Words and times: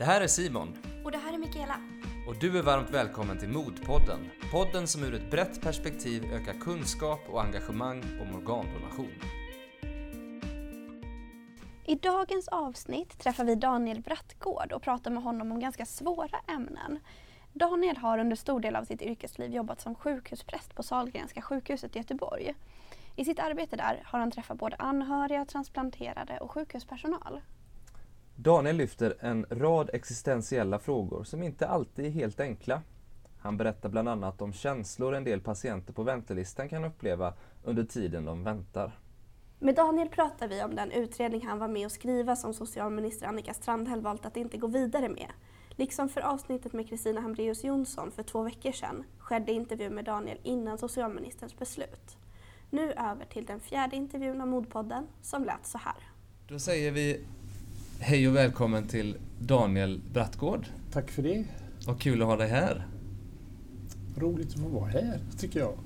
Det 0.00 0.06
här 0.06 0.20
är 0.20 0.26
Simon 0.26 0.78
Och 1.04 1.12
det 1.12 1.18
här 1.18 1.32
är 1.32 1.38
Mikaela. 1.38 1.76
och 2.28 2.36
du 2.40 2.58
är 2.58 2.62
varmt 2.62 2.90
välkommen 2.90 3.38
till 3.38 3.48
Modpodden. 3.48 4.30
Podden 4.52 4.86
som 4.86 5.04
ur 5.04 5.14
ett 5.14 5.30
brett 5.30 5.60
perspektiv 5.60 6.24
ökar 6.32 6.52
kunskap 6.52 7.20
och 7.28 7.42
engagemang 7.42 8.02
om 8.20 8.36
organdonation. 8.36 9.14
I 11.84 11.94
dagens 11.94 12.48
avsnitt 12.48 13.18
träffar 13.18 13.44
vi 13.44 13.54
Daniel 13.54 14.00
Brattgård 14.00 14.72
och 14.72 14.82
pratar 14.82 15.10
med 15.10 15.22
honom 15.22 15.52
om 15.52 15.60
ganska 15.60 15.86
svåra 15.86 16.40
ämnen. 16.46 16.98
Daniel 17.52 17.96
har 17.96 18.18
under 18.18 18.36
stor 18.36 18.60
del 18.60 18.76
av 18.76 18.84
sitt 18.84 19.02
yrkesliv 19.02 19.54
jobbat 19.54 19.80
som 19.80 19.94
sjukhuspräst 19.94 20.74
på 20.74 20.82
Sahlgrenska 20.82 21.42
sjukhuset 21.42 21.96
i 21.96 21.98
Göteborg. 21.98 22.54
I 23.16 23.24
sitt 23.24 23.38
arbete 23.38 23.76
där 23.76 24.02
har 24.04 24.18
han 24.18 24.30
träffat 24.30 24.58
både 24.58 24.76
anhöriga, 24.76 25.44
transplanterade 25.44 26.38
och 26.38 26.50
sjukhuspersonal. 26.50 27.40
Daniel 28.42 28.76
lyfter 28.76 29.16
en 29.20 29.46
rad 29.50 29.90
existentiella 29.92 30.78
frågor 30.78 31.24
som 31.24 31.42
inte 31.42 31.68
alltid 31.68 32.06
är 32.06 32.10
helt 32.10 32.40
enkla. 32.40 32.82
Han 33.38 33.56
berättar 33.56 33.88
bland 33.88 34.08
annat 34.08 34.42
om 34.42 34.52
känslor 34.52 35.14
en 35.14 35.24
del 35.24 35.40
patienter 35.40 35.92
på 35.92 36.02
väntelistan 36.02 36.68
kan 36.68 36.84
uppleva 36.84 37.34
under 37.64 37.84
tiden 37.84 38.24
de 38.24 38.44
väntar. 38.44 38.98
Med 39.58 39.74
Daniel 39.74 40.08
pratar 40.08 40.48
vi 40.48 40.62
om 40.62 40.74
den 40.74 40.90
utredning 40.90 41.46
han 41.46 41.58
var 41.58 41.68
med 41.68 41.86
att 41.86 41.92
skriva 41.92 42.36
som 42.36 42.54
socialminister 42.54 43.26
Annika 43.26 43.54
Strandhäll 43.54 44.00
valt 44.00 44.26
att 44.26 44.36
inte 44.36 44.56
gå 44.56 44.66
vidare 44.66 45.08
med. 45.08 45.30
Liksom 45.70 46.08
för 46.08 46.20
avsnittet 46.20 46.72
med 46.72 46.88
Kristina 46.88 47.20
Hambraeus 47.20 47.64
Jonsson 47.64 48.10
för 48.10 48.22
två 48.22 48.42
veckor 48.42 48.72
sedan 48.72 49.04
skedde 49.18 49.52
intervju 49.52 49.90
med 49.90 50.04
Daniel 50.04 50.38
innan 50.42 50.78
socialministerns 50.78 51.58
beslut. 51.58 52.16
Nu 52.70 52.92
över 52.92 53.24
till 53.24 53.46
den 53.46 53.60
fjärde 53.60 53.96
intervjun 53.96 54.40
av 54.40 54.48
Modpodden 54.48 55.06
som 55.22 55.44
lät 55.44 55.66
så 55.66 55.78
här. 55.78 55.96
Då 56.48 56.58
säger 56.58 56.92
vi 56.92 57.26
hej 58.02 58.28
och 58.28 58.36
välkommen 58.36 58.86
till 58.86 59.16
Daniel 59.38 60.00
Brattgård. 60.12 60.66
Tack 60.92 61.10
för 61.10 61.22
det. 61.22 61.44
Vad 61.86 62.00
kul 62.00 62.22
att 62.22 62.28
ha 62.28 62.36
dig 62.36 62.48
här. 62.48 62.86
Roligt 64.16 64.48
att 64.48 64.60
få 64.60 64.68
vara 64.68 64.90
här, 64.90 65.18
tycker 65.38 65.60
jag. 65.60 65.78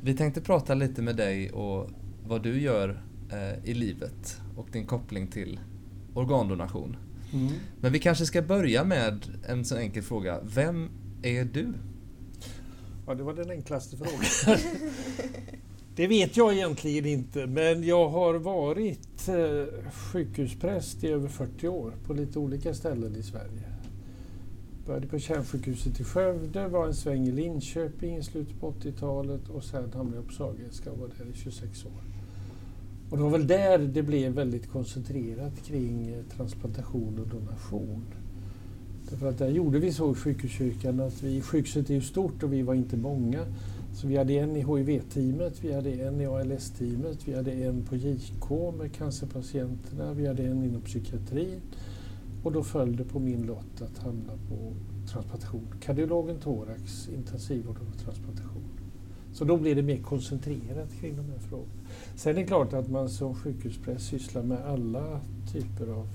Vi 0.00 0.14
tänkte 0.14 0.40
prata 0.40 0.74
lite 0.74 1.02
med 1.02 1.16
dig 1.16 1.50
och 1.50 1.90
vad 2.26 2.42
du 2.42 2.60
gör 2.60 3.02
eh, 3.32 3.70
i 3.70 3.74
livet 3.74 4.40
och 4.56 4.68
din 4.72 4.86
koppling 4.86 5.26
till 5.26 5.60
organdonation. 6.14 6.96
Mm. 7.32 7.52
Men 7.80 7.92
vi 7.92 7.98
kanske 7.98 8.26
ska 8.26 8.42
börja 8.42 8.84
med 8.84 9.24
en 9.46 9.64
så 9.64 9.76
enkel 9.76 10.02
fråga. 10.02 10.40
Vem 10.42 10.90
är 11.22 11.44
du? 11.44 11.72
Ja, 13.06 13.14
det 13.14 13.22
var 13.22 13.34
den 13.34 13.50
enklaste 13.50 13.96
frågan. 13.96 14.58
det 15.98 16.06
vet 16.06 16.36
jag 16.36 16.54
egentligen 16.54 17.06
inte, 17.06 17.46
men 17.46 17.84
jag 17.84 18.08
har 18.08 18.34
varit 18.34 19.28
eh, 19.28 19.92
sjukhuspräst 19.92 21.04
i 21.04 21.08
över 21.08 21.28
40 21.28 21.68
år 21.68 21.92
på 22.06 22.14
lite 22.14 22.38
olika 22.38 22.74
ställen 22.74 23.16
i 23.16 23.22
Sverige. 23.22 23.62
Började 24.86 25.06
på 25.06 25.18
kärnsjukhuset 25.18 26.00
i 26.00 26.04
Skövde, 26.04 26.68
var 26.68 26.86
en 26.86 26.94
sväng 26.94 27.26
i 27.26 27.32
Linköping 27.32 28.16
i 28.16 28.22
slutet 28.22 28.60
på 28.60 28.72
80-talet 28.72 29.48
och 29.48 29.64
sen 29.64 29.92
hamnade 29.94 30.16
jag 30.16 30.26
på 30.26 30.32
Sahlgrenska 30.32 30.92
och 30.92 30.98
var 30.98 31.08
där 31.08 31.26
i 31.34 31.36
26 31.36 31.84
år. 31.84 32.02
Och 33.10 33.16
det 33.16 33.22
var 33.22 33.30
väl 33.30 33.46
där 33.46 33.78
det 33.78 34.02
blev 34.02 34.32
väldigt 34.32 34.70
koncentrerat 34.70 35.62
kring 35.64 36.08
eh, 36.08 36.36
transplantation 36.36 37.18
och 37.18 37.26
donation. 37.26 38.04
Därför 39.10 39.28
att 39.28 39.38
där 39.38 39.48
gjorde 39.48 39.78
vi 39.78 39.92
så 39.92 40.12
i 40.12 40.14
sjukhuskyrkan 40.14 41.00
att 41.00 41.22
vi, 41.22 41.40
sjukhuset 41.40 41.90
är 41.90 41.94
ju 41.94 42.00
stort 42.00 42.42
och 42.42 42.52
vi 42.52 42.62
var 42.62 42.74
inte 42.74 42.96
många. 42.96 43.44
Så 44.00 44.06
vi 44.06 44.16
hade 44.16 44.32
en 44.32 44.56
i 44.56 44.60
HIV-teamet, 44.60 45.64
vi 45.64 45.72
hade 45.72 45.90
en 45.90 46.20
i 46.20 46.26
ALS-teamet, 46.26 47.28
vi 47.28 47.34
hade 47.34 47.52
en 47.52 47.84
på 47.84 47.96
JK 47.96 48.50
med 48.78 48.92
cancerpatienterna, 48.92 50.12
vi 50.12 50.26
hade 50.26 50.42
en 50.42 50.64
inom 50.64 50.80
psykiatrin. 50.80 51.60
Och 52.42 52.52
då 52.52 52.62
föll 52.62 52.96
det 52.96 53.04
på 53.04 53.18
min 53.18 53.46
lott 53.46 53.82
att 53.82 53.98
hamna 53.98 54.32
på 54.48 54.72
transplantation. 55.12 55.74
Kardiologen 55.80 56.40
thorax, 56.40 57.08
intensivvård 57.08 57.76
och 57.78 57.98
transplantation. 58.04 58.80
Så 59.32 59.44
då 59.44 59.56
blev 59.56 59.76
det 59.76 59.82
mer 59.82 60.02
koncentrerat 60.02 60.92
kring 61.00 61.16
de 61.16 61.30
här 61.30 61.38
frågorna. 61.38 61.80
Sen 62.16 62.32
är 62.32 62.40
det 62.40 62.46
klart 62.46 62.72
att 62.72 62.90
man 62.90 63.08
som 63.08 63.34
sjukhuspräst 63.34 64.06
sysslar 64.06 64.42
med 64.42 64.58
alla 64.66 65.20
typer 65.52 65.86
av 65.86 66.08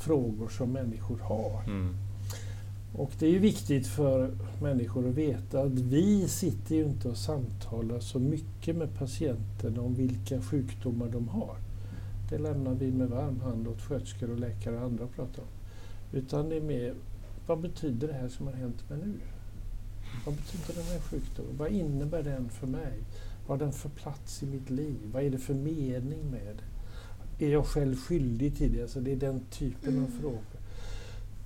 frågor 0.00 0.48
som 0.48 0.72
människor 0.72 1.18
har. 1.18 1.62
Mm. 1.66 1.94
Och 2.98 3.10
det 3.18 3.26
är 3.26 3.30
ju 3.30 3.38
viktigt 3.38 3.86
för 3.86 4.30
människor 4.62 5.08
att 5.08 5.14
veta 5.14 5.62
att 5.62 5.78
vi 5.78 6.28
sitter 6.28 6.74
ju 6.74 6.84
inte 6.84 7.08
och 7.08 7.16
samtalar 7.16 8.00
så 8.00 8.18
mycket 8.18 8.76
med 8.76 8.98
patienterna 8.98 9.82
om 9.82 9.94
vilka 9.94 10.42
sjukdomar 10.42 11.08
de 11.08 11.28
har. 11.28 11.56
Det 12.30 12.38
lämnar 12.38 12.74
vi 12.74 12.92
med 12.92 13.08
varm 13.08 13.40
hand 13.40 13.68
åt 13.68 13.82
sköterskor 13.82 14.30
och 14.30 14.38
läkare 14.38 14.76
och 14.76 14.82
andra 14.82 15.04
att 15.04 15.16
prata 15.16 15.42
om. 15.42 15.48
Utan 16.12 16.48
det 16.48 16.56
är 16.56 16.60
mer, 16.60 16.94
vad 17.46 17.60
betyder 17.60 18.08
det 18.08 18.14
här 18.14 18.28
som 18.28 18.46
har 18.46 18.54
hänt 18.54 18.90
mig 18.90 18.98
nu? 18.98 19.14
Vad 20.26 20.34
betyder 20.34 20.74
den 20.74 20.92
här 20.92 21.00
sjukdomen? 21.00 21.56
Vad 21.56 21.72
innebär 21.72 22.22
den 22.22 22.48
för 22.48 22.66
mig? 22.66 22.92
Vad 23.46 23.58
har 23.58 23.66
den 23.66 23.72
för 23.72 23.88
plats 23.88 24.42
i 24.42 24.46
mitt 24.46 24.70
liv? 24.70 24.96
Vad 25.12 25.22
är 25.22 25.30
det 25.30 25.38
för 25.38 25.54
mening 25.54 26.30
med 26.30 26.56
det? 27.38 27.46
Är 27.46 27.52
jag 27.52 27.66
själv 27.66 27.96
skyldig 27.96 28.56
till 28.56 28.72
det? 28.72 28.82
Alltså 28.82 29.00
det 29.00 29.12
är 29.12 29.16
den 29.16 29.40
typen 29.50 30.04
av 30.04 30.20
frågor. 30.20 30.56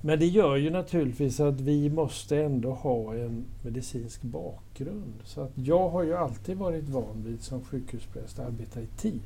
Men 0.03 0.19
det 0.19 0.27
gör 0.27 0.57
ju 0.57 0.71
naturligtvis 0.71 1.41
att 1.41 1.61
vi 1.61 1.91
måste 1.91 2.43
ändå 2.45 2.73
ha 2.73 3.15
en 3.15 3.45
medicinsk 3.63 4.23
bakgrund. 4.23 5.15
Så 5.25 5.41
att 5.41 5.51
jag 5.55 5.89
har 5.89 6.03
ju 6.03 6.15
alltid 6.15 6.57
varit 6.57 6.89
van 6.89 7.23
vid 7.27 7.43
som 7.43 7.65
sjukhuspräst 7.65 8.39
att 8.39 8.47
arbeta 8.47 8.81
i 8.81 8.87
team. 8.87 9.21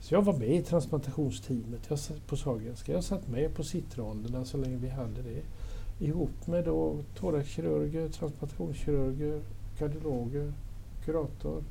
Så 0.00 0.14
jag 0.14 0.22
var 0.22 0.32
med 0.38 0.48
i 0.50 0.62
transplantationsteamet 0.62 1.80
jag 1.88 1.98
satt 1.98 2.26
på 2.26 2.36
Sahlgrenska. 2.36 2.92
Jag 2.92 3.04
satt 3.04 3.28
med 3.28 3.54
på 3.54 3.64
sittronderna 3.64 4.44
så 4.44 4.56
länge 4.56 4.76
vi 4.76 4.88
hade 4.88 5.22
det. 5.22 5.42
Ihop 6.04 6.46
med 6.46 6.64
då 6.64 6.96
thoraxkirurger, 7.14 8.08
transplantationskirurger, 8.08 9.40
kardiologer, 9.78 10.52
kurator, 11.04 11.62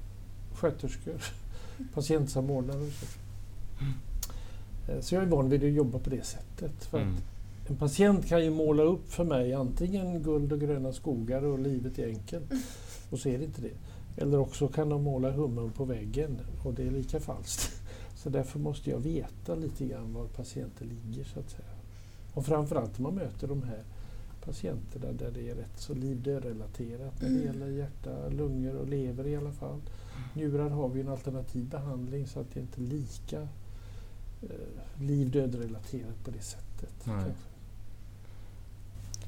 sköterskor, 0.53 1.21
patientsamordnare 1.93 2.77
och 2.81 2.91
så. 2.93 3.05
Eh, 4.91 4.99
Så 5.01 5.15
jag 5.15 5.23
är 5.23 5.27
van 5.27 5.49
vid 5.49 5.63
att 5.63 5.69
jobba 5.71 5.99
på 5.99 6.09
det 6.09 6.25
sättet. 6.25 6.83
För 6.85 6.97
att 6.97 7.03
Mm. 7.03 7.15
En 7.67 7.75
patient 7.75 8.27
kan 8.27 8.43
ju 8.43 8.49
måla 8.49 8.83
upp 8.83 9.11
för 9.11 9.23
mig 9.23 9.53
antingen 9.53 10.23
guld 10.23 10.51
och 10.53 10.59
gröna 10.59 10.93
skogar 10.93 11.45
och 11.45 11.59
livet 11.59 11.99
är 11.99 12.07
enkelt. 12.07 12.51
Och 13.09 13.19
så 13.19 13.29
är 13.29 13.37
det 13.37 13.43
inte 13.43 13.61
det. 13.61 13.73
Eller 14.21 14.37
också 14.39 14.67
kan 14.67 14.89
de 14.89 15.03
måla 15.03 15.31
hummen 15.31 15.71
på 15.71 15.85
väggen 15.85 16.37
och 16.63 16.73
det 16.73 16.83
är 16.87 16.91
lika 16.91 17.19
falskt. 17.19 17.71
Så 18.15 18.29
därför 18.29 18.59
måste 18.59 18.89
jag 18.89 18.99
veta 18.99 19.55
lite 19.55 19.85
grann 19.85 20.13
var 20.13 20.25
patienten 20.27 20.87
ligger 20.87 21.23
så 21.23 21.39
att 21.39 21.49
säga. 21.49 21.67
Och 22.33 22.45
framförallt 22.45 22.99
när 22.99 23.03
man 23.03 23.15
möter 23.15 23.47
de 23.47 23.63
här 23.63 23.83
patienterna 24.45 25.11
där 25.11 25.31
det 25.31 25.49
är 25.49 25.55
rätt 25.55 25.79
så 25.79 25.93
liv-död-relaterat 25.93 27.21
när 27.21 27.29
det 27.29 27.35
Mm. 27.35 27.45
gäller 27.45 27.67
hjärta, 27.67 28.29
lungor 28.29 28.75
och 28.75 28.87
lever 28.87 29.27
i 29.27 29.35
alla 29.35 29.51
fall. 29.51 29.81
Njurar 30.33 30.69
har 30.69 30.89
vi 30.89 31.01
en 31.01 31.07
alternativ 31.09 31.65
behandling 31.69 32.27
så 32.27 32.39
att 32.39 32.53
det 32.53 32.59
inte 32.59 32.81
är 32.81 32.85
lika 32.85 33.41
eh, 34.41 35.01
liv-död-relaterat 35.01 36.23
på 36.23 36.31
det 36.31 36.41
sättet. 36.41 37.07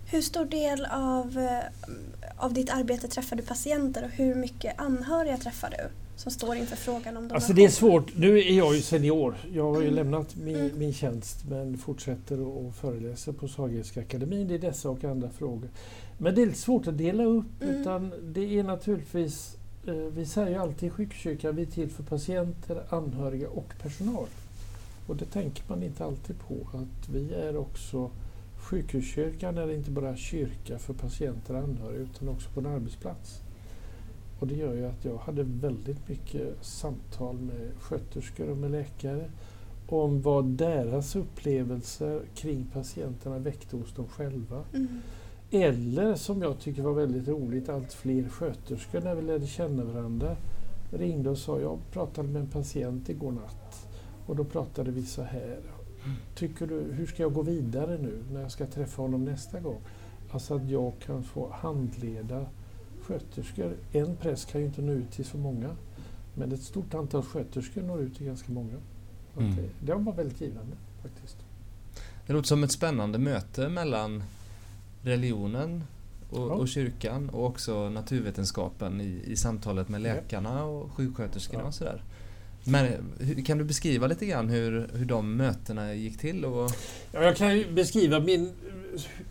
Hur 0.09 0.21
stor 0.21 0.45
del 0.45 0.85
av, 0.91 1.37
eh, 1.37 1.63
av 2.37 2.53
ditt 2.53 2.69
arbete 2.69 3.07
träffar 3.07 3.35
du 3.35 3.43
patienter 3.43 4.03
och 4.03 4.09
hur 4.09 4.35
mycket 4.35 4.79
anhöriga 4.79 5.37
träffar 5.37 5.69
du 5.69 5.89
som 6.15 6.31
står 6.31 6.55
inför 6.55 6.75
frågan 6.75 7.07
om 7.07 7.13
donation? 7.13 7.35
Alltså 7.35 7.53
det 7.53 7.65
är 7.65 7.69
svårt. 7.69 8.15
Nu 8.17 8.39
är 8.39 8.51
jag 8.57 8.75
ju 8.75 8.81
senior. 8.81 9.35
Jag 9.53 9.63
har 9.73 9.81
ju 9.81 9.87
Mm. 9.87 9.95
lämnat 9.95 10.35
min, 10.35 10.55
Mm. 10.55 10.77
min 10.79 10.93
tjänst 10.93 11.37
men 11.49 11.77
fortsätter 11.77 12.39
och, 12.41 12.65
och 12.65 12.75
föreläser 12.75 13.31
på 13.31 13.47
Sahlgrenska 13.47 14.01
akademin. 14.01 14.47
Det 14.47 14.55
är 14.55 14.59
dessa 14.59 14.89
och 14.89 15.03
andra 15.03 15.29
frågor. 15.29 15.69
Men 16.17 16.35
det 16.35 16.41
är 16.41 16.45
lite 16.45 16.57
svårt 16.59 16.87
att 16.87 16.97
dela 16.97 17.23
upp 17.23 17.61
Mm. 17.63 17.75
utan 17.75 18.13
det 18.33 18.59
är 18.59 18.63
naturligtvis 18.63 19.57
eh, 19.87 19.93
vi 19.93 20.25
säger 20.25 20.49
ju 20.49 20.55
alltid 20.55 20.87
i 20.87 20.89
sjukkyrkan 20.89 21.55
vi 21.55 21.61
är 21.61 21.65
till 21.65 21.89
för 21.91 22.03
patienter, 22.03 22.83
anhöriga 22.89 23.49
och 23.49 23.73
personal. 23.81 24.27
Och 25.07 25.15
det 25.15 25.25
tänker 25.25 25.63
man 25.67 25.83
inte 25.83 26.05
alltid 26.05 26.35
på 26.47 26.53
att 26.73 27.09
vi 27.09 27.33
är 27.33 27.57
också 27.57 28.09
Sjukhuskyrkan 28.69 29.57
är 29.57 29.71
inte 29.71 29.91
bara 29.91 30.15
kyrka 30.15 30.79
för 30.79 30.93
patienter 30.93 31.53
och 31.53 31.63
anhöriga 31.63 32.01
utan 32.01 32.29
också 32.29 32.49
på 32.49 32.59
en 32.59 32.65
arbetsplats. 32.65 33.41
Och 34.39 34.47
det 34.47 34.55
gör 34.55 34.73
ju 34.73 34.85
att 34.85 35.05
jag 35.05 35.17
hade 35.17 35.43
väldigt 35.43 36.09
mycket 36.09 36.65
samtal 36.65 37.35
med 37.35 37.71
sköterskor 37.79 38.49
och 38.49 38.57
med 38.57 38.71
läkare 38.71 39.31
om 39.87 40.21
vad 40.21 40.45
deras 40.45 41.15
upplevelser 41.15 42.21
kring 42.35 42.65
patienterna 42.73 43.39
väckte 43.39 43.77
hos 43.77 43.93
dem 43.93 44.07
själva. 44.07 44.63
Mm. 44.73 45.01
Eller 45.51 46.15
som 46.15 46.41
jag 46.41 46.59
tycker 46.59 46.81
var 46.81 46.93
väldigt 46.93 47.27
roligt, 47.27 47.69
allt 47.69 47.93
fler 47.93 48.29
sköterskor 48.29 49.01
när 49.01 49.15
vi 49.15 49.21
lärde 49.21 49.47
känna 49.47 49.83
varandra 49.83 50.35
ringde 50.91 51.29
och 51.29 51.37
sa 51.37 51.59
jag 51.59 51.79
pratade 51.91 52.27
med 52.27 52.41
en 52.41 52.47
patient 52.47 53.09
igår 53.09 53.31
natt 53.31 53.87
och 54.25 54.35
då 54.35 54.43
pratade 54.43 54.91
vi 54.91 55.05
så 55.05 55.21
här. 55.21 55.59
Tycker 56.35 56.67
du, 56.67 56.93
hur 56.93 57.05
ska 57.05 57.23
jag 57.23 57.33
gå 57.33 57.41
vidare 57.41 57.97
nu 57.97 58.23
när 58.33 58.41
jag 58.41 58.51
ska 58.51 58.65
träffa 58.65 59.01
honom 59.01 59.25
nästa 59.25 59.59
gång? 59.59 59.81
Alltså 60.31 60.55
att 60.55 60.69
jag 60.69 60.93
kan 61.05 61.23
få 61.23 61.51
handleda 61.51 62.45
sköterskor. 63.01 63.75
En 63.91 64.15
präst 64.15 64.51
kan 64.51 64.61
ju 64.61 64.67
inte 64.67 64.81
nå 64.81 64.91
ut 64.91 65.11
till 65.11 65.25
så 65.25 65.37
många. 65.37 65.75
Men 66.33 66.51
ett 66.51 66.63
stort 66.63 66.93
antal 66.93 67.23
sköterskor 67.23 67.81
når 67.81 68.01
ut 68.01 68.17
till 68.17 68.25
ganska 68.25 68.51
många. 68.51 68.75
Mm. 69.37 69.55
Det, 69.55 69.85
det 69.85 69.93
var 69.93 70.13
väldigt 70.13 70.41
givande 70.41 70.75
faktiskt. 71.01 71.37
Det 72.27 72.33
låter 72.33 72.47
som 72.47 72.63
ett 72.63 72.71
spännande 72.71 73.17
möte 73.19 73.69
mellan 73.69 74.23
religionen 75.01 75.83
och, 76.29 76.39
ja. 76.39 76.53
och 76.53 76.67
kyrkan 76.67 77.29
och 77.29 77.45
också 77.45 77.89
naturvetenskapen 77.89 79.01
i, 79.01 79.21
i 79.25 79.35
samtalet 79.35 79.89
med 79.89 80.01
läkarna 80.01 80.63
och 80.63 80.91
sjuksköterskorna 80.91 81.63
ja. 81.63 81.67
och 81.67 81.73
sådär. 81.73 82.03
Men, 82.67 83.43
kan 83.45 83.57
du 83.57 83.63
beskriva 83.63 84.07
lite 84.07 84.25
grann 84.25 84.49
hur, 84.49 84.89
hur 84.93 85.05
de 85.05 85.35
mötena 85.35 85.93
gick 85.93 86.17
till? 86.17 86.45
Och... 86.45 86.71
Ja, 87.11 87.23
jag 87.23 87.35
kan 87.35 87.57
ju 87.57 87.71
beskriva 87.71 88.19
min, 88.19 88.51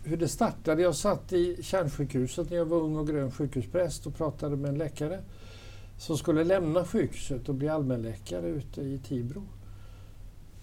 hur 0.03 0.17
det 0.17 0.27
startade. 0.27 0.81
Jag 0.81 0.95
satt 0.95 1.33
i 1.33 1.63
kärnsjukhuset 1.63 2.49
när 2.49 2.57
jag 2.57 2.65
var 2.65 2.77
ung 2.77 2.95
och 2.97 3.07
grön 3.07 3.31
sjukhuspräst 3.31 4.07
och 4.07 4.17
pratade 4.17 4.55
med 4.55 4.69
en 4.69 4.77
läkare 4.77 5.19
som 5.97 6.17
skulle 6.17 6.43
lämna 6.43 6.85
sjukhuset 6.85 7.49
och 7.49 7.55
bli 7.55 7.69
allmänläkare 7.69 8.47
ute 8.47 8.81
i 8.81 8.99
Tibro. 9.07 9.43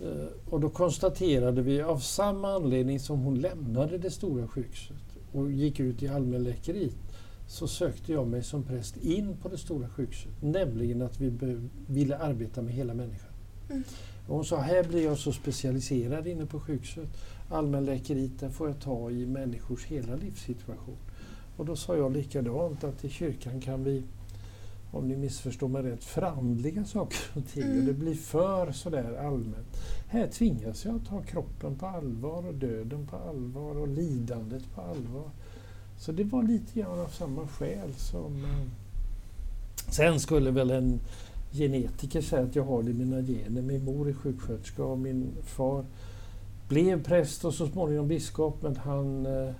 Eh, 0.00 0.50
och 0.50 0.60
då 0.60 0.68
konstaterade 0.70 1.62
vi 1.62 1.82
av 1.82 1.98
samma 1.98 2.54
anledning 2.54 3.00
som 3.00 3.20
hon 3.20 3.40
lämnade 3.40 3.98
det 3.98 4.10
stora 4.10 4.48
sjukhuset 4.48 4.96
och 5.32 5.52
gick 5.52 5.80
ut 5.80 6.02
i 6.02 6.08
allmänläkeriet 6.08 6.96
så 7.46 7.68
sökte 7.68 8.12
jag 8.12 8.26
mig 8.26 8.42
som 8.42 8.62
präst 8.62 8.96
in 8.96 9.36
på 9.36 9.48
det 9.48 9.58
stora 9.58 9.88
sjukhuset. 9.88 10.32
Nämligen 10.40 11.02
att 11.02 11.20
vi 11.20 11.58
ville 11.86 12.18
arbeta 12.18 12.62
med 12.62 12.74
hela 12.74 12.94
människan. 12.94 13.30
Mm. 13.70 13.82
Och 14.28 14.34
hon 14.34 14.44
sa, 14.44 14.60
här 14.60 14.84
blir 14.84 15.04
jag 15.04 15.18
så 15.18 15.32
specialiserad 15.32 16.26
inne 16.26 16.46
på 16.46 16.60
sjukhuset. 16.60 17.08
Allmänläkeriet, 17.48 18.40
där 18.40 18.50
får 18.50 18.68
jag 18.68 18.80
ta 18.80 19.10
i 19.10 19.26
människors 19.26 19.84
hela 19.84 20.16
livssituation. 20.16 20.96
Och 21.56 21.66
då 21.66 21.76
sa 21.76 21.96
jag 21.96 22.12
likadant 22.12 22.84
att 22.84 23.04
i 23.04 23.08
kyrkan 23.08 23.60
kan 23.60 23.84
vi 23.84 24.02
om 24.94 25.08
ni 25.08 25.16
missförstår 25.16 25.68
mig 25.68 25.82
rätt, 25.82 26.04
förandliga 26.04 26.84
saker 26.84 27.18
och 27.34 27.46
ting. 27.46 27.62
Mm. 27.62 27.78
Och 27.78 27.84
det 27.84 27.92
blir 27.92 28.14
för 28.14 28.72
sådär 28.72 29.26
allmänt. 29.26 29.76
Här 30.08 30.26
tvingas 30.26 30.84
jag 30.84 30.96
att 30.96 31.06
ta 31.06 31.22
kroppen 31.22 31.76
på 31.76 31.86
allvar 31.86 32.46
och 32.46 32.54
döden 32.54 33.06
på 33.06 33.16
allvar 33.16 33.76
och 33.76 33.88
lidandet 33.88 34.74
på 34.74 34.80
allvar. 34.80 35.30
Så 36.04 36.12
det 36.12 36.24
var 36.24 36.42
lite 36.42 36.80
grann 36.80 36.98
av 37.00 37.08
samma 37.08 37.48
skäl 37.48 37.94
som... 37.96 38.44
Eh, 38.44 38.66
sen 39.88 40.20
skulle 40.20 40.50
väl 40.50 40.70
en 40.70 41.00
genetiker 41.52 42.20
säga 42.20 42.42
att 42.42 42.56
jag 42.56 42.64
har 42.64 42.82
det 42.82 42.90
i 42.90 42.94
mina 42.94 43.22
gener. 43.22 43.62
Min 43.62 43.84
mor 43.84 44.08
är 44.08 44.12
sjuksköterska 44.12 44.84
och 44.84 44.98
min 44.98 45.32
far 45.42 45.84
blev 46.68 47.04
präst 47.04 47.44
och 47.44 47.54
så 47.54 47.66
småningom 47.66 48.08
biskop 48.08 48.62
men 48.62 48.76
han 48.76 49.26
eh, 49.26 49.54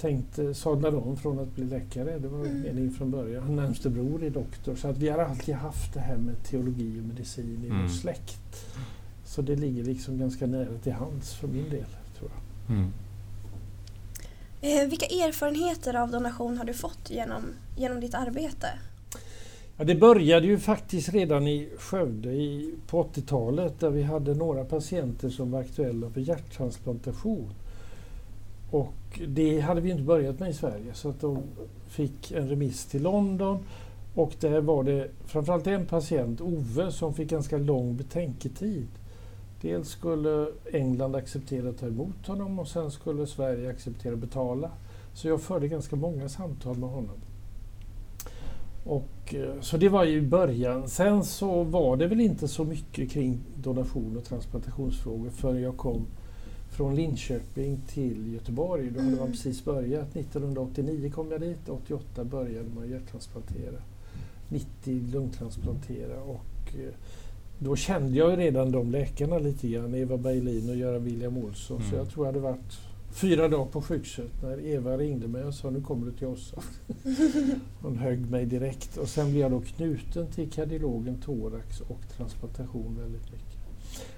tänkte 0.00 0.54
sadlade 0.54 0.96
om 0.96 1.16
från 1.16 1.38
att 1.38 1.54
bli 1.54 1.64
läkare. 1.64 2.18
Det 2.18 2.28
var 2.28 2.44
mm. 2.44 2.60
meningen 2.60 2.92
från 2.92 3.10
början. 3.10 3.42
Hans 3.42 3.56
närmste 3.56 3.90
bror 3.90 4.22
är 4.24 4.30
doktor. 4.30 4.74
Så 4.74 4.88
att 4.88 4.98
vi 4.98 5.08
har 5.08 5.18
alltid 5.18 5.54
haft 5.54 5.94
det 5.94 6.00
här 6.00 6.16
med 6.16 6.42
teologi 6.44 7.00
och 7.00 7.04
medicin 7.04 7.60
i 7.64 7.66
mm. 7.66 7.82
vår 7.82 7.88
släkt. 7.88 8.76
Så 9.24 9.42
det 9.42 9.56
ligger 9.56 9.84
liksom 9.84 10.18
ganska 10.18 10.46
nära 10.46 10.78
till 10.82 10.92
hands 10.92 11.34
för 11.34 11.48
min 11.48 11.70
del, 11.70 11.86
tror 12.18 12.30
jag. 12.30 12.76
Mm. 12.76 12.92
Eh, 14.60 14.88
vilka 14.88 15.06
erfarenheter 15.06 15.96
av 15.96 16.10
donation 16.10 16.58
har 16.58 16.64
du 16.64 16.74
fått 16.74 17.10
genom, 17.10 17.42
genom 17.76 18.00
ditt 18.00 18.14
arbete? 18.14 18.66
Ja, 19.76 19.84
det 19.84 19.94
började 19.94 20.46
ju 20.46 20.58
faktiskt 20.58 21.08
redan 21.08 21.46
i 21.46 21.68
Skövde 21.78 22.32
i, 22.32 22.74
på 22.86 23.02
80-talet 23.02 23.80
där 23.80 23.90
vi 23.90 24.02
hade 24.02 24.34
några 24.34 24.64
patienter 24.64 25.28
som 25.28 25.50
var 25.50 25.60
aktuella 25.60 26.10
för 26.10 26.20
hjärttransplantation. 26.20 27.50
Och 28.70 29.20
det 29.28 29.60
hade 29.60 29.80
vi 29.80 29.90
inte 29.90 30.02
börjat 30.02 30.40
med 30.40 30.50
i 30.50 30.54
Sverige 30.54 30.94
så 30.94 31.08
att 31.08 31.20
de 31.20 31.42
fick 31.88 32.32
en 32.32 32.48
remiss 32.48 32.86
till 32.86 33.02
London 33.02 33.64
och 34.14 34.32
där 34.40 34.60
var 34.60 34.84
det 34.84 35.10
framförallt 35.26 35.66
en 35.66 35.86
patient, 35.86 36.40
Ove, 36.40 36.92
som 36.92 37.14
fick 37.14 37.30
ganska 37.30 37.58
lång 37.58 37.96
betänketid. 37.96 38.88
Dels 39.60 39.88
skulle 39.88 40.48
England 40.72 41.14
acceptera 41.14 41.68
att 41.68 41.78
ta 41.78 41.86
emot 41.86 42.26
honom 42.26 42.58
och 42.58 42.68
sen 42.68 42.90
skulle 42.90 43.26
Sverige 43.26 43.70
acceptera 43.70 44.12
att 44.12 44.18
betala. 44.18 44.70
Så 45.14 45.28
jag 45.28 45.40
förde 45.40 45.68
ganska 45.68 45.96
många 45.96 46.28
samtal 46.28 46.78
med 46.78 46.88
honom. 46.88 47.16
Och, 48.84 49.34
eh, 49.34 49.60
så 49.60 49.76
det 49.76 49.88
var 49.88 50.04
ju 50.04 50.22
början. 50.22 50.88
Sen 50.88 51.24
så 51.24 51.62
var 51.62 51.96
det 51.96 52.06
väl 52.06 52.20
inte 52.20 52.48
så 52.48 52.64
mycket 52.64 53.10
kring 53.10 53.38
donation 53.56 54.16
och 54.16 54.24
transplantationsfrågor 54.24 55.30
förrän 55.30 55.62
jag 55.62 55.76
kom 55.76 56.06
från 56.70 56.94
Linköping 56.94 57.80
till 57.86 58.34
Göteborg. 58.34 58.90
Då 58.90 59.00
hade 59.00 59.16
man 59.16 59.30
precis 59.30 59.64
börjat. 59.64 60.16
1989 60.16 61.10
kom 61.14 61.30
jag 61.30 61.40
dit, 61.40 61.68
88 61.68 62.24
började 62.24 62.68
man 62.74 62.90
hjärttransplantera. 62.90 63.82
90 64.48 65.10
lungtransplantera 65.12 66.22
och 66.22 66.74
eh, 66.74 66.94
då 67.58 67.76
kände 67.76 68.18
jag 68.18 68.38
redan 68.38 68.72
de 68.72 68.90
läkarna 68.90 69.38
lite 69.38 69.68
grann, 69.68 69.94
Eva 69.94 70.16
Berlin 70.16 70.68
och 70.68 70.76
Göran 70.76 71.04
William 71.04 71.38
Olsson. 71.38 71.76
Mm. 71.76 71.90
Så 71.90 71.96
jag 71.96 72.10
tror 72.10 72.26
jag 72.26 72.32
hade 72.32 72.42
varit 72.42 72.78
fyra 73.10 73.48
dagar 73.48 73.66
på 73.66 73.82
sjukhuset 73.82 74.42
när 74.42 74.66
Eva 74.66 74.96
ringde 74.96 75.28
mig 75.28 75.44
och 75.44 75.54
sa 75.54 75.70
nu 75.70 75.80
kommer 75.80 76.06
du 76.06 76.12
till 76.12 76.26
oss. 76.26 76.54
Hon 77.82 77.98
högg 77.98 78.30
mig 78.30 78.46
direkt 78.46 78.96
och 78.96 79.08
sen 79.08 79.30
blev 79.30 79.40
jag 79.40 79.50
då 79.50 79.60
knuten 79.60 80.26
till 80.26 80.50
kardiologen 80.50 81.20
thorax 81.20 81.80
och 81.80 82.00
transplantation 82.16 82.96
väldigt 83.00 83.32
mycket. 83.32 83.58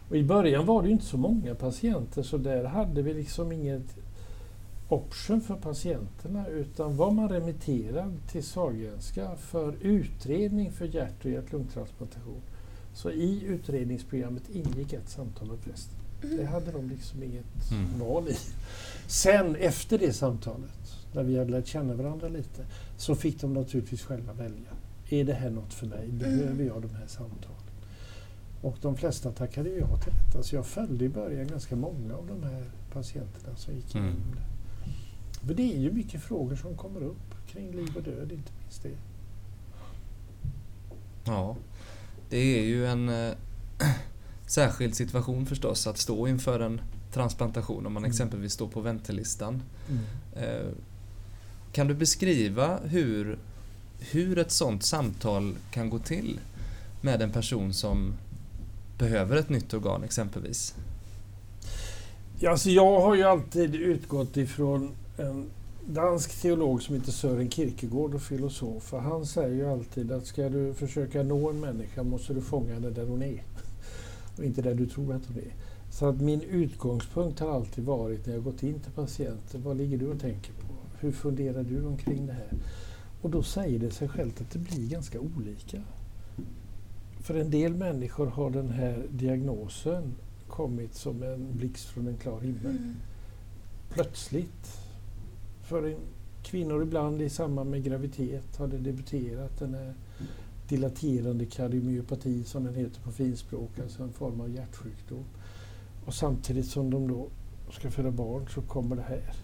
Och 0.08 0.16
I 0.16 0.24
början 0.24 0.66
var 0.66 0.82
det 0.82 0.90
inte 0.90 1.04
så 1.04 1.16
många 1.16 1.54
patienter 1.54 2.22
så 2.22 2.36
där 2.36 2.64
hade 2.64 3.02
vi 3.02 3.14
liksom 3.14 3.52
inget 3.52 3.96
option 4.88 5.40
för 5.40 5.54
patienterna 5.54 6.48
utan 6.48 6.96
var 6.96 7.10
man 7.10 7.28
remitterad 7.28 8.16
till 8.30 8.44
Sahlgrenska 8.44 9.36
för 9.36 9.74
utredning 9.80 10.72
för 10.72 10.84
hjärt 10.84 11.24
och 11.24 11.30
hjärt-lungtransplantation 11.30 12.40
så 12.92 13.10
i 13.10 13.44
utredningsprogrammet 13.44 14.42
ingick 14.52 14.92
ett 14.92 15.08
samtal 15.08 15.48
med 15.48 15.60
prästen. 15.60 15.98
Mm. 16.22 16.36
Det 16.36 16.44
hade 16.44 16.72
de 16.72 16.88
liksom 16.88 17.22
inget 17.22 17.70
mm. 17.70 17.98
val 17.98 18.28
i. 18.28 18.36
Sen 19.06 19.56
efter 19.56 19.98
det 19.98 20.12
samtalet, 20.12 20.96
när 21.12 21.22
vi 21.22 21.38
hade 21.38 21.50
lärt 21.50 21.66
känna 21.66 21.94
varandra 21.94 22.28
lite, 22.28 22.66
så 22.96 23.14
fick 23.14 23.40
de 23.40 23.52
naturligtvis 23.54 24.02
själva 24.02 24.32
välja. 24.32 24.70
Är 25.08 25.24
det 25.24 25.34
här 25.34 25.50
något 25.50 25.74
för 25.74 25.86
mig? 25.86 26.08
Behöver 26.08 26.50
mm. 26.50 26.66
jag 26.66 26.82
de 26.82 26.94
här 26.94 27.06
samtalen? 27.06 27.56
Och 28.62 28.76
de 28.80 28.96
flesta 28.96 29.32
tackade 29.32 29.70
ja 29.70 29.96
till 29.96 30.12
detta. 30.12 30.42
Så 30.42 30.54
jag 30.56 30.66
följde 30.66 31.04
i 31.04 31.08
början 31.08 31.46
ganska 31.46 31.76
många 31.76 32.14
av 32.14 32.26
de 32.26 32.42
här 32.42 32.64
patienterna 32.92 33.56
som 33.56 33.74
gick 33.74 33.94
igenom 33.94 34.10
mm. 34.10 34.36
det. 34.36 35.46
För 35.46 35.54
det 35.54 35.74
är 35.74 35.78
ju 35.78 35.92
mycket 35.92 36.22
frågor 36.22 36.56
som 36.56 36.76
kommer 36.76 37.02
upp 37.02 37.34
kring 37.46 37.70
liv 37.70 37.96
och 37.96 38.02
död, 38.02 38.32
inte 38.32 38.52
minst 38.62 38.82
det. 38.82 38.96
Ja, 41.24 41.56
det 42.30 42.58
är 42.58 42.62
ju 42.62 42.86
en 42.86 43.08
äh, 43.08 43.32
särskild 44.46 44.94
situation 44.94 45.46
förstås 45.46 45.86
att 45.86 45.98
stå 45.98 46.28
inför 46.28 46.60
en 46.60 46.80
transplantation 47.12 47.86
om 47.86 47.92
man 47.92 48.00
mm. 48.00 48.10
exempelvis 48.10 48.52
står 48.52 48.68
på 48.68 48.80
väntelistan. 48.80 49.62
Mm. 49.88 50.02
Äh, 50.36 50.72
kan 51.72 51.86
du 51.86 51.94
beskriva 51.94 52.78
hur, 52.84 53.38
hur 53.98 54.38
ett 54.38 54.50
sådant 54.50 54.84
samtal 54.84 55.54
kan 55.70 55.90
gå 55.90 55.98
till 55.98 56.40
med 57.00 57.22
en 57.22 57.30
person 57.30 57.74
som 57.74 58.14
behöver 58.98 59.36
ett 59.36 59.48
nytt 59.48 59.74
organ 59.74 60.04
exempelvis? 60.04 60.74
Ja, 62.38 62.50
alltså 62.50 62.70
jag 62.70 63.00
har 63.00 63.14
ju 63.14 63.22
alltid 63.22 63.74
utgått 63.74 64.36
ifrån 64.36 64.90
en 65.18 65.46
dansk 65.86 66.42
teolog 66.42 66.82
som 66.82 66.94
heter 66.94 67.12
Sören 67.12 67.50
Kierkegaard 67.50 68.14
och 68.14 68.22
filosof. 68.22 68.92
Han 68.92 69.26
säger 69.26 69.54
ju 69.54 69.66
alltid 69.66 70.12
att 70.12 70.26
ska 70.26 70.48
du 70.48 70.74
försöka 70.74 71.22
nå 71.22 71.50
en 71.50 71.60
människa 71.60 72.02
måste 72.02 72.34
du 72.34 72.40
fånga 72.40 72.74
henne 72.74 72.90
där 72.90 73.06
hon 73.06 73.22
är. 73.22 73.42
Och 74.38 74.44
inte 74.44 74.62
där 74.62 74.74
du 74.74 74.86
tror 74.86 75.14
att 75.14 75.26
hon 75.26 75.36
är. 75.36 75.54
Så 75.90 76.06
att 76.06 76.20
min 76.20 76.40
utgångspunkt 76.40 77.40
har 77.40 77.50
alltid 77.50 77.84
varit 77.84 78.26
när 78.26 78.34
jag 78.34 78.44
gått 78.44 78.62
in 78.62 78.80
till 78.80 78.92
patienten, 78.92 79.62
vad 79.62 79.76
ligger 79.76 79.98
du 79.98 80.08
och 80.08 80.20
tänker 80.20 80.52
på? 80.52 80.74
Hur 81.00 81.12
funderar 81.12 81.62
du 81.62 81.86
omkring 81.86 82.26
det 82.26 82.32
här? 82.32 82.52
Och 83.22 83.30
då 83.30 83.42
säger 83.42 83.78
det 83.78 83.90
sig 83.90 84.08
självt 84.08 84.40
att 84.40 84.50
det 84.50 84.58
blir 84.58 84.88
ganska 84.88 85.20
olika. 85.20 85.82
För 87.20 87.34
en 87.34 87.50
del 87.50 87.74
människor 87.74 88.26
har 88.26 88.50
den 88.50 88.70
här 88.70 89.06
diagnosen 89.10 90.14
kommit 90.48 90.94
som 90.94 91.22
en 91.22 91.56
blixt 91.56 91.86
från 91.86 92.06
en 92.06 92.16
klar 92.16 92.40
himmel. 92.40 92.76
Mm. 92.76 92.94
Plötsligt. 93.90 94.80
För 95.70 95.82
en, 95.82 95.96
kvinnor 96.42 96.82
ibland 96.82 97.22
i 97.22 97.28
samband 97.28 97.70
med 97.70 97.84
graviditet 97.84 98.56
har 98.56 98.66
det 98.66 98.78
debuterat 98.78 99.58
den 99.58 99.74
här 99.74 99.88
eh, 99.88 100.26
dilaterande 100.68 101.46
kardiomyopati 101.46 102.44
som 102.44 102.64
den 102.64 102.74
heter 102.74 103.00
på 103.00 103.10
finspråk, 103.10 103.78
alltså 103.78 104.02
en 104.02 104.12
form 104.12 104.40
av 104.40 104.50
hjärtsjukdom. 104.50 105.24
Och 106.06 106.14
samtidigt 106.14 106.66
som 106.66 106.90
de 106.90 107.08
då 107.08 107.28
ska 107.72 107.90
föda 107.90 108.10
barn 108.10 108.48
så 108.48 108.62
kommer 108.62 108.96
det 108.96 109.02
här. 109.02 109.34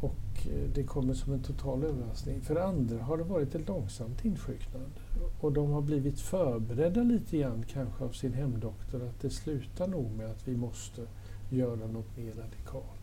Och 0.00 0.46
eh, 0.46 0.70
det 0.74 0.84
kommer 0.84 1.14
som 1.14 1.32
en 1.32 1.42
total 1.42 1.84
överraskning. 1.84 2.40
För 2.40 2.56
andra 2.56 3.02
har 3.02 3.16
det 3.16 3.24
varit 3.24 3.54
ett 3.54 3.68
långsamt 3.68 4.24
insjuknande. 4.24 5.00
Och 5.40 5.52
de 5.52 5.70
har 5.70 5.82
blivit 5.82 6.20
förberedda 6.20 7.02
lite 7.02 7.38
grann 7.38 7.64
kanske 7.68 8.04
av 8.04 8.12
sin 8.12 8.32
hemdoktor 8.32 9.02
att 9.02 9.20
det 9.20 9.30
slutar 9.30 9.86
nog 9.86 10.10
med 10.10 10.30
att 10.30 10.48
vi 10.48 10.56
måste 10.56 11.02
göra 11.50 11.86
något 11.86 12.16
mer 12.16 12.32
radikalt. 12.32 13.01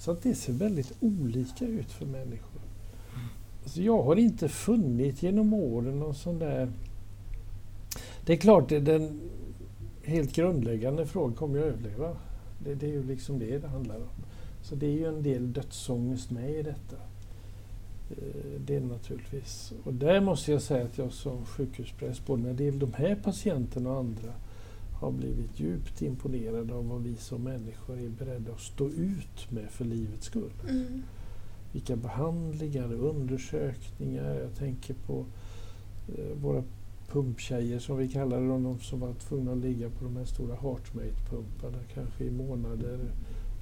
Så 0.00 0.10
att 0.10 0.22
det 0.22 0.34
ser 0.34 0.52
väldigt 0.52 0.92
olika 1.00 1.64
ut 1.64 1.92
för 1.92 2.06
människor. 2.06 2.60
Alltså 3.62 3.82
jag 3.82 4.02
har 4.02 4.16
inte 4.16 4.48
funnit 4.48 5.22
genom 5.22 5.54
åren 5.54 5.98
någon 5.98 6.14
sån 6.14 6.38
där... 6.38 6.72
Det 8.26 8.32
är 8.32 8.36
klart, 8.36 8.68
det 8.68 8.80
den 8.80 9.20
helt 10.04 10.32
grundläggande 10.32 11.06
frågan, 11.06 11.34
kommer 11.34 11.58
jag 11.58 11.66
överleva? 11.66 12.16
Det, 12.64 12.74
det 12.74 12.86
är 12.86 12.90
ju 12.90 13.02
liksom 13.02 13.38
det 13.38 13.58
det 13.58 13.68
handlar 13.68 13.96
om. 13.96 14.24
Så 14.62 14.74
det 14.74 14.86
är 14.86 14.92
ju 14.92 15.06
en 15.06 15.22
del 15.22 15.52
dödsångest 15.52 16.30
med 16.30 16.50
i 16.50 16.62
detta. 16.62 16.96
Eh, 18.10 18.60
det 18.66 18.76
är 18.76 18.80
det 18.80 18.86
naturligtvis. 18.86 19.72
Och 19.84 19.94
där 19.94 20.20
måste 20.20 20.52
jag 20.52 20.62
säga 20.62 20.84
att 20.84 20.98
jag 20.98 21.12
som 21.12 21.46
sjukhuspräst, 21.46 22.26
både 22.26 22.42
när 22.42 22.54
det 22.54 22.64
gäller 22.64 22.80
de 22.80 22.92
här 22.92 23.14
patienterna 23.14 23.90
och 23.90 23.98
andra, 23.98 24.32
har 25.00 25.10
blivit 25.10 25.60
djupt 25.60 26.02
imponerad 26.02 26.70
av 26.70 26.88
vad 26.88 27.02
vi 27.02 27.16
som 27.16 27.42
människor 27.42 27.98
är 27.98 28.08
beredda 28.08 28.52
att 28.52 28.60
stå 28.60 28.88
ut 28.88 29.50
med 29.50 29.70
för 29.70 29.84
livets 29.84 30.26
skull. 30.26 30.52
Mm. 30.68 31.02
Vilka 31.72 31.96
behandlingar 31.96 32.92
undersökningar. 32.92 34.34
Jag 34.34 34.54
tänker 34.54 34.94
på 34.94 35.24
eh, 36.08 36.36
våra 36.42 36.64
pumptjejer 37.08 37.78
som 37.78 37.96
vi 37.96 38.08
kallar 38.08 38.40
dem, 38.40 38.62
de 38.62 38.80
som 38.80 39.00
var 39.00 39.12
tvungna 39.12 39.52
att 39.52 39.58
ligga 39.58 39.90
på 39.90 40.04
de 40.04 40.16
här 40.16 40.24
stora 40.24 40.56
Heartmate-pumparna 40.56 41.78
kanske 41.94 42.24
i 42.24 42.30
månader, 42.30 42.98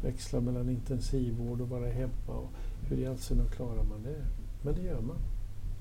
växla 0.02 0.40
mellan 0.40 0.68
intensivvård 0.68 1.60
och 1.60 1.68
vara 1.68 1.86
hemma. 1.90 2.34
Och 2.38 2.50
hur 2.88 2.98
i 2.98 3.06
all 3.06 3.18
sin 3.18 3.50
klarar 3.56 3.84
man 3.84 4.02
det? 4.02 4.24
Men 4.62 4.74
det 4.74 4.82
gör 4.82 5.00
man 5.00 5.18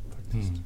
faktiskt. 0.09 0.49
Mm. 0.49 0.63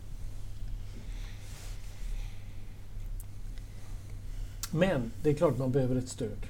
Men 4.71 5.11
det 5.23 5.29
är 5.29 5.33
klart 5.33 5.57
man 5.57 5.71
behöver 5.71 5.95
ett 5.95 6.09
stöd. 6.09 6.45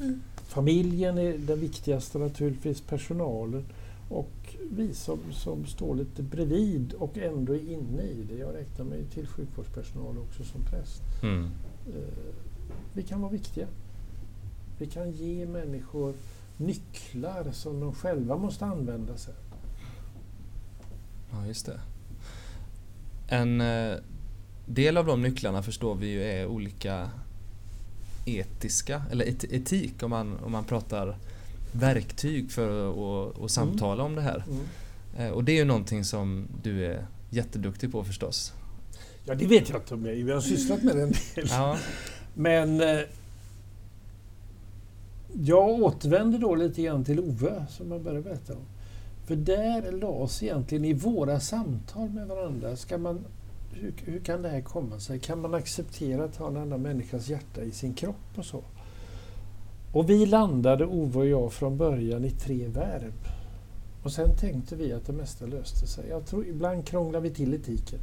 Mm. 0.00 0.20
Familjen 0.36 1.18
är 1.18 1.38
det 1.38 1.56
viktigaste 1.56 2.18
naturligtvis, 2.18 2.80
personalen 2.80 3.64
och 4.08 4.56
vi 4.70 4.94
som, 4.94 5.18
som 5.32 5.66
står 5.66 5.94
lite 5.94 6.22
bredvid 6.22 6.92
och 6.92 7.18
ändå 7.18 7.52
är 7.52 7.72
inne 7.72 8.02
i 8.02 8.26
det. 8.28 8.38
Jag 8.38 8.54
räknar 8.54 8.84
mig 8.84 9.04
till 9.04 9.26
sjukvårdspersonal 9.26 10.18
också 10.18 10.44
som 10.44 10.64
präst. 10.64 11.02
Mm. 11.22 11.50
Eh, 11.86 12.34
vi 12.92 13.02
kan 13.02 13.20
vara 13.20 13.32
viktiga. 13.32 13.66
Vi 14.78 14.86
kan 14.86 15.12
ge 15.12 15.46
människor 15.46 16.14
nycklar 16.56 17.52
som 17.52 17.80
de 17.80 17.94
själva 17.94 18.36
måste 18.36 18.64
använda 18.64 19.16
sig 19.16 19.34
Ja, 21.30 21.46
just 21.46 21.66
det. 21.66 21.80
En 23.28 23.60
eh, 23.60 23.96
del 24.66 24.96
av 24.96 25.06
de 25.06 25.22
nycklarna 25.22 25.62
förstår 25.62 25.94
vi 25.94 26.06
ju 26.06 26.22
är 26.22 26.46
olika 26.46 27.10
etiska, 28.36 29.02
eller 29.10 29.24
et 29.24 29.44
etik 29.44 30.02
om 30.02 30.10
man, 30.10 30.38
om 30.44 30.52
man 30.52 30.64
pratar 30.64 31.16
verktyg 31.72 32.50
för 32.50 32.90
att 32.90 33.36
och 33.36 33.50
samtala 33.50 34.02
om 34.02 34.14
det 34.14 34.22
här. 34.22 34.44
Mm. 34.50 34.64
Eh, 35.18 35.30
och 35.32 35.44
det 35.44 35.52
är 35.52 35.56
ju 35.56 35.64
någonting 35.64 36.04
som 36.04 36.48
du 36.62 36.86
är 36.86 37.06
jätteduktig 37.30 37.92
på 37.92 38.04
förstås. 38.04 38.52
Ja, 39.24 39.34
det 39.34 39.46
vet 39.46 39.68
jag 39.68 39.78
inte 39.78 39.94
om 39.94 40.06
jag 40.06 40.14
är. 40.18 40.24
Vi 40.24 40.32
har 40.32 40.40
sysslat 40.40 40.82
med 40.82 40.96
det 40.96 41.02
en 41.02 41.12
del. 41.34 41.46
Ja. 41.48 41.78
Men 42.34 42.80
eh, 42.80 43.00
jag 45.32 45.68
återvänder 45.68 46.38
då 46.38 46.54
lite 46.54 46.82
grann 46.82 47.04
till 47.04 47.20
Ove 47.20 47.66
som 47.70 47.92
jag 47.92 48.02
började 48.02 48.22
berätta 48.22 48.52
om. 48.52 48.62
För 49.26 49.36
där 49.36 49.92
lades 49.92 50.42
egentligen 50.42 50.84
i 50.84 50.92
våra 50.92 51.40
samtal 51.40 52.10
med 52.10 52.26
varandra, 52.26 52.76
ska 52.76 52.98
man, 52.98 53.24
hur, 53.72 53.94
hur 54.04 54.20
kan 54.20 54.42
det 54.42 54.48
här 54.48 54.60
komma 54.60 55.00
sig? 55.00 55.18
Kan 55.18 55.40
man 55.40 55.54
acceptera 55.54 56.24
att 56.24 56.36
ha 56.36 56.48
en 56.48 56.56
annan 56.56 56.82
människas 56.82 57.28
hjärta 57.28 57.62
i 57.62 57.70
sin 57.70 57.94
kropp 57.94 58.36
och 58.36 58.44
så? 58.44 58.62
Och 59.92 60.10
vi 60.10 60.26
landade, 60.26 60.86
Ove 60.86 61.18
och 61.18 61.26
jag, 61.26 61.52
från 61.52 61.76
början 61.76 62.24
i 62.24 62.30
tre 62.30 62.68
verb. 62.68 63.14
Och 64.02 64.12
sen 64.12 64.36
tänkte 64.36 64.76
vi 64.76 64.92
att 64.92 65.06
det 65.06 65.12
mesta 65.12 65.46
löste 65.46 65.86
sig. 65.86 66.08
Jag 66.08 66.26
tror 66.26 66.46
ibland 66.46 66.86
krånglar 66.86 67.20
vi 67.20 67.30
till 67.30 67.54
etiken. 67.54 67.98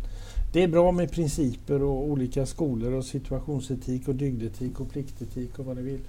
Det 0.53 0.63
är 0.63 0.67
bra 0.67 0.91
med 0.91 1.11
principer 1.11 1.83
och 1.83 2.03
olika 2.03 2.45
skolor 2.45 2.93
och 2.93 3.05
situationsetik 3.05 4.07
och 4.07 4.15
dygdetik 4.15 4.79
och 4.79 4.89
pliktetik 4.91 5.59
och 5.59 5.65
vad 5.65 5.75
ni 5.75 5.81
vill. 5.81 6.01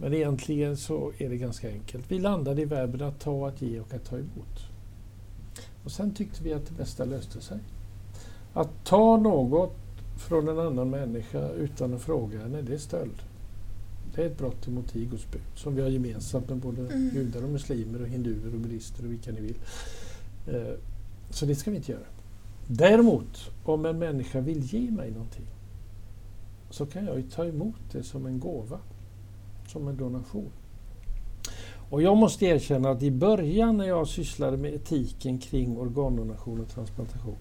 Men 0.00 0.14
egentligen 0.14 0.76
så 0.76 1.12
är 1.18 1.28
det 1.28 1.36
ganska 1.36 1.68
enkelt. 1.68 2.04
Vi 2.08 2.18
landade 2.18 2.62
i 2.62 2.64
verben 2.64 3.02
att 3.02 3.20
ta, 3.20 3.48
att 3.48 3.62
ge 3.62 3.80
och 3.80 3.94
att 3.94 4.04
ta 4.04 4.16
emot. 4.16 4.58
Och 5.84 5.92
sen 5.92 6.14
tyckte 6.14 6.42
vi 6.42 6.52
att 6.52 6.66
det 6.66 6.78
mesta 6.78 7.04
löste 7.04 7.40
sig. 7.40 7.58
Att 8.54 8.84
ta 8.84 9.16
något 9.16 9.76
från 10.16 10.48
en 10.48 10.58
annan 10.58 10.90
människa 10.90 11.48
utan 11.48 11.94
att 11.94 12.02
fråga 12.02 12.38
henne, 12.38 12.62
det 12.62 12.74
är 12.74 12.78
stöld. 12.78 13.22
Det 14.14 14.22
är 14.22 14.26
ett 14.26 14.38
brott 14.38 14.66
mot 14.68 14.96
Igos 14.96 15.26
bud 15.32 15.40
som 15.54 15.74
vi 15.74 15.82
har 15.82 15.88
gemensamt 15.88 16.48
med 16.48 16.58
både 16.58 16.80
Mm. 16.80 17.10
judar 17.14 17.42
och 17.44 17.48
muslimer 17.50 18.00
och 18.02 18.08
hinduer 18.08 18.54
och 18.54 18.60
buddister 18.60 19.04
och 19.04 19.12
vilka 19.12 19.32
ni 19.32 19.40
vill. 19.40 19.56
Eh, 20.46 20.74
Så 21.30 21.46
det 21.46 21.54
ska 21.54 21.70
vi 21.70 21.76
inte 21.76 21.92
göra. 21.92 22.02
Däremot, 22.66 23.50
om 23.64 23.86
en 23.86 23.98
människa 23.98 24.40
vill 24.40 24.60
ge 24.62 24.90
mig 24.90 25.10
någonting 25.10 25.46
så 26.70 26.86
kan 26.86 27.06
jag 27.06 27.16
ju 27.16 27.22
ta 27.22 27.44
emot 27.44 27.76
det 27.92 28.02
som 28.02 28.26
en 28.26 28.40
gåva, 28.40 28.78
som 29.68 29.88
en 29.88 29.96
donation. 29.96 30.50
Och 31.90 32.02
jag 32.02 32.16
måste 32.16 32.44
erkänna 32.46 32.90
att 32.90 33.02
i 33.02 33.10
början 33.10 33.76
när 33.76 33.84
jag 33.86 34.08
sysslade 34.08 34.56
med 34.56 34.74
etiken 34.74 35.38
kring 35.38 35.78
organdonation 35.78 36.60
och 36.60 36.68
transplantation 36.68 37.36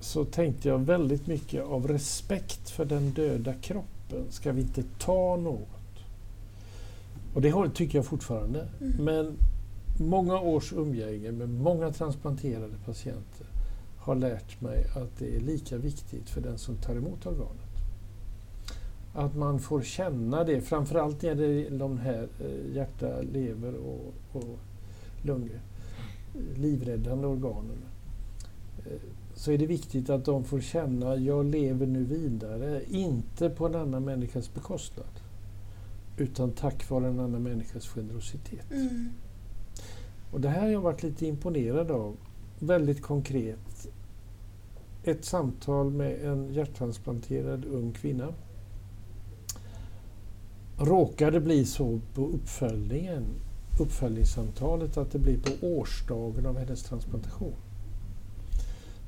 så 0.00 0.24
tänkte 0.24 0.68
jag 0.68 0.78
väldigt 0.78 1.26
mycket 1.26 1.64
av 1.64 1.88
respekt 1.88 2.70
för 2.70 2.84
den 2.84 3.10
döda 3.10 3.54
kroppen 3.54 4.24
ska 4.30 4.52
vi 4.52 4.60
inte 4.60 4.82
ta 4.98 5.36
något. 5.36 5.68
Och 7.34 7.42
det 7.42 7.70
tycker 7.74 7.98
jag 7.98 8.04
fortfarande. 8.04 8.68
Mm. 8.80 9.04
Men 9.04 9.36
många 9.98 10.40
års 10.40 10.72
umgänge 10.72 11.32
med 11.32 11.48
många 11.48 11.92
transplanterade 11.92 12.74
patienter 12.84 13.46
har 13.98 14.14
lärt 14.14 14.60
mig 14.60 14.84
att 14.96 15.18
det 15.18 15.36
är 15.36 15.40
lika 15.40 15.76
viktigt 15.76 16.30
för 16.30 16.40
den 16.40 16.58
som 16.58 16.76
tar 16.76 16.96
emot 16.96 17.26
organet. 17.26 17.68
Att 19.14 19.36
man 19.36 19.58
får 19.58 19.82
känna 19.82 20.44
det, 20.44 20.60
framförallt 20.60 21.22
när 21.22 21.34
det 21.34 21.46
gäller 21.46 21.78
de 21.78 21.98
här 21.98 22.28
eh, 22.40 22.76
hjärta, 22.76 23.20
lever 23.32 23.74
och, 23.74 24.14
och 24.32 24.58
lungor, 25.22 25.60
eh, 26.34 26.58
livräddande 26.60 27.26
organen. 27.26 27.78
Så 29.38 29.52
är 29.52 29.58
det 29.58 29.66
viktigt 29.66 30.10
att 30.10 30.24
de 30.24 30.44
får 30.44 30.60
känna, 30.60 31.16
jag 31.16 31.46
lever 31.46 31.86
nu 31.86 32.04
vidare, 32.04 32.82
inte 32.88 33.50
på 33.50 33.66
en 33.66 33.74
annan 33.74 34.04
människas 34.04 34.54
bekostnad, 34.54 35.20
utan 36.16 36.50
tack 36.50 36.90
vare 36.90 37.08
en 37.08 37.20
annan 37.20 37.42
människas 37.42 37.88
generositet. 37.88 38.70
Mm. 38.70 39.10
Och 40.32 40.40
det 40.40 40.48
här 40.48 40.60
har 40.60 40.68
jag 40.68 40.80
varit 40.80 41.02
lite 41.02 41.26
imponerad 41.26 41.90
av. 41.90 42.16
Väldigt 42.58 43.02
konkret. 43.02 43.88
Ett 45.04 45.24
samtal 45.24 45.90
med 45.90 46.24
en 46.24 46.52
hjärttransplanterad 46.52 47.64
ung 47.64 47.92
kvinna. 47.92 48.34
Råkade 50.78 51.40
bli 51.40 51.64
så 51.64 52.00
på 52.14 52.26
uppföljningen, 52.26 53.24
uppföljningssamtalet 53.80 54.96
att 54.96 55.10
det 55.10 55.18
blir 55.18 55.38
på 55.38 55.66
årsdagen 55.66 56.46
av 56.46 56.58
hennes 56.58 56.82
transplantation. 56.82 57.54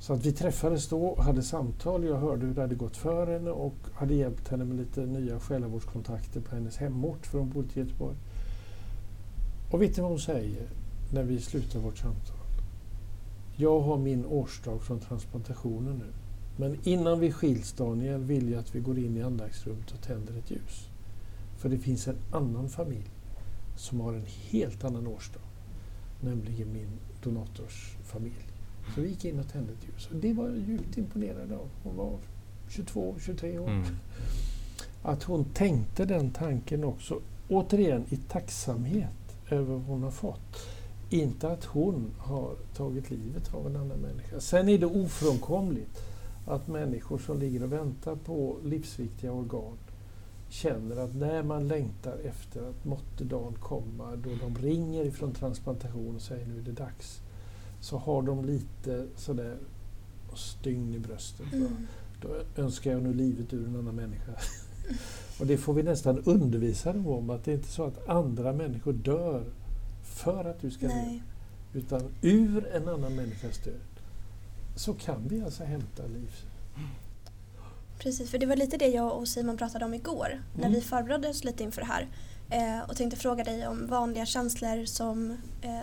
Så 0.01 0.13
att 0.13 0.25
vi 0.25 0.31
träffades 0.31 0.89
då 0.89 1.05
och 1.05 1.23
hade 1.23 1.43
samtal. 1.43 2.03
Jag 2.03 2.17
hörde 2.17 2.45
hur 2.45 2.53
det 2.53 2.61
hade 2.61 2.75
gått 2.75 2.97
för 2.97 3.27
henne 3.27 3.51
och 3.51 3.75
hade 3.93 4.13
hjälpt 4.13 4.47
henne 4.47 4.65
med 4.65 4.77
lite 4.77 5.01
nya 5.01 5.39
själavårdskontakter 5.39 6.41
på 6.41 6.55
hennes 6.55 6.77
hemort, 6.77 7.25
för 7.27 7.39
hon 7.39 7.49
bodde 7.49 7.69
i 7.73 7.79
Göteborg. 7.79 8.15
Och 9.71 9.81
vet 9.81 9.97
ni 9.97 10.01
vad 10.01 10.11
hon 10.11 10.19
säger? 10.19 10.67
när 11.13 11.23
vi 11.23 11.39
slutar 11.39 11.79
vårt 11.79 11.97
samtal. 11.97 12.37
Jag 13.55 13.79
har 13.79 13.97
min 13.97 14.25
årsdag 14.25 14.81
från 14.81 14.99
transplantationen 14.99 15.97
nu. 15.97 16.13
Men 16.57 16.77
innan 16.83 17.19
vi 17.19 17.31
skiljs 17.31 17.73
Daniel 17.73 18.23
vill 18.23 18.51
jag 18.51 18.59
att 18.59 18.75
vi 18.75 18.79
går 18.79 18.99
in 18.99 19.17
i 19.17 19.21
andaktsrummet 19.21 19.91
och 19.91 20.01
tänder 20.01 20.37
ett 20.37 20.51
ljus. 20.51 20.89
För 21.57 21.69
det 21.69 21.77
finns 21.77 22.07
en 22.07 22.17
annan 22.31 22.69
familj 22.69 23.09
som 23.75 23.99
har 23.99 24.13
en 24.13 24.25
helt 24.49 24.83
annan 24.83 25.07
årsdag. 25.07 25.41
Nämligen 26.21 26.73
min 26.73 26.99
donators 27.23 27.97
familj. 28.03 28.50
Så 28.95 29.01
vi 29.01 29.09
gick 29.09 29.25
in 29.25 29.39
och 29.39 29.47
tände 29.47 29.73
ett 29.73 29.87
ljus. 29.87 30.09
Och 30.11 30.15
det 30.15 30.33
var 30.33 30.49
jag 30.49 30.57
djupt 30.57 30.97
imponerad 30.97 31.51
av. 31.51 31.69
Hon 31.83 31.95
var 31.95 32.17
22, 32.69 33.15
23 33.19 33.59
år. 33.59 33.69
Mm. 33.69 33.85
Att 35.01 35.23
hon 35.23 35.45
tänkte 35.45 36.05
den 36.05 36.31
tanken 36.31 36.83
också. 36.83 37.19
Återigen 37.49 38.05
i 38.09 38.17
tacksamhet 38.17 39.35
över 39.49 39.73
vad 39.73 39.83
hon 39.83 40.03
har 40.03 40.11
fått. 40.11 40.67
Inte 41.09 41.51
att 41.51 41.65
hon 41.65 42.11
har 42.17 42.55
tagit 42.75 43.11
livet 43.11 43.53
av 43.53 43.67
en 43.67 43.75
annan 43.75 43.97
människa. 43.97 44.39
Sen 44.39 44.69
är 44.69 44.77
det 44.77 44.85
ofrånkomligt 44.85 46.01
att 46.47 46.67
människor 46.67 47.17
som 47.17 47.39
ligger 47.39 47.63
och 47.63 47.71
väntar 47.71 48.15
på 48.15 48.57
livsviktiga 48.63 49.31
organ 49.31 49.77
känner 50.49 50.95
att 50.95 51.15
när 51.15 51.43
man 51.43 51.67
längtar 51.67 52.17
efter 52.25 52.69
att 52.69 52.85
måtte 52.85 53.23
dagen 53.23 53.53
komma 53.59 54.15
då 54.15 54.29
de 54.41 54.55
ringer 54.55 55.05
ifrån 55.05 55.33
transplantation 55.33 56.15
och 56.15 56.21
säger 56.21 56.45
nu 56.45 56.59
är 56.59 56.63
det 56.63 56.71
dags. 56.71 57.21
Så 57.81 57.97
har 57.97 58.21
de 58.21 58.45
lite 58.45 59.07
sådär 59.15 59.57
stygn 60.35 60.93
i 60.93 60.99
bröstet. 60.99 61.53
Mm. 61.53 61.87
Då 62.21 62.61
önskar 62.61 62.91
jag 62.91 63.01
nu 63.03 63.13
livet 63.13 63.53
ur 63.53 63.67
en 63.67 63.75
annan 63.75 63.95
människa. 63.95 64.31
Och 65.39 65.47
det 65.47 65.57
får 65.57 65.73
vi 65.73 65.83
nästan 65.83 66.19
undervisa 66.25 66.93
dem 66.93 67.07
om, 67.07 67.29
att 67.29 67.43
det 67.45 67.51
är 67.51 67.55
inte 67.55 67.67
så 67.71 67.83
att 67.83 68.07
andra 68.09 68.53
människor 68.53 68.93
dör 68.93 69.43
för 70.03 70.45
att 70.45 70.61
du 70.61 70.71
ska 70.71 70.87
leva, 70.87 70.99
Nej. 71.01 71.23
utan 71.73 72.01
ur 72.21 72.67
en 72.67 72.87
annan 72.89 73.15
människas 73.15 73.57
död 73.57 73.73
så 74.75 74.93
kan 74.93 75.27
vi 75.27 75.41
alltså 75.41 75.63
hämta 75.63 76.03
liv. 76.07 76.31
Precis, 77.99 78.31
för 78.31 78.37
det 78.37 78.45
var 78.45 78.55
lite 78.55 78.77
det 78.77 78.87
jag 78.87 79.17
och 79.17 79.27
Simon 79.27 79.57
pratade 79.57 79.85
om 79.85 79.93
igår 79.93 80.43
när 80.53 80.61
Mm. 80.65 80.71
vi 80.73 80.81
förberedde 80.81 81.29
oss 81.29 81.43
lite 81.43 81.63
inför 81.63 81.81
det 81.81 81.87
här. 81.87 82.07
Eh, 82.49 82.89
och 82.89 82.95
tänkte 82.95 83.19
fråga 83.19 83.43
dig 83.43 83.67
om 83.67 83.87
vanliga 83.87 84.25
känslor 84.25 84.85
som, 84.85 85.37
eh, 85.61 85.79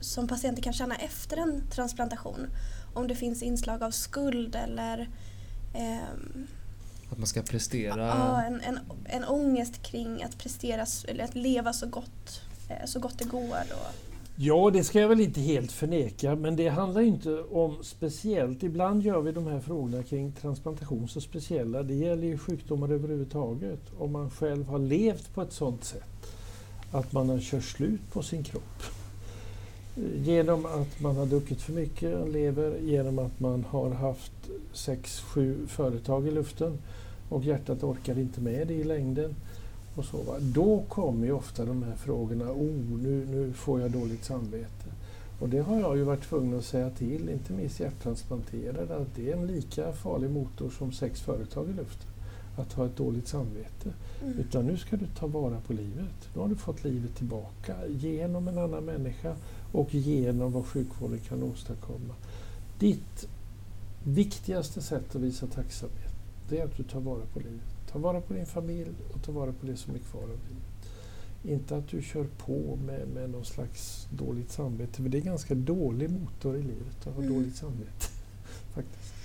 som 0.00 0.28
patienter 0.28 0.62
kan 0.62 0.72
känna 0.72 0.96
efter 0.96 1.36
en 1.36 1.62
transplantation. 1.70 2.46
Om 2.94 3.08
det 3.08 3.14
finns 3.14 3.42
inslag 3.42 3.82
av 3.82 3.90
skuld 3.90 4.56
eller 4.56 5.08
ehm, 5.74 6.46
att 7.10 7.18
man 7.18 7.26
ska 7.26 7.42
prestera? 7.42 8.06
Ja, 8.06 8.42
en, 8.42 8.60
en, 8.60 8.78
en 9.04 9.24
ångest 9.24 9.82
kring 9.82 10.22
att 10.22 10.38
prestera 10.38 10.86
eller 11.08 11.24
att 11.24 11.34
leva 11.34 11.72
så 11.72 11.86
gott, 11.86 12.42
eh, 12.68 12.86
så 12.86 13.00
gott 13.00 13.18
det 13.18 13.24
går. 13.24 13.60
Och... 13.70 13.94
Ja, 14.36 14.70
det 14.72 14.84
ska 14.84 15.00
jag 15.00 15.08
väl 15.08 15.20
inte 15.20 15.40
helt 15.40 15.72
förneka, 15.72 16.34
men 16.34 16.56
det 16.56 16.68
handlar 16.68 17.00
inte 17.00 17.42
om 17.42 17.84
speciellt. 17.84 18.62
Ibland 18.62 19.02
gör 19.02 19.20
vi 19.20 19.32
de 19.32 19.46
här 19.46 19.60
frågorna 19.60 20.02
kring 20.02 20.32
transplantation 20.32 21.08
så 21.08 21.20
speciella. 21.20 21.82
Det 21.82 21.94
gäller 21.94 22.26
ju 22.26 22.38
sjukdomar 22.38 22.92
överhuvudtaget. 22.92 23.80
Om 23.98 24.12
man 24.12 24.30
själv 24.30 24.66
har 24.66 24.78
levt 24.78 25.34
på 25.34 25.42
ett 25.42 25.52
sådant 25.52 25.84
sätt 25.84 26.34
att 26.92 27.12
man 27.12 27.28
har 27.28 27.38
kört 27.38 27.64
slut 27.64 28.12
på 28.12 28.22
sin 28.22 28.44
kropp. 28.44 28.82
Genom 30.24 30.66
att 30.66 31.00
man 31.00 31.16
har 31.16 31.26
druckit 31.26 31.62
för 31.62 31.72
mycket 31.72 32.32
lever, 32.32 32.78
genom 32.78 33.18
att 33.18 33.40
man 33.40 33.64
har 33.68 33.90
haft 33.90 34.32
sex, 34.72 35.20
sju 35.20 35.66
företag 35.66 36.28
i 36.28 36.30
luften 36.30 36.78
och 37.28 37.44
hjärtat 37.44 37.82
orkar 37.82 38.18
inte 38.18 38.40
med 38.40 38.66
det 38.66 38.74
i 38.74 38.84
längden. 38.84 39.34
Och 39.94 40.04
så, 40.04 40.16
va? 40.16 40.34
Då 40.40 40.84
kommer 40.88 41.26
ju 41.26 41.32
ofta 41.32 41.64
de 41.64 41.82
här 41.82 41.96
frågorna, 41.96 42.44
oh, 42.44 42.98
nu, 43.02 43.26
nu 43.30 43.52
får 43.52 43.80
jag 43.80 43.90
dåligt 43.90 44.24
samvete. 44.24 44.86
Och 45.40 45.48
det 45.48 45.58
har 45.58 45.80
jag 45.80 45.96
ju 45.96 46.02
varit 46.02 46.22
tvungen 46.22 46.58
att 46.58 46.64
säga 46.64 46.90
till, 46.90 47.28
inte 47.28 47.52
minst 47.52 47.80
hjärttransplanterade, 47.80 48.96
att 48.96 49.14
det 49.16 49.30
är 49.30 49.36
en 49.36 49.46
lika 49.46 49.92
farlig 49.92 50.30
motor 50.30 50.70
som 50.70 50.92
sex 50.92 51.20
företag 51.20 51.68
i 51.70 51.72
luften. 51.72 52.08
Att 52.60 52.72
ha 52.72 52.86
ett 52.86 52.96
dåligt 52.96 53.28
samvete. 53.28 53.92
Mm. 54.22 54.38
Utan 54.38 54.66
nu 54.66 54.76
ska 54.76 54.96
du 54.96 55.06
ta 55.06 55.26
vara 55.26 55.60
på 55.60 55.72
livet. 55.72 56.28
Nu 56.34 56.40
har 56.40 56.48
du 56.48 56.56
fått 56.56 56.84
livet 56.84 57.16
tillbaka 57.16 57.76
genom 57.88 58.48
en 58.48 58.58
annan 58.58 58.84
människa 58.84 59.36
och 59.72 59.94
genom 59.94 60.52
vad 60.52 60.66
sjukvården 60.66 61.18
kan 61.18 61.42
åstadkomma. 61.42 62.14
Ditt 62.78 63.28
viktigaste 64.04 64.82
sätt 64.82 65.14
att 65.14 65.22
visa 65.22 65.46
tacksamhet, 65.46 66.12
det 66.48 66.58
är 66.58 66.64
att 66.64 66.76
du 66.76 66.82
tar 66.82 67.00
vara 67.00 67.26
på 67.32 67.38
livet. 67.38 67.64
Ta 67.92 67.98
vara 67.98 68.20
på 68.20 68.34
din 68.34 68.46
familj 68.46 68.90
och 69.14 69.22
ta 69.22 69.32
vara 69.32 69.52
på 69.52 69.66
det 69.66 69.76
som 69.76 69.94
är 69.94 69.98
kvar 69.98 70.22
av 70.22 70.28
livet. 70.28 70.70
Inte 71.42 71.76
att 71.76 71.88
du 71.88 72.02
kör 72.02 72.24
på 72.24 72.78
med, 72.86 73.08
med 73.14 73.30
någon 73.30 73.44
slags 73.44 74.08
dåligt 74.10 74.50
samvete, 74.50 75.02
för 75.02 75.08
det 75.08 75.18
är 75.18 75.22
ganska 75.22 75.54
dålig 75.54 76.10
motor 76.10 76.56
i 76.56 76.62
livet 76.62 77.06
att 77.06 77.14
ha 77.14 77.22
mm. 77.22 77.34
dåligt 77.34 77.56
samvete. 77.56 78.06
faktiskt. 78.74 79.19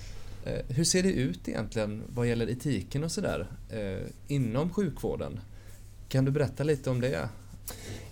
Eh, 0.46 0.76
hur 0.76 0.84
ser 0.84 1.02
det 1.02 1.12
ut 1.12 1.48
egentligen 1.48 2.02
vad 2.08 2.28
gäller 2.28 2.50
etiken 2.50 3.04
och 3.04 3.12
sådär 3.12 3.46
eh, 3.70 4.08
inom 4.28 4.70
sjukvården? 4.70 5.40
Kan 6.08 6.24
du 6.24 6.30
berätta 6.30 6.64
lite 6.64 6.90
om 6.90 7.00
det? 7.00 7.28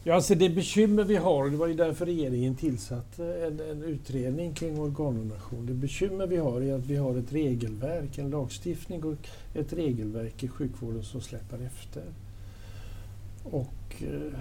Ja, 0.05 0.15
alltså 0.15 0.35
det 0.35 0.51
bekymmer 0.51 1.05
vi 1.05 1.17
har, 1.17 1.45
och 1.45 1.51
det 1.51 1.57
var 1.57 1.67
ju 1.67 1.75
därför 1.75 2.07
regeringen 2.07 2.55
tillsatte 2.55 3.25
en, 3.47 3.61
en 3.61 3.83
utredning 3.83 4.55
kring 4.55 4.81
organdonation. 4.81 5.67
Det 5.67 5.75
bekymmer 5.75 6.27
vi 6.27 6.37
har 6.37 6.61
är 6.61 6.75
att 6.75 6.87
vi 6.87 6.97
har 6.97 7.17
ett 7.17 7.33
regelverk, 7.33 8.19
en 8.19 8.31
lagstiftning 8.31 9.05
och 9.05 9.29
ett 9.55 9.73
regelverk 9.73 10.43
i 10.43 10.49
sjukvården 10.49 11.03
som 11.03 11.21
släpar 11.21 11.59
efter. 11.59 12.03
Och 13.45 14.03
eh, 14.03 14.39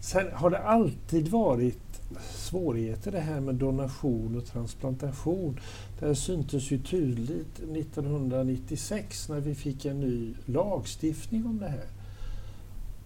sen 0.00 0.32
har 0.32 0.50
det 0.50 0.58
alltid 0.58 1.28
varit 1.28 1.91
svårigheter 2.20 3.12
det 3.12 3.20
här 3.20 3.40
med 3.40 3.54
donation 3.54 4.36
och 4.36 4.46
transplantation. 4.46 5.60
Det 5.98 6.06
här 6.06 6.14
syntes 6.14 6.70
ju 6.70 6.78
tydligt 6.78 7.58
1996 7.58 9.28
när 9.28 9.40
vi 9.40 9.54
fick 9.54 9.84
en 9.84 10.00
ny 10.00 10.34
lagstiftning 10.44 11.46
om 11.46 11.58
det 11.58 11.68
här. 11.68 11.86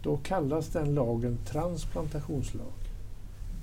Då 0.02 0.16
kallas 0.16 0.68
den 0.68 0.94
lagen 0.94 1.38
transplantationslag. 1.46 2.72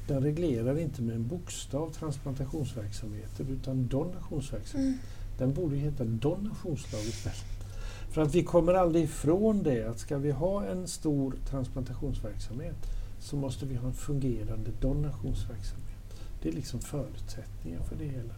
Den 0.07 0.23
reglerar 0.23 0.79
inte 0.79 1.01
med 1.01 1.15
en 1.15 1.27
bokstav 1.27 1.89
transplantationsverksamheter 1.89 3.45
utan 3.51 3.87
donationsverksamhet. 3.87 4.87
Mm. 4.87 4.99
Den 5.37 5.53
borde 5.53 5.75
heta 5.75 6.03
donationslag 6.03 7.01
istället. 7.01 7.63
För 8.11 8.21
att 8.21 8.35
vi 8.35 8.43
kommer 8.43 8.73
aldrig 8.73 9.03
ifrån 9.03 9.63
det 9.63 9.83
att 9.83 9.99
ska 9.99 10.17
vi 10.17 10.31
ha 10.31 10.65
en 10.65 10.87
stor 10.87 11.35
transplantationsverksamhet 11.49 12.75
så 13.23 13.35
måste 13.35 13.65
vi 13.65 13.75
ha 13.75 13.87
en 13.87 13.93
fungerande 13.93 14.71
donationsverksamhet. 14.79 16.15
Det 16.41 16.49
är 16.49 16.53
liksom 16.53 16.79
förutsättningen 16.79 17.83
för 17.83 17.95
det 17.95 18.05
hela. 18.05 18.33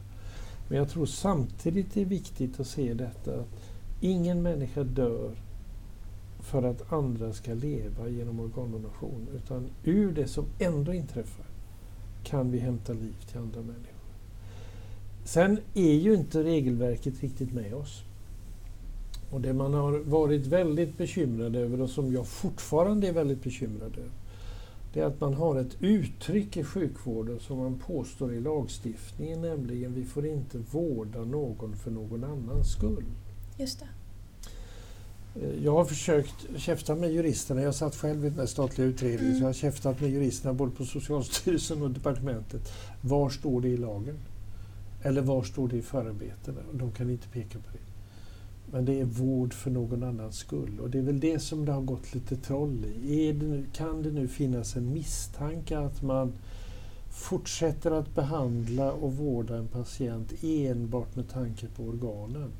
Men 0.67 0.78
jag 0.78 0.89
tror 0.89 1.06
samtidigt 1.06 1.93
det 1.93 2.02
är 2.02 2.06
viktigt 2.06 2.60
att 2.60 2.67
se 2.67 2.93
detta 2.93 3.39
att 3.39 3.48
ingen 4.02 4.41
människa 4.41 4.84
dör 4.84 5.32
för 6.39 6.63
att 6.63 6.93
andra 6.93 7.34
ska 7.34 7.54
leva 7.54 8.10
genom 8.10 8.39
organdonation. 8.39 9.28
Utan 9.36 9.69
ur 9.84 10.12
det 10.12 10.28
som 10.28 10.45
ändå 10.60 10.93
inträffar 10.93 11.45
kan 12.24 12.52
vi 12.52 12.60
hämta 12.60 12.93
liv 12.93 13.15
till 13.30 13.38
andra 13.38 13.62
människor. 13.62 13.95
Sen 15.24 15.60
är 15.74 15.93
ju 15.93 16.13
inte 16.13 16.43
regelverket 16.43 17.21
riktigt 17.21 17.54
med 17.54 17.74
oss. 17.74 18.04
Och 19.32 19.41
det 19.41 19.54
man 19.54 19.74
har 19.74 20.00
varit 20.00 20.48
väldigt 20.48 20.98
bekymrad 20.98 21.56
över 21.56 21.82
och 21.82 21.89
som 21.89 22.13
jag 22.13 22.28
fortfarande 22.28 23.08
är 23.08 23.13
väldigt 23.13 23.43
bekymrad 23.43 23.98
över 23.98 24.24
det 24.95 25.01
är 25.01 25.05
att 25.05 25.21
man 25.21 25.34
har 25.34 25.55
ett 25.55 25.75
uttryck 25.79 26.58
i 26.58 26.63
sjukvården 26.63 27.39
som 27.39 27.58
man 27.58 27.79
påstår 27.79 28.34
i 28.34 28.41
lagstiftningen, 28.41 29.41
nämligen 29.41 29.93
vi 29.93 30.05
får 30.05 30.25
inte 30.25 30.58
vårda 30.58 31.19
någon 31.19 31.75
för 31.75 31.91
någon 31.91 32.23
annans 32.23 32.71
skull. 32.71 33.05
Just 33.58 33.79
det. 33.79 33.88
Eh, 35.41 35.63
jag 35.63 35.71
har 35.71 35.86
försökt 35.86 36.36
käfta 36.58 36.95
med 36.95 37.12
juristerna. 37.12 37.62
Jag 37.62 37.75
satt 37.75 37.95
själv 37.95 38.25
i 38.25 38.29
den 38.29 38.47
statliga 38.47 38.88
utredningen 38.88 39.25
mm. 39.25 39.38
så 39.38 39.43
jag 39.43 39.47
har 39.47 39.53
käftat 39.53 40.01
med 40.01 40.10
juristerna 40.10 40.53
både 40.53 40.71
på 40.71 40.86
Socialstyrelsen 40.86 41.81
och 41.81 41.91
departementet. 41.91 42.73
Var 43.01 43.29
står 43.29 43.62
det 43.62 43.69
i 43.69 43.77
lagen? 43.77 44.17
Eller 45.03 45.21
var 45.21 45.43
står 45.43 45.67
det 45.67 45.77
i 45.77 45.81
förarbetena? 45.81 46.62
De 46.73 46.91
kan 46.91 47.10
inte 47.10 47.27
peka 47.27 47.60
på 47.60 47.71
det. 47.73 47.94
Men 48.75 48.85
det 48.85 48.99
är 48.99 49.05
vård 49.05 49.53
för 49.53 49.71
någon 49.71 50.03
annans 50.03 50.38
skull 50.38 50.79
och 50.79 50.89
det 50.89 50.97
är 50.97 51.01
väl 51.01 51.19
det 51.19 51.39
som 51.39 51.65
det 51.65 51.71
har 51.71 51.81
gått 51.81 52.13
lite 52.13 52.38
troll 52.38 52.85
i. 52.85 53.31
Det 53.31 53.45
nu, 53.45 53.65
kan 53.73 54.01
det 54.01 54.11
nu 54.11 54.27
finnas 54.27 54.75
en 54.75 54.93
misstanke 54.93 55.77
att 55.77 56.01
man 56.01 56.33
fortsätter 57.09 57.91
att 57.91 58.15
behandla 58.15 58.91
och 58.91 59.13
vårda 59.13 59.57
en 59.57 59.67
patient 59.67 60.33
enbart 60.43 61.15
med 61.15 61.29
tanke 61.29 61.67
på 61.67 61.83
organen? 61.83 62.51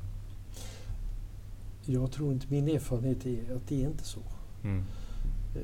Jag 1.84 2.12
tror 2.12 2.32
inte, 2.32 2.46
min 2.48 2.68
erfarenhet 2.68 3.26
är 3.26 3.56
att 3.56 3.68
det 3.68 3.82
är 3.82 3.88
inte 3.88 4.04
så. 4.04 4.20
Mm. 4.64 4.84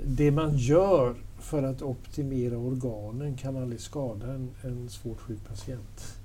Det 0.05 0.31
man 0.31 0.57
gör 0.57 1.15
för 1.39 1.63
att 1.63 1.83
optimera 1.83 2.59
organen 2.59 3.37
kan 3.37 3.57
aldrig 3.57 3.81
skada 3.81 4.33
en, 4.33 4.51
en 4.63 4.89
svårt 4.89 5.21
sjuk 5.21 5.49
patient. 5.49 6.22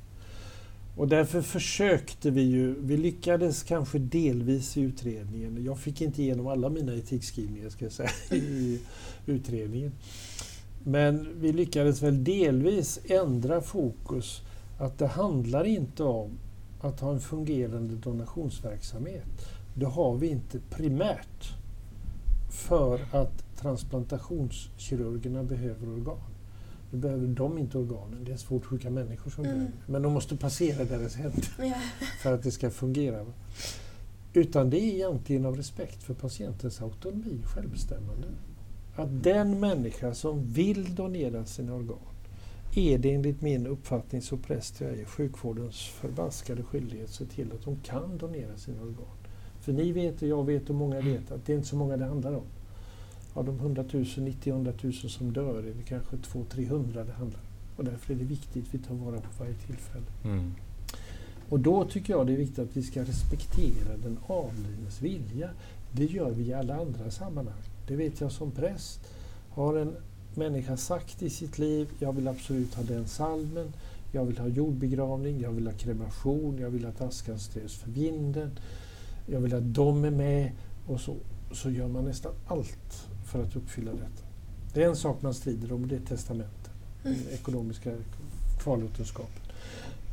Och 0.98 1.08
därför 1.08 1.42
försökte 1.42 2.32
vi 2.32 2.42
ju, 2.42 2.76
vi 2.82 2.98
lyckades 2.98 3.64
kanske 3.64 4.00
delvis 4.00 4.78
i 4.78 4.82
utredningen. 4.82 5.64
Jag 5.64 5.80
fick 5.80 6.02
inte 6.02 6.22
igenom 6.22 6.48
alla 6.48 6.70
mina 6.70 6.96
etikskrivningar 6.96 7.70
ska 7.70 7.86
jag 7.86 7.92
säga 7.92 8.10
i 8.32 8.80
utredningen. 9.26 9.92
Men 10.84 11.28
vi 11.36 11.54
lyckades 11.54 12.02
väl 12.02 12.24
delvis 12.24 13.00
ändra 13.06 13.62
fokus. 13.62 14.42
Att 14.80 14.98
det 14.98 15.08
handlar 15.08 15.64
inte 15.64 16.04
om 16.04 16.30
att 16.82 17.00
ha 17.00 17.12
en 17.12 17.20
fungerande 17.20 17.96
donationsverksamhet 17.96 19.26
det 19.80 19.86
har 19.86 20.18
vi 20.18 20.28
inte 20.28 20.60
primärt 20.70 21.54
för 22.50 23.00
att 23.12 23.58
transplantationskirurgerna 23.58 25.44
behöver 25.44 25.90
organ. 25.90 26.37
Nu 26.92 26.98
behöver 26.98 27.28
de 27.28 27.58
inte 27.58 27.78
organen, 27.78 28.24
det 28.24 28.32
är 28.32 28.38
svårt 28.38 28.66
sjuka 28.66 28.90
människor 28.90 29.32
som 29.32 29.46
mm. 29.46 29.58
behöver 29.58 29.74
Men 29.86 30.02
de 30.02 30.14
måste 30.14 30.38
passera 30.38 30.86
deras 30.86 31.16
händer 31.16 31.48
för 32.22 32.34
att 32.34 32.44
det 32.44 32.52
ska 32.52 32.70
fungera. 32.70 33.26
Utan 34.34 34.70
det 34.70 34.78
är 34.78 34.94
egentligen 34.94 35.46
av 35.46 35.56
respekt 35.56 36.04
för 36.04 36.14
patientens 36.14 36.82
autonomi 36.82 37.40
och 37.44 37.50
självbestämmande. 37.50 38.28
Att 38.96 39.24
den 39.24 39.60
människa 39.60 40.14
som 40.14 40.54
vill 40.54 40.96
donera 40.96 41.46
sina 41.46 41.74
organ 41.74 41.98
är 42.76 42.98
det 42.98 43.14
enligt 43.14 43.42
min 43.42 43.68
uppfattning 43.68 44.22
så 44.22 44.38
präst 44.38 44.82
jag 44.82 45.00
är 45.00 45.06
sjukvårdens 45.06 45.80
förbaskade 45.80 46.64
skyldighet 46.64 47.06
att 47.06 47.14
se 47.14 47.26
till 47.26 47.52
att 47.52 47.64
de 47.64 47.76
kan 47.76 48.18
donera 48.18 48.58
sina 48.58 48.82
organ. 48.82 49.18
För 49.62 49.74
ni 49.74 49.92
vet 49.92 50.22
och 50.22 50.28
jag 50.28 50.46
vet 50.46 50.70
och 50.70 50.76
många 50.76 51.02
vet 51.02 51.32
att 51.32 51.46
det 51.46 51.54
är 51.54 51.56
inte 51.56 51.68
så 51.68 51.76
många 51.76 51.98
det 51.98 52.06
handlar 52.06 52.34
om. 52.34 52.46
Av 53.38 53.46
de 53.46 53.60
100 53.60 53.84
000, 53.92 54.04
90-100 54.04 54.74
000 54.84 54.94
som 54.94 55.34
dör 55.34 55.60
är 55.60 55.74
det 55.78 55.84
kanske 55.88 56.16
200-300 56.16 57.06
det 57.06 57.14
handlar 57.14 57.40
om. 57.40 57.46
Och 57.76 57.84
därför 57.84 58.14
är 58.14 58.18
det 58.18 58.24
viktigt 58.24 58.68
att 58.68 58.74
vi 58.74 58.78
tar 58.78 58.96
vara 58.96 59.16
på 59.16 59.28
varje 59.40 59.54
tillfälle. 59.54 60.06
Mm. 60.24 60.54
Och 61.50 61.60
då 61.60 61.86
tycker 61.86 62.14
jag 62.14 62.28
det 62.28 62.34
är 62.34 62.38
viktigt 62.38 62.60
att 62.60 62.78
vi 62.78 62.84
ska 62.84 63.02
respektera 63.02 63.98
den 64.04 64.18
avlidnes 64.28 65.02
vilja. 65.02 65.50
Det 65.92 66.06
gör 66.06 66.32
vi 66.32 66.44
i 66.44 66.54
alla 66.54 66.76
andra 66.76 67.12
sammanhang. 67.12 67.62
Det 67.88 67.96
vet 67.96 68.22
jag 68.22 68.32
som 68.32 68.52
präst. 68.52 69.00
Har 69.50 69.76
en 69.76 69.96
människa 70.36 70.78
sagt 70.78 71.22
i 71.22 71.30
sitt 71.30 71.60
liv, 71.60 71.88
jag 72.00 72.14
vill 72.14 72.28
absolut 72.28 72.76
ha 72.76 72.84
den 72.84 73.08
salmen, 73.08 73.74
jag 74.12 74.26
vill 74.26 74.38
ha 74.38 74.48
jordbegravning, 74.48 75.42
jag 75.42 75.52
vill 75.52 75.68
ha 75.68 75.74
kremation, 75.74 76.58
jag 76.60 76.70
vill 76.70 76.86
att 76.86 77.02
askan 77.02 77.40
strös 77.40 77.76
för 77.76 77.92
vinden 77.92 78.52
jag 79.28 79.40
vill 79.40 79.56
att 79.56 79.74
de 79.74 80.06
är 80.06 80.12
med 80.12 80.52
och 80.88 81.02
så, 81.02 81.16
så 81.52 81.70
gör 81.70 81.88
man 81.88 82.06
nästan 82.06 82.32
allt 82.48 83.08
för 83.28 83.44
att 83.44 83.56
uppfylla 83.56 83.92
detta. 83.92 84.24
Det 84.74 84.84
är 84.84 84.88
en 84.90 84.96
sak 84.96 85.22
man 85.22 85.34
strider 85.34 85.74
om, 85.74 85.88
det 85.88 85.96
är 85.96 86.00
testamentet, 86.00 86.72
den 87.04 87.16
ekonomiska 87.32 87.92
kvarlåtenskapen. 88.60 89.42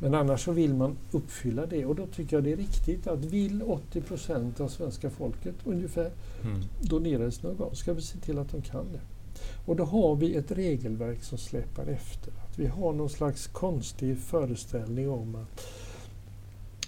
Men 0.01 0.13
annars 0.13 0.43
så 0.45 0.51
vill 0.51 0.73
man 0.73 0.97
uppfylla 1.11 1.65
det 1.65 1.85
och 1.85 1.95
då 1.95 2.07
tycker 2.07 2.37
jag 2.37 2.43
det 2.43 2.51
är 2.51 2.57
riktigt 2.57 3.07
att 3.07 3.25
vill 3.25 3.63
80 3.63 4.01
procent 4.01 4.59
av 4.59 4.67
svenska 4.67 5.09
folket 5.09 5.55
ungefär 5.63 6.11
Mm. 6.43 6.61
donera 6.81 7.31
sina 7.31 7.49
organ 7.49 7.75
ska 7.75 7.93
vi 7.93 8.01
se 8.01 8.17
till 8.17 8.37
att 8.37 8.51
de 8.51 8.61
kan 8.61 8.85
det. 8.91 8.99
Och 9.65 9.75
då 9.75 9.83
har 9.83 10.15
vi 10.15 10.35
ett 10.35 10.51
regelverk 10.51 11.23
som 11.23 11.37
släpar 11.37 11.85
efter. 11.85 12.33
Att 12.45 12.59
vi 12.59 12.67
har 12.67 12.93
någon 12.93 13.09
slags 13.09 13.47
konstig 13.47 14.17
föreställning 14.17 15.09
om 15.09 15.35
att 15.35 15.61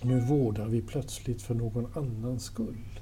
nu 0.02 0.20
vårdar 0.20 0.66
vi 0.66 0.82
plötsligt 0.82 1.42
för 1.42 1.56
någon 1.56 1.88
annans 1.94 2.44
skull. 2.44 3.00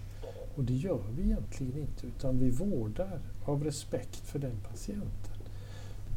Och 0.56 0.64
det 0.64 0.74
gör 0.74 1.04
vi 1.18 1.24
egentligen 1.24 1.78
inte 1.78 2.08
utan 2.08 2.40
vi 2.40 2.50
vårdar 2.50 3.20
av 3.46 3.64
respekt 3.64 4.28
för 4.28 4.40
den 4.40 4.58
patienten. 4.70 5.36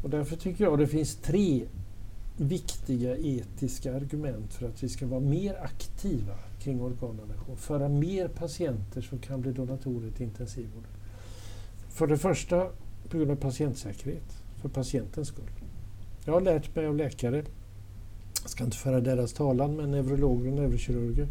Och 0.03 0.09
därför 0.09 0.35
tycker 0.35 0.63
jag 0.63 0.79
det 0.79 0.87
finns 0.87 1.15
tre 1.15 1.65
viktiga 2.37 3.17
etiska 3.17 3.95
argument 3.95 4.53
för 4.53 4.69
att 4.69 4.83
vi 4.83 4.89
ska 4.89 5.07
vara 5.07 5.19
mer 5.19 5.63
aktiva 5.63 6.35
kring 6.59 6.81
organdonation. 6.81 7.57
Föra 7.57 7.89
mer 7.89 8.27
patienter 8.27 9.01
som 9.01 9.19
kan 9.19 9.41
bli 9.41 9.51
donatorer 9.51 10.11
till 10.11 10.23
intensivvården. 10.23 10.89
För 11.89 12.07
det 12.07 12.17
första 12.17 12.67
på 13.09 13.17
grund 13.17 13.31
av 13.31 13.35
patientsäkerhet, 13.35 14.43
för 14.61 14.69
patientens 14.69 15.27
skull. 15.27 15.51
Jag 16.25 16.33
har 16.33 16.41
lärt 16.41 16.75
mig 16.75 16.87
av 16.87 16.95
läkare, 16.95 17.43
jag 18.41 18.49
ska 18.49 18.63
inte 18.63 18.77
föra 18.77 19.01
deras 19.01 19.33
talan, 19.33 19.75
men 19.75 19.91
neurologer 19.91 20.51
och 20.51 20.55
neurokirurger. 20.55 21.27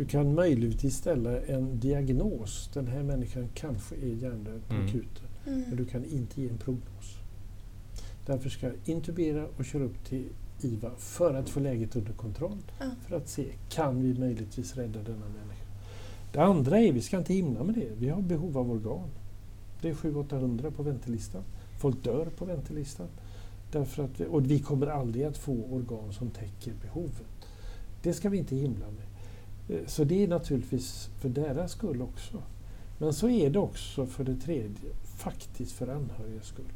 Du 0.00 0.06
kan 0.06 0.34
möjligtvis 0.34 0.96
ställa 0.96 1.40
en 1.40 1.80
diagnos. 1.80 2.70
Den 2.74 2.86
här 2.86 3.02
människan 3.02 3.48
kanske 3.54 3.94
är 3.94 4.14
hjärndöd 4.14 4.60
på 4.68 4.74
Mm. 4.74 4.86
akuten. 4.86 5.24
Men 5.44 5.64
Mm. 5.64 5.76
du 5.76 5.84
kan 5.84 6.04
inte 6.04 6.42
ge 6.42 6.48
en 6.48 6.58
prognos. 6.58 7.16
Därför 8.26 8.50
ska 8.50 8.66
jag 8.66 8.76
intubera 8.84 9.46
och 9.56 9.64
köra 9.64 9.84
upp 9.84 10.04
till 10.04 10.24
IVA 10.60 10.90
för 10.98 11.34
att 11.34 11.48
få 11.48 11.60
läget 11.60 11.96
under 11.96 12.12
kontroll. 12.12 12.58
Ja. 12.78 12.86
För 13.08 13.16
att 13.16 13.28
se, 13.28 13.44
kan 13.68 14.02
vi 14.02 14.18
möjligtvis 14.20 14.76
rädda 14.76 15.02
denna 15.02 15.18
människa? 15.26 15.64
Det 16.32 16.38
andra 16.42 16.78
är, 16.78 16.92
vi 16.92 17.00
ska 17.02 17.18
inte 17.18 17.34
himla 17.34 17.64
med 17.64 17.74
det, 17.74 17.88
vi 17.98 18.08
har 18.08 18.22
behov 18.22 18.58
av 18.58 18.70
organ. 18.70 19.08
Det 19.82 19.88
är 19.88 19.94
700-800 19.94 20.70
på 20.70 20.82
väntelistan. 20.82 21.42
Folk 21.80 22.04
dör 22.04 22.26
på 22.26 22.44
väntelistan. 22.44 23.06
Därför 23.72 24.04
att, 24.04 24.20
och 24.20 24.50
vi 24.50 24.58
kommer 24.58 24.86
aldrig 24.86 25.24
att 25.24 25.36
få 25.38 25.52
organ 25.70 26.12
som 26.12 26.30
täcker 26.30 26.72
behovet. 26.82 27.46
Det 28.02 28.12
ska 28.14 28.28
vi 28.28 28.38
inte 28.38 28.56
himla 28.56 28.86
med. 28.86 29.06
Eh, 29.70 29.86
så 29.86 30.04
det 30.04 30.24
är 30.24 30.28
naturligtvis 30.28 31.08
för 31.20 31.28
deras 31.28 31.72
skull 31.72 32.02
också. 32.02 32.42
Men 32.98 33.14
så 33.14 33.28
är 33.28 33.50
det 33.50 33.58
också 33.58 34.06
för 34.06 34.24
det 34.24 34.36
tredje, 34.36 34.90
faktiskt 35.16 35.72
för 35.72 35.88
anhörigas 35.88 36.46
skull. 36.46 36.72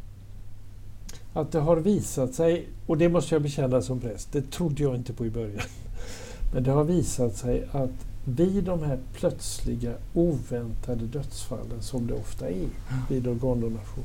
Att 1.33 1.53
det 1.53 1.61
har 1.61 1.77
visat 1.77 2.35
sig, 2.35 2.69
och 2.87 2.99
det 2.99 3.09
måste 3.09 3.35
jag 3.35 3.43
bekänna 3.43 3.83
som 3.83 4.01
präst, 4.01 4.33
det 4.33 4.51
trodde 4.51 4.83
jag 4.83 4.97
inte 4.97 5.13
på 5.13 5.27
i 5.27 5.31
början. 5.31 5.67
Men 6.55 6.63
det 6.63 6.71
har 6.71 6.85
visat 6.85 7.37
sig 7.37 7.69
att 7.73 8.07
vid 8.25 8.65
de 8.65 8.83
här 8.83 8.99
plötsliga 9.13 9.95
oväntade 10.15 11.05
dödsfallen 11.05 11.83
som 11.83 12.07
det 12.07 12.15
ofta 12.15 12.49
är 12.49 12.69
vid 13.11 13.27
organdonation 13.27 14.05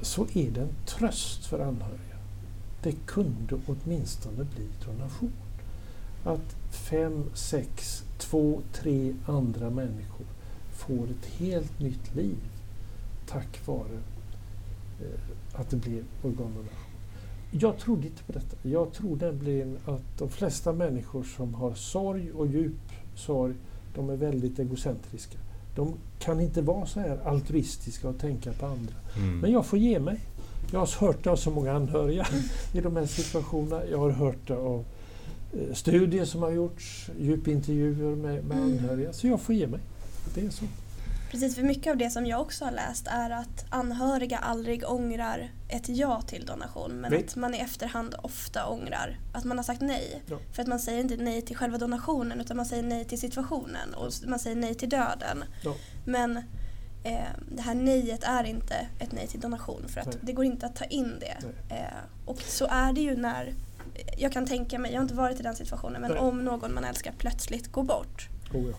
så 0.00 0.26
är 0.34 0.50
det 0.50 0.60
en 0.60 0.74
tröst 0.86 1.46
för 1.46 1.58
anhöriga. 1.58 2.16
Det 2.82 2.92
kunde 3.06 3.60
åtminstone 3.66 4.44
bli 4.44 4.66
donation. 4.86 5.32
Att 6.24 6.56
fem, 6.70 7.24
sex, 7.34 8.04
två, 8.18 8.60
tre 8.72 9.14
andra 9.26 9.70
människor 9.70 10.26
får 10.72 11.04
ett 11.04 11.26
helt 11.26 11.80
nytt 11.80 12.14
liv 12.14 12.36
tack 13.26 13.66
vare 13.66 13.98
eh, 15.00 15.60
att 15.60 15.70
det 15.70 15.76
blev 15.76 16.04
organdonation. 16.22 16.92
Jag 17.50 17.78
trodde 17.78 18.06
inte 18.06 18.22
på 18.22 18.32
detta. 18.32 18.56
Jag 18.68 18.92
tror 18.92 19.16
nämligen 19.16 19.78
att 19.84 20.18
de 20.18 20.28
flesta 20.28 20.72
människor 20.72 21.22
som 21.22 21.54
har 21.54 21.74
sorg 21.74 22.32
och 22.32 22.46
djup 22.46 22.92
sorg, 23.14 23.54
de 23.94 24.10
är 24.10 24.16
väldigt 24.16 24.58
egocentriska. 24.58 25.38
De 25.74 25.94
kan 26.18 26.40
inte 26.40 26.62
vara 26.62 26.86
så 26.86 27.00
här 27.00 27.18
altruistiska 27.24 28.08
och 28.08 28.18
tänka 28.18 28.52
på 28.52 28.66
andra. 28.66 28.94
Mm. 29.16 29.38
Men 29.38 29.52
jag 29.52 29.66
får 29.66 29.78
ge 29.78 30.00
mig. 30.00 30.20
Jag 30.72 30.80
har 30.80 31.06
hört 31.06 31.24
det 31.24 31.30
av 31.30 31.36
så 31.36 31.50
många 31.50 31.72
anhöriga 31.72 32.26
i 32.72 32.80
de 32.80 32.96
här 32.96 33.06
situationerna. 33.06 33.86
Jag 33.90 33.98
har 33.98 34.10
hört 34.10 34.46
det 34.48 34.56
av 34.56 34.84
studier 35.72 36.24
som 36.24 36.42
har 36.42 36.50
gjorts, 36.50 37.10
djupintervjuer 37.18 38.16
med, 38.16 38.44
med 38.44 38.56
Mm. 38.58 38.72
anhöriga. 38.72 39.12
Så 39.12 39.26
jag 39.26 39.40
får 39.40 39.54
ge 39.54 39.66
mig. 39.66 39.80
Det 40.34 40.46
är 40.46 40.50
så. 40.50 40.64
Precis, 41.30 41.54
för 41.54 41.62
mycket 41.62 41.90
av 41.90 41.96
det 41.96 42.10
som 42.10 42.26
jag 42.26 42.40
också 42.40 42.64
har 42.64 42.72
läst 42.72 43.06
är 43.06 43.30
att 43.30 43.64
anhöriga 43.70 44.38
aldrig 44.38 44.90
ångrar 44.90 45.50
ett 45.68 45.88
ja 45.88 46.20
till 46.22 46.46
donation 46.46 46.92
men 46.92 47.10
Nej. 47.12 47.24
att 47.24 47.36
man 47.36 47.54
i 47.54 47.58
efterhand 47.58 48.14
ofta 48.22 48.66
ångrar 48.66 49.18
att 49.34 49.44
man 49.44 49.56
har 49.58 49.64
sagt 49.64 49.80
nej. 49.80 50.22
Ja. 50.26 50.38
För 50.52 50.62
att 50.62 50.68
man 50.68 50.78
säger 50.80 51.00
inte 51.00 51.16
nej 51.16 51.42
till 51.42 51.56
själva 51.56 51.78
donationen 51.78 52.40
utan 52.40 52.56
man 52.56 52.66
säger 52.66 52.82
nej 52.82 53.04
till 53.04 53.20
situationen 53.20 53.94
och 53.94 54.12
man 54.26 54.38
säger 54.38 54.56
nej 54.56 54.74
till 54.74 54.88
döden. 54.88 55.44
Ja. 55.64 55.74
Men 56.06 56.36
eh, 57.04 57.28
det 57.56 57.62
här 57.62 57.74
nejet 57.74 58.24
är 58.24 58.44
inte 58.44 58.74
ett 58.98 59.12
nej 59.12 59.26
till 59.26 59.40
donation 59.40 59.84
för 59.88 60.00
att 60.00 60.06
Nej. 60.06 60.16
det 60.22 60.32
går 60.32 60.44
inte 60.44 60.66
att 60.66 60.76
ta 60.76 60.84
in 60.84 61.12
det. 61.20 61.36
Eh, 61.74 61.84
och 62.24 62.42
så 62.42 62.66
är 62.70 62.92
det 62.92 63.00
ju 63.00 63.16
när, 63.16 63.52
jag 64.18 64.32
kan 64.32 64.46
tänka 64.46 64.78
mig, 64.78 64.90
jag 64.92 64.98
har 64.98 65.02
inte 65.02 65.14
varit 65.14 65.40
i 65.40 65.42
den 65.42 65.56
situationen, 65.56 66.00
men 66.00 66.10
Nej. 66.10 66.20
om 66.20 66.44
någon 66.44 66.74
man 66.74 66.84
älskar 66.84 67.14
plötsligt 67.18 67.72
går 67.72 67.82
bort 67.82 68.28
Oh, 68.54 68.70
ja. 68.70 68.76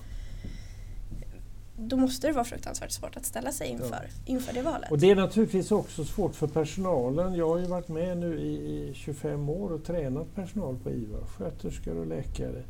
då 1.77 1.97
måste 1.97 2.27
det 2.27 2.33
vara 2.33 2.45
fruktansvärt 2.45 2.91
svårt 2.91 3.17
att 3.17 3.25
ställa 3.25 3.51
sig 3.51 3.67
inför, 3.67 4.09
inför 4.25 4.53
det 4.53 4.61
valet. 4.61 4.91
Och 4.91 4.99
det 4.99 5.11
är 5.11 5.15
naturligtvis 5.15 5.71
också 5.71 6.05
svårt 6.05 6.35
för 6.35 6.47
personalen. 6.47 7.33
Jag 7.33 7.49
har 7.49 7.57
ju 7.57 7.65
varit 7.65 7.87
med 7.87 8.17
nu 8.17 8.39
i, 8.39 8.53
i 8.53 8.93
25 8.93 9.49
år 9.49 9.73
och 9.73 9.83
tränat 9.83 10.35
personal 10.35 10.77
på 10.83 10.91
IVA, 10.91 11.17
sköterskor 11.37 11.97
och 11.97 12.07
läkare 12.07 12.63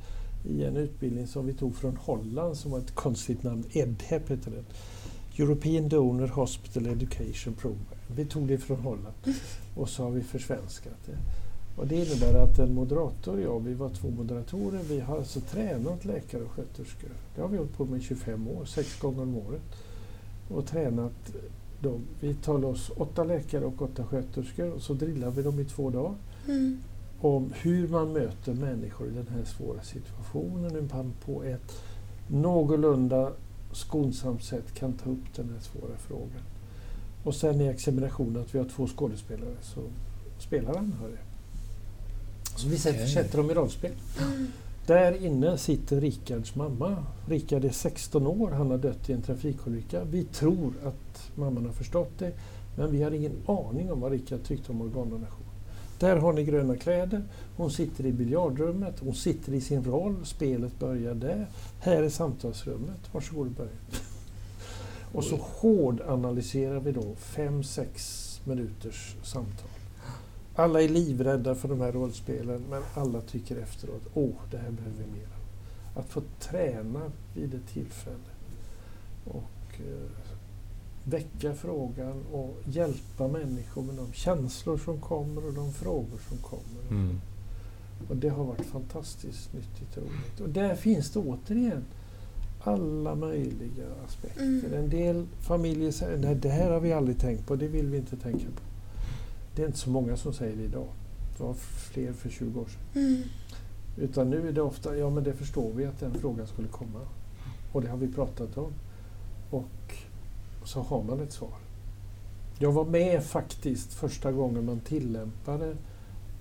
i 0.45 0.63
en 0.63 0.77
utbildning 0.77 1.27
som 1.27 1.45
vi 1.45 1.53
tog 1.53 1.75
från 1.75 1.97
Holland 1.97 2.58
som 2.58 2.71
var 2.71 2.79
ett 2.79 2.95
konstigt 2.95 3.43
namn, 3.43 3.63
EDHEP 3.71 4.32
heter 4.32 4.51
den. 4.51 4.65
European 5.38 5.89
Donor 5.89 6.27
Hospital 6.27 6.88
Education 6.88 7.53
Program. 7.53 7.86
Vi 8.08 8.25
tog 8.25 8.47
det 8.47 8.58
från 8.58 8.79
Holland 8.79 9.15
och 9.75 9.89
så 9.89 10.03
har 10.03 10.12
vi 10.12 10.23
försvenskat 10.23 10.97
det. 11.06 11.17
Och 11.77 11.88
det 11.88 11.95
innebär 11.95 12.43
att 12.43 12.59
en 12.59 12.73
moderator 12.73 13.33
och 13.33 13.41
jag, 13.41 13.59
vi 13.59 13.73
var 13.73 13.89
två 13.89 14.09
moderatorer, 14.09 14.79
vi 14.89 14.99
har 14.99 15.17
alltså 15.17 15.39
tränat 15.39 16.05
läkare 16.05 16.43
och 16.43 16.51
sköterskor. 16.51 17.09
Det 17.36 17.41
har 17.41 17.47
vi 17.47 17.57
hållit 17.57 17.77
på 17.77 17.86
med 17.86 17.99
i 17.99 18.03
25 18.03 18.47
år, 18.47 18.65
sex 18.65 18.99
gånger 18.99 19.21
om 19.21 19.38
året. 19.38 19.62
Och 20.49 20.65
tränat 20.67 21.33
dem. 21.81 22.01
Vi 22.19 22.33
tar 22.33 22.57
loss 22.57 22.91
åtta 22.95 23.23
läkare 23.23 23.65
och 23.65 23.81
åtta 23.81 24.05
sköterskor 24.05 24.71
och 24.71 24.81
så 24.81 24.93
drillar 24.93 25.29
vi 25.31 25.41
dem 25.41 25.59
i 25.59 25.65
två 25.65 25.89
dagar 25.89 26.15
Mm. 26.47 26.77
om 27.21 27.53
hur 27.62 27.88
man 27.88 28.13
möter 28.13 28.53
människor 28.53 29.07
i 29.07 29.12
den 29.12 29.27
här 29.27 29.43
svåra 29.45 29.83
situationen, 29.83 30.71
hur 30.71 30.88
man 30.93 31.13
på 31.25 31.43
ett 31.43 31.81
någorlunda 32.27 33.31
skonsamt 33.71 34.43
sätt 34.43 34.73
kan 34.73 34.93
ta 34.93 35.09
upp 35.09 35.36
den 35.36 35.49
här 35.49 35.59
svåra 35.59 35.97
frågan. 35.97 36.43
Och 37.23 37.36
sen 37.36 37.62
i 37.62 37.67
examinationen 37.67 38.41
att 38.41 38.55
vi 38.55 38.59
har 38.59 38.65
två 38.65 38.88
skådespelare 38.88 39.55
som 39.62 39.83
spelar 40.39 40.77
anhöriga. 40.77 41.19
Så 42.63 42.69
vi 42.69 42.78
sätter, 42.78 43.38
dem 43.38 43.52
i 43.52 43.54
rollspel. 43.54 43.91
Där 44.86 45.26
inne 45.26 45.58
sitter 45.58 46.02
Rikards 46.02 46.56
mamma. 46.56 47.04
Rikard 47.28 47.65
är 47.65 47.69
16 47.69 48.28
år, 48.28 48.52
han 48.52 48.71
har 48.71 48.78
dött 48.78 49.10
i 49.10 49.13
en 49.13 49.21
trafikolycka. 49.21 50.04
Vi 50.04 50.23
tror 50.23 50.73
att 50.86 51.32
mamman 51.36 51.65
har 51.65 51.73
förstått 51.73 52.19
det, 52.19 52.32
men 52.78 52.91
vi 52.91 53.04
har 53.04 53.12
ingen 53.12 53.32
aning 53.45 53.91
om 53.91 53.99
vad 53.99 54.12
Rikard 54.12 54.43
tyckte 54.43 54.71
om 54.71 54.82
organdonation. 54.82 55.45
Där 55.99 56.15
har 56.15 56.34
ni 56.34 56.43
gröna 56.43 56.76
kläder, 56.76 57.23
hon 57.58 57.71
sitter 57.71 58.06
i 58.06 58.12
biljardrummet, 58.12 58.99
hon 58.99 59.15
sitter 59.15 59.54
i 59.54 59.62
sin 59.62 59.84
roll, 59.84 60.15
spelet 60.26 60.80
börjar 60.80 61.13
där. 61.13 61.47
Här 61.80 62.04
är 62.04 62.10
samtalsrummet, 62.10 63.13
varsågod 63.13 63.47
och 63.47 63.54
börja. 63.54 63.71
Och 65.13 65.23
så 65.23 65.36
hårdanalyserar 65.36 66.80
vi 66.80 66.91
då 66.91 67.15
fem 67.15 67.63
sex 67.63 68.41
minuters 68.45 69.15
samtal. 69.23 69.69
Alla 70.55 70.81
är 70.81 70.89
livrädda 70.89 71.55
för 71.55 71.67
de 71.67 71.81
här 71.81 71.91
rollspelen 71.91 72.63
men 72.69 72.83
alla 72.93 73.21
tycker 73.21 73.57
efteråt, 73.57 74.01
åh, 74.13 74.35
det 74.51 74.57
här 74.57 74.71
behöver 74.71 74.97
vi 74.97 75.19
mer 75.19 75.25
av." 75.25 75.99
Att 75.99 76.09
få 76.09 76.21
träna 76.39 77.11
vid 77.33 77.53
ett 77.53 77.67
tillfälle 77.67 78.33
och 79.25 79.79
eh, 79.79 80.09
väcka 81.03 81.53
frågan 81.53 82.23
och 82.31 82.57
hjälpa 82.65 83.27
människor 83.27 83.81
med 83.81 83.95
de 83.95 84.13
känslor 84.13 84.77
som 84.77 85.01
kommer 85.01 85.45
och 85.45 85.53
de 85.53 85.73
frågor 85.73 86.19
som 86.29 86.37
kommer. 86.37 86.89
Mm. 86.89 87.21
Och 88.09 88.15
det 88.15 88.29
har 88.29 88.43
varit 88.43 88.65
fantastiskt 88.65 89.53
nyttigt 89.53 89.97
och 89.97 90.03
roligt. 90.03 90.39
Och 90.41 90.49
där 90.49 90.75
finns 90.75 91.11
det 91.11 91.19
återigen 91.19 91.85
alla 92.63 93.15
möjliga 93.15 93.85
aspekter. 94.05 94.41
Mm. 94.43 94.73
En 94.73 94.89
del 94.89 95.27
familjer 95.39 95.91
säger 95.91 96.17
nej 96.17 96.35
det 96.35 96.49
här 96.49 96.71
har 96.71 96.79
vi 96.79 96.93
aldrig 96.93 97.19
tänkt 97.19 97.47
på, 97.47 97.55
det 97.55 97.67
vill 97.67 97.89
vi 97.89 97.97
inte 97.97 98.17
tänka 98.17 98.45
på. 98.45 98.72
Det 99.55 99.61
är 99.61 99.65
inte 99.65 99.79
så 99.79 99.89
många 99.89 100.17
som 100.17 100.33
säger 100.33 100.57
det 100.57 100.63
idag. 100.63 100.87
Det 101.37 101.43
var 101.43 101.53
fler 101.53 102.13
för 102.13 102.29
20 102.29 102.59
år 102.59 102.65
sedan. 102.65 103.03
Mm. 103.03 103.23
Utan 103.97 104.29
nu 104.29 104.47
är 104.47 104.51
det 104.51 104.61
ofta, 104.61 104.97
ja 104.97 105.09
men 105.09 105.23
det 105.23 105.33
förstår 105.33 105.71
vi 105.73 105.85
att 105.85 105.99
den 105.99 106.13
frågan 106.13 106.47
skulle 106.47 106.67
komma. 106.67 106.99
Och 107.71 107.81
det 107.81 107.87
har 107.87 107.97
vi 107.97 108.07
pratat 108.07 108.57
om. 108.57 108.73
Och 109.49 109.95
så 110.65 110.81
har 110.81 111.03
man 111.03 111.19
ett 111.19 111.31
svar. 111.31 111.57
Jag 112.59 112.71
var 112.71 112.85
med 112.85 113.23
faktiskt 113.23 113.93
första 113.93 114.31
gången 114.31 114.65
man 114.65 114.79
tillämpade 114.79 115.75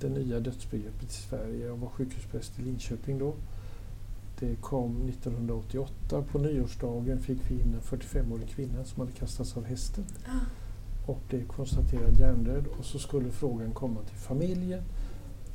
det 0.00 0.08
nya 0.08 0.40
dödsbegreppet 0.40 1.10
i 1.10 1.14
Sverige. 1.14 1.66
Jag 1.66 1.76
var 1.76 1.88
sjukhuspräst 1.88 2.58
i 2.58 2.62
Linköping 2.62 3.18
då. 3.18 3.34
Det 4.40 4.56
kom 4.56 5.08
1988. 5.08 6.24
På 6.32 6.38
nyårsdagen 6.38 7.18
fick 7.18 7.38
vi 7.48 7.54
in 7.54 7.74
en 7.74 7.98
45-årig 7.98 8.48
kvinna 8.48 8.84
som 8.84 9.00
hade 9.00 9.12
kastats 9.12 9.56
av 9.56 9.64
hästen 9.64 10.04
Ah. 10.26 10.61
Och 11.06 11.18
blev 11.28 11.46
konstaterad 11.46 12.18
hjärndöd 12.18 12.64
och 12.78 12.84
så 12.84 12.98
skulle 12.98 13.30
frågan 13.30 13.72
komma 13.72 14.00
till 14.02 14.18
familjen. 14.18 14.82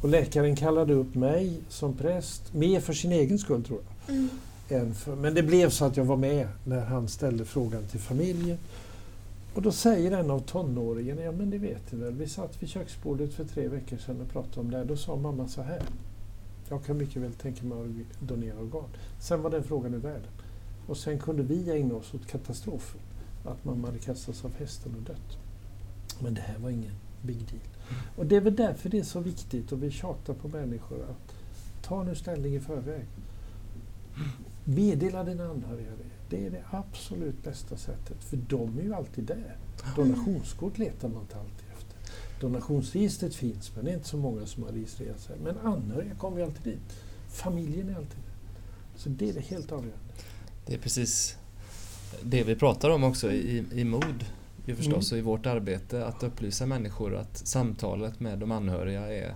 Och 0.02 0.10
läkaren 0.10 0.56
kallade 0.56 0.94
upp 0.94 1.16
mig 1.16 1.60
som 1.70 1.94
präst, 1.94 2.54
mer 2.54 2.80
för 2.80 2.94
sin 2.94 3.12
egen 3.12 3.40
skull 3.40 3.64
tror 3.64 3.80
jag. 3.80 4.16
Mm. 4.16 4.30
Än 4.70 4.94
för, 4.94 5.16
men 5.16 5.34
det 5.34 5.44
blev 5.44 5.70
så 5.70 5.86
att 5.86 5.98
jag 5.98 6.06
var 6.06 6.18
med 6.18 6.48
när 6.64 6.86
han 6.86 7.08
ställde 7.08 7.46
frågan 7.46 7.84
till 7.84 8.00
familjen. 8.00 8.58
Och 9.54 9.62
då 9.62 9.72
säger 9.72 10.12
en 10.12 10.32
av 10.32 10.40
tonåringarna, 10.40 11.22
ja 11.22 11.32
men 11.32 11.50
det 11.50 11.58
vet 11.58 11.92
ni 11.92 12.00
väl, 12.00 12.14
vi 12.14 12.28
satt 12.28 12.64
vid 12.64 12.70
köksbordet 12.70 13.34
för 13.34 13.46
tre 13.46 13.68
veckor 13.68 13.98
sedan 13.98 14.22
och 14.22 14.30
pratade 14.30 14.60
om 14.60 14.72
det 14.72 14.78
här. 14.78 14.86
Då 14.86 14.98
sa 14.98 15.16
mamma 15.16 15.48
så 15.48 15.62
här, 15.62 15.82
jag 16.70 16.86
kan 16.86 16.98
mycket 16.98 17.22
väl 17.22 17.34
tänka 17.34 17.66
mig 17.66 17.78
att 17.80 18.28
donera 18.28 18.60
organ. 18.60 18.90
Sen 19.20 19.42
var 19.42 19.50
den 19.50 19.64
frågan 19.64 19.94
ur 19.94 20.00
världen. 20.00 20.32
Och 20.88 20.98
sen 20.98 21.20
kunde 21.20 21.44
vi 21.44 21.72
ägna 21.72 21.96
oss 21.96 22.14
åt 22.14 22.28
katastrofen, 22.28 23.00
att 23.52 23.66
mamma 23.66 23.88
hade 23.88 24.00
kastats 24.00 24.46
av 24.46 24.56
hästen 24.56 24.96
och 24.96 25.02
dött. 25.02 25.38
Men 26.20 26.34
det 26.34 26.42
här 26.42 26.58
var 26.58 26.70
ingen 26.70 26.94
big 27.22 27.38
deal. 27.38 27.62
Och 28.16 28.26
det 28.26 28.36
är 28.36 28.42
väl 28.42 28.56
därför 28.56 28.90
det 28.90 29.00
är 29.00 29.04
så 29.04 29.20
viktigt 29.20 29.72
och 29.72 29.84
vi 29.84 29.92
tjatar 29.92 30.34
på 30.34 30.48
människor 30.48 31.04
att 31.04 31.36
ta 31.82 32.04
nu 32.04 32.16
ställning 32.16 32.56
i 32.56 32.60
förväg. 32.60 33.06
Meddela 34.64 35.24
dina 35.24 35.50
anhöriga 35.50 35.92
det. 35.92 36.38
Det 36.38 36.46
är 36.46 36.52
det 36.52 36.64
absolut 36.72 37.44
bästa 37.44 37.78
sättet, 37.78 38.24
för 38.24 38.38
de 38.38 38.80
är 38.80 38.84
ju 38.84 38.94
alltid 38.94 39.24
där. 39.24 39.58
Donationskort 39.96 40.78
letar 40.78 41.10
man 41.10 41.22
inte 41.22 41.38
alltid 41.38 41.66
efter. 41.78 41.96
Donationsregistret 42.42 43.36
finns, 43.36 43.76
men 43.76 43.86
det 43.86 43.92
är 43.92 43.96
inte 43.96 44.08
så 44.08 44.18
många 44.18 44.46
som 44.46 44.64
har 44.64 44.72
registrerat 44.72 45.20
sig. 45.20 45.36
Men 45.44 45.58
anhöriga 45.58 46.16
kommer 46.16 46.38
ju 46.38 46.44
alltid 46.44 46.64
dit. 46.64 46.98
Familjen 47.28 47.90
är 47.90 47.96
alltid 47.96 48.20
där. 48.20 48.34
Så 48.96 49.10
det 49.10 49.30
är 49.30 49.34
det 49.34 49.40
helt 49.40 49.72
avgörande. 49.72 50.00
Det 50.66 50.74
är 50.74 50.78
precis 50.78 51.38
det 52.24 52.44
vi 52.44 52.56
pratar 52.56 52.90
om 52.90 53.04
också 53.04 53.32
i, 53.32 53.66
i 53.72 53.84
MOD 53.84 54.26
ju 54.66 54.76
förstås 54.76 55.12
och 55.12 55.18
i 55.18 55.22
vårt 55.22 55.46
arbete 55.46 56.06
att 56.06 56.24
upplysa 56.24 56.66
människor 56.66 57.16
att 57.16 57.38
samtalet 57.38 58.20
med 58.20 58.40
de 58.40 58.52
anhöriga 58.52 59.14
är, 59.14 59.36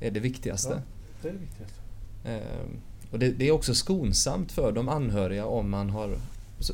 är 0.00 0.10
det 0.10 0.20
viktigaste. 0.20 0.72
Ja. 0.72 0.80
Det 1.22 1.28
är 1.28 1.32
det 1.32 1.38
viktigaste. 1.38 1.80
Ehm, 2.24 2.80
och 3.10 3.18
det, 3.18 3.30
det 3.30 3.48
är 3.48 3.52
också 3.52 3.74
skonsamt 3.74 4.52
för 4.52 4.72
de 4.72 4.88
anhöriga 4.88 5.46
om 5.46 5.70
man 5.70 5.90
har 5.90 6.16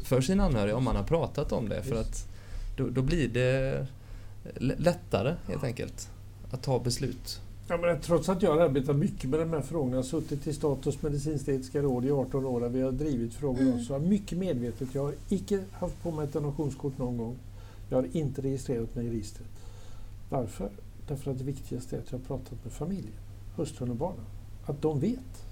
för 0.05 0.21
sina 0.21 0.45
anhöriga 0.45 0.77
om 0.77 0.85
man 0.85 0.97
har 0.97 1.05
pratat 1.05 1.53
om 1.53 1.69
det 1.69 1.83
för 1.83 1.99
Visst. 1.99 2.11
att 2.11 2.29
då, 2.77 2.89
då 2.89 3.03
blir 3.03 3.29
det 3.29 3.87
lättare 4.59 5.35
helt 5.49 5.65
enkelt 5.65 6.11
att 6.51 6.63
ta 6.63 6.79
beslut. 6.79 7.41
Ja, 7.71 7.77
men 7.77 8.01
trots 8.01 8.29
att 8.29 8.43
jag 8.43 8.51
har 8.51 8.61
arbetat 8.61 8.97
mycket 8.97 9.31
med 9.31 9.41
de 9.41 9.51
här 9.51 9.61
frågorna, 9.61 9.93
jag 9.97 10.03
har 10.03 10.03
suttit 10.03 10.47
i 10.47 10.53
Statens 10.53 11.03
medicinsk-etiska 11.03 11.83
råd 11.83 12.05
i 12.05 12.11
18 12.11 12.45
år 12.45 12.61
där 12.61 12.69
vi 12.69 12.83
har 12.83 12.93
drivit 12.93 13.35
frågor 13.35 13.61
Mm. 13.63 13.81
så 13.85 13.95
är 13.95 13.99
mycket 13.99 14.39
medvetet. 14.39 14.95
Jag 14.95 15.03
har 15.03 15.15
icke 15.29 15.65
haft 15.73 16.03
på 16.03 16.11
mig 16.11 16.25
ett 16.25 16.33
donationskort 16.33 16.99
någon 16.99 17.17
gång. 17.17 17.37
Jag 17.89 17.97
har 17.97 18.09
inte 18.13 18.43
registrerat 18.43 18.95
mig 18.95 19.07
i 19.07 19.11
registret. 19.11 19.49
Varför? 20.31 20.71
Därför 21.09 21.31
att 21.31 21.39
det 21.39 21.45
viktigaste 21.45 21.97
är 21.97 22.01
att 22.01 22.13
jag 22.13 22.19
har 22.19 22.25
pratat 22.25 22.65
med 22.65 22.73
familjen, 22.73 23.13
hustrun 23.57 23.91
och 23.91 23.97
barnen. 23.97 24.25
Att 24.65 24.83
de 24.83 25.01
vet 25.01 25.45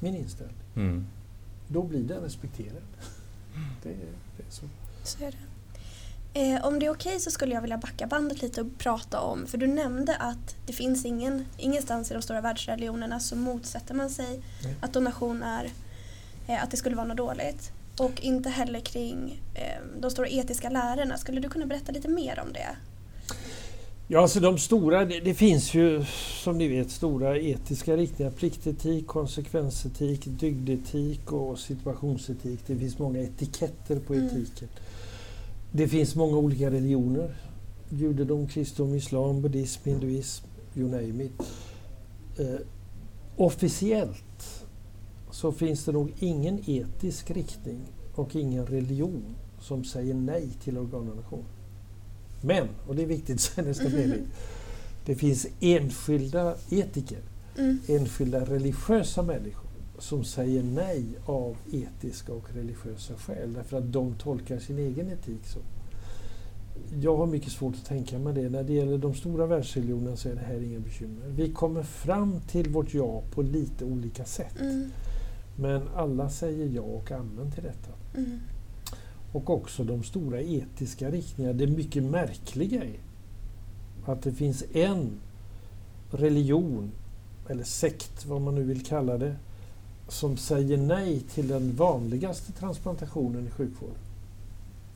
min 0.00 0.14
inställning. 0.16 0.56
Mm. 0.76 1.06
Då 1.68 1.82
blir 1.82 2.02
den 2.02 2.22
respekterad. 2.22 2.82
Det 3.82 3.88
är, 3.88 3.96
det 4.36 4.42
är 4.42 4.50
så. 4.50 4.66
Så 5.04 5.24
är 5.24 5.30
det. 5.30 5.38
Eh, 6.34 6.64
om 6.66 6.78
det 6.78 6.86
är 6.86 6.90
okej 6.90 7.20
så 7.20 7.30
skulle 7.30 7.54
jag 7.54 7.60
vilja 7.62 7.78
backa 7.78 8.06
bandet 8.06 8.42
lite 8.42 8.60
och 8.60 8.78
prata 8.78 9.20
om, 9.20 9.46
för 9.46 9.58
du 9.58 9.66
nämnde 9.66 10.16
att 10.16 10.56
det 10.66 10.72
finns 10.72 11.04
ingen, 11.04 11.44
ingenstans 11.58 12.10
i 12.10 12.14
de 12.14 12.22
stora 12.22 12.40
världsreligionerna 12.40 13.20
så 13.20 13.36
motsätter 13.36 13.94
man 13.94 14.10
sig 14.10 14.40
Nej. 14.64 14.74
att 14.80 14.92
donation 14.92 15.42
är, 15.42 15.70
eh, 16.48 16.62
att 16.62 16.70
det 16.70 16.76
skulle 16.76 16.96
vara 16.96 17.06
något 17.06 17.16
dåligt. 17.16 17.70
Och 17.98 18.20
inte 18.20 18.48
heller 18.50 18.80
kring 18.80 19.40
eh, 19.54 20.00
de 20.00 20.10
stora 20.10 20.28
etiska 20.28 20.70
lärorna. 20.70 21.16
Skulle 21.16 21.40
du 21.40 21.48
kunna 21.48 21.66
berätta 21.66 21.92
lite 21.92 22.08
mer 22.08 22.40
om 22.46 22.52
det? 22.52 22.76
Ja, 24.10 24.20
alltså 24.22 24.40
de 24.40 24.58
stora, 24.58 25.04
det, 25.04 25.20
det 25.20 25.34
finns 25.34 25.74
ju 25.74 26.04
som 26.44 26.58
ni 26.58 26.68
vet 26.68 26.90
stora 26.90 27.38
etiska 27.38 27.96
riktningar. 27.96 28.30
Pliktetik, 28.32 29.06
konsekvensetik, 29.06 30.20
dygdetik 30.24 31.32
och 31.32 31.58
situationsetik. 31.58 32.60
Det 32.66 32.76
finns 32.76 32.98
många 32.98 33.20
etiketter 33.20 33.98
på 33.98 34.14
Mm. 34.14 34.26
etiken. 34.26 34.68
Det 35.72 35.88
finns 35.88 36.14
många 36.14 36.36
olika 36.36 36.70
religioner. 36.70 37.36
Judendom, 37.90 38.46
kristendom, 38.46 38.94
islam, 38.94 39.42
buddhism, 39.42 39.80
hinduism, 39.84 40.46
you 40.74 40.88
name 40.90 41.24
it. 41.24 41.32
Eh, 42.38 42.60
officiellt 43.36 44.64
så 45.30 45.52
finns 45.52 45.84
det 45.84 45.92
nog 45.92 46.12
ingen 46.18 46.60
etisk 46.66 47.30
riktning 47.30 47.78
och 48.14 48.36
ingen 48.36 48.66
religion 48.66 49.24
som 49.60 49.84
säger 49.84 50.14
nej 50.14 50.48
till 50.64 50.78
organdonation. 50.78 51.44
Men, 52.42 52.68
och 52.88 52.96
det 52.96 53.02
är 53.02 53.06
viktigt 53.06 53.34
att 53.34 53.40
säga 53.40 53.66
nästa 53.66 53.88
mening, 53.88 54.26
det 55.06 55.14
finns 55.14 55.46
enskilda 55.60 56.54
etiker, 56.70 57.18
Mm. 57.58 57.78
enskilda 57.88 58.44
religiösa 58.44 59.22
människor 59.22 59.67
som 59.98 60.24
säger 60.24 60.62
nej 60.62 61.04
av 61.26 61.56
etiska 61.72 62.32
och 62.32 62.54
religiösa 62.54 63.14
skäl 63.14 63.52
därför 63.52 63.78
att 63.78 63.92
de 63.92 64.14
tolkar 64.14 64.58
sin 64.58 64.78
egen 64.78 65.08
etik 65.08 65.46
så. 65.46 65.58
Jag 67.00 67.16
har 67.16 67.26
mycket 67.26 67.52
svårt 67.52 67.74
att 67.74 67.84
tänka 67.84 68.18
mig 68.18 68.34
det. 68.34 68.48
När 68.48 68.62
det 68.62 68.72
gäller 68.72 68.98
de 68.98 69.14
stora 69.14 69.46
världsreligionerna 69.46 70.16
så 70.16 70.28
är 70.28 70.34
det 70.34 70.40
här 70.40 70.62
inga 70.62 70.80
bekymmer. 70.80 71.28
Vi 71.28 71.52
kommer 71.52 71.82
fram 71.82 72.40
till 72.40 72.70
vårt 72.70 72.94
ja 72.94 73.22
på 73.34 73.42
lite 73.42 73.84
olika 73.84 74.24
sätt. 74.24 74.60
Mm. 74.60 74.90
Men 75.56 75.82
alla 75.94 76.30
säger 76.30 76.66
ja 76.66 76.82
och 76.82 77.12
amen 77.12 77.50
till 77.50 77.62
detta. 77.62 77.90
Mm. 78.16 78.38
Och 79.32 79.50
också 79.50 79.84
de 79.84 80.02
stora 80.02 80.40
etiska 80.40 81.10
riktningarna. 81.10 81.58
Det 81.58 81.66
mycket 81.66 82.02
märkliga 82.02 82.84
är 82.84 83.00
att 84.04 84.22
det 84.22 84.32
finns 84.32 84.64
en 84.72 85.20
religion, 86.10 86.90
eller 87.48 87.64
sekt 87.64 88.26
vad 88.26 88.40
man 88.40 88.54
nu 88.54 88.62
vill 88.62 88.86
kalla 88.86 89.18
det, 89.18 89.36
som 90.08 90.36
säger 90.36 90.76
nej 90.76 91.20
till 91.20 91.48
den 91.48 91.76
vanligaste 91.76 92.52
transplantationen 92.52 93.46
i 93.46 93.50
sjukvården. 93.50 93.96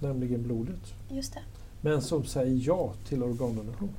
Nämligen 0.00 0.42
blodet. 0.42 0.94
Just 1.10 1.32
det. 1.34 1.40
Men 1.80 2.02
som 2.02 2.24
säger 2.24 2.60
ja 2.66 2.92
till 3.08 3.22
organdonation. 3.22 3.90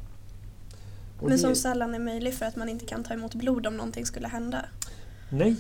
Och 1.18 1.24
Men 1.24 1.32
det- 1.32 1.38
som 1.38 1.56
sällan 1.56 1.96
är 1.96 2.00
möjlig 2.00 2.34
för 2.34 2.46
att 2.46 2.56
man 2.56 2.70
inte 2.70 2.86
kan 2.86 3.04
ta 3.04 3.14
emot 3.14 3.36
blod 3.36 3.68
om 3.68 3.78
någonting 3.78 4.06
skulle 4.06 4.28
hända. 4.28 4.66
Nej, 5.30 5.56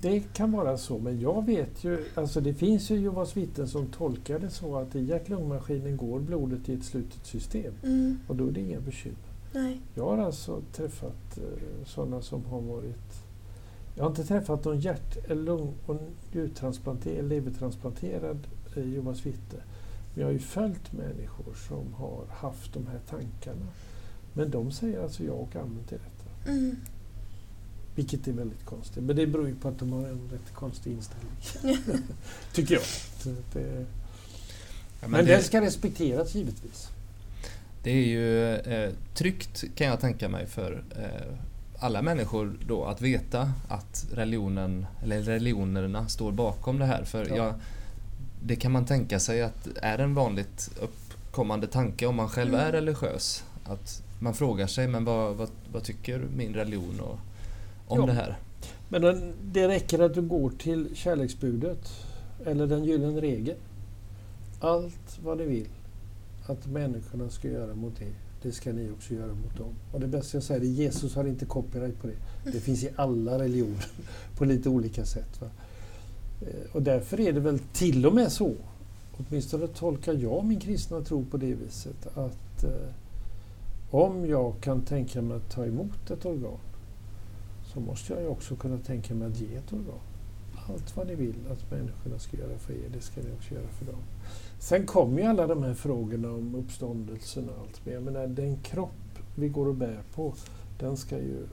det 0.00 0.20
kan 0.20 0.52
vara 0.52 0.78
så. 0.78 0.98
Men 0.98 1.20
jag 1.20 1.46
vet 1.46 1.84
ju, 1.84 2.04
alltså 2.14 2.40
det 2.40 2.54
finns 2.54 2.90
ju 2.90 2.96
Jehovas 3.00 3.36
vittnen 3.36 3.68
som 3.68 3.86
tolkar 3.86 4.38
det 4.38 4.50
så 4.50 4.76
att 4.78 4.94
i 4.96 5.00
hjärt-lungmaskinen 5.00 5.96
går 5.96 6.20
blodet 6.20 6.68
i 6.68 6.74
ett 6.74 6.84
slutet 6.84 7.26
system. 7.26 7.72
Mm. 7.84 8.18
Och 8.26 8.36
då 8.36 8.46
är 8.46 8.50
det 8.52 8.60
inga 8.60 8.80
bekymmer. 8.80 9.18
Nej. 9.52 9.80
Jag 9.94 10.04
har 10.04 10.18
alltså 10.18 10.60
träffat 10.72 11.38
eh, 11.38 11.86
sådana 11.86 12.22
som 12.22 12.44
har 12.44 12.60
varit... 12.60 13.22
Jag 13.98 14.04
har 14.04 14.10
inte 14.10 14.24
träffat 14.24 14.64
någon 14.64 14.80
hjärt 14.80 15.16
eller 15.24 15.42
lung 15.42 15.74
och 15.86 15.96
njurtransplanterad, 16.32 17.28
levertransplanterad 17.28 18.46
eh, 18.76 18.88
Jehovas 18.88 19.26
vittne. 19.26 19.58
Men 20.14 20.20
jag 20.20 20.26
har 20.26 20.32
ju 20.32 20.38
följt 20.38 20.92
människor 20.92 21.54
som 21.68 21.94
har 21.94 22.24
haft 22.30 22.72
de 22.72 22.86
här 22.86 23.00
tankarna. 23.10 23.66
Men 24.32 24.50
de 24.50 24.70
säger 24.70 25.02
alltså 25.02 25.24
ja 25.24 25.32
och 25.32 25.56
amen 25.56 25.84
till 25.88 25.98
detta. 25.98 26.50
Mm. 26.50 26.76
Vilket 27.94 28.28
är 28.28 28.32
väldigt 28.32 28.64
konstigt. 28.64 29.02
Men 29.02 29.16
det 29.16 29.26
beror 29.26 29.48
ju 29.48 29.54
på 29.54 29.68
att 29.68 29.78
de 29.78 29.92
har 29.92 30.08
en 30.08 30.28
rätt 30.32 30.54
konstig 30.54 30.92
inställning. 30.92 31.32
Tycker 32.52 32.74
jag. 32.74 32.84
Det, 33.52 33.86
Ja, 35.00 35.08
men 35.08 35.24
det, 35.24 35.32
den 35.32 35.42
ska 35.42 35.60
respekteras 35.60 36.34
givetvis. 36.34 36.88
det 37.82 37.90
är 37.90 38.06
ju 38.06 38.54
eh, 38.54 38.92
tryggt 39.14 39.64
kan 39.74 39.86
jag 39.86 40.00
tänka 40.00 40.28
mig 40.28 40.46
för 40.46 40.84
eh, 40.96 41.34
alla 41.80 42.02
människor 42.02 42.52
då 42.66 42.84
att 42.84 43.00
veta 43.00 43.52
att 43.68 44.06
religionen, 44.12 44.86
eller 45.02 45.20
religionerna 45.22 46.08
står 46.08 46.32
bakom 46.32 46.78
det 46.78 46.86
här. 46.86 47.04
För 47.04 47.26
Ja. 47.28 47.36
jag, 47.36 47.54
det 48.42 48.56
kan 48.56 48.72
man 48.72 48.84
tänka 48.86 49.20
sig 49.20 49.42
att 49.42 49.68
är 49.82 49.98
en 49.98 50.14
vanligt 50.14 50.70
uppkommande 50.82 51.66
tanke 51.66 52.06
om 52.06 52.16
man 52.16 52.28
själv 52.28 52.54
Mm. 52.54 52.66
är 52.66 52.72
religiös. 52.72 53.44
Att 53.64 54.02
man 54.20 54.34
frågar 54.34 54.66
sig, 54.66 54.88
men 54.88 55.04
vad, 55.04 55.36
vad, 55.36 55.48
vad 55.72 55.82
tycker 55.82 56.18
min 56.36 56.54
religion 56.54 57.00
och, 57.00 57.18
om 57.86 58.00
Ja. 58.00 58.06
det 58.06 58.12
här? 58.12 58.38
Men 58.88 59.32
det 59.42 59.68
räcker 59.68 59.98
att 59.98 60.14
du 60.14 60.22
går 60.22 60.50
till 60.50 60.88
kärleksbudet 60.94 61.92
eller 62.46 62.66
den 62.66 62.84
gyllene 62.84 63.20
regeln. 63.20 63.58
Allt 64.60 65.18
vad 65.24 65.38
ni 65.38 65.44
vill 65.44 65.68
att 66.46 66.66
människorna 66.66 67.30
ska 67.30 67.48
göra 67.48 67.74
mot 67.74 68.02
er, 68.02 68.12
det 68.42 68.52
ska 68.52 68.72
ni 68.72 68.90
också 68.90 69.14
göra 69.14 69.34
mot 69.34 69.56
dem. 69.56 69.74
Och 69.92 70.00
det 70.00 70.06
bästa 70.06 70.36
jag 70.36 70.44
säger 70.44 70.60
är 70.60 70.64
Jesus 70.64 71.14
har 71.14 71.24
inte 71.24 71.44
copyright 71.44 72.00
på 72.00 72.06
det. 72.06 72.50
Det 72.52 72.60
finns 72.60 72.84
i 72.84 72.90
alla 72.96 73.38
religioner 73.38 73.86
på 74.36 74.44
lite 74.44 74.68
olika 74.68 75.04
sätt. 75.04 75.40
Va? 75.40 75.46
Eh, 76.40 76.70
och 76.72 76.82
därför 76.82 77.20
är 77.20 77.32
det 77.32 77.40
väl 77.40 77.58
till 77.58 78.06
och 78.06 78.14
med 78.14 78.32
så, 78.32 78.54
åtminstone 79.16 79.66
tolkar 79.66 80.12
jag 80.12 80.44
min 80.44 80.60
kristna 80.60 81.00
tro 81.00 81.24
på 81.24 81.36
det 81.36 81.54
viset 81.54 82.06
att 82.16 82.64
eh, 82.64 82.70
om 83.90 84.26
jag 84.26 84.54
kan 84.60 84.82
tänka 84.82 85.22
mig 85.22 85.36
att 85.36 85.50
ta 85.50 85.66
emot 85.66 86.10
ett 86.10 86.24
organ 86.24 86.58
så 87.74 87.80
måste 87.80 88.12
jag 88.12 88.22
ju 88.22 88.28
också 88.28 88.56
kunna 88.56 88.78
tänka 88.78 89.14
mig 89.14 89.28
att 89.28 89.40
ge 89.40 89.54
ett 89.54 89.72
organ. 89.72 90.00
Allt 90.68 90.96
vad 90.96 91.06
ni 91.06 91.14
vill 91.14 91.34
att 91.50 91.70
människorna 91.70 92.18
ska 92.18 92.36
göra 92.36 92.58
för 92.58 92.72
er, 92.72 92.88
det 92.92 93.00
ska 93.00 93.20
ni 93.20 93.26
också 93.38 93.54
göra 93.54 93.68
för 93.68 93.84
dem. 93.84 94.02
Sen 94.58 94.86
kommer 94.86 95.22
ju 95.22 95.28
alla 95.28 95.46
de 95.46 95.62
här 95.62 95.74
frågorna 95.74 96.30
om 96.30 96.54
uppståndelsen 96.54 97.48
och 97.48 97.60
allt. 97.60 97.80
Men 97.84 97.94
jag 97.94 98.02
menar, 98.02 98.26
den 98.26 98.56
kropp 98.56 99.18
vi 99.34 99.48
går 99.48 99.68
och 99.68 99.74
bär 99.74 100.02
på, 100.14 100.34
den 100.78 100.96
ska 100.96 101.18
ju 101.18 101.46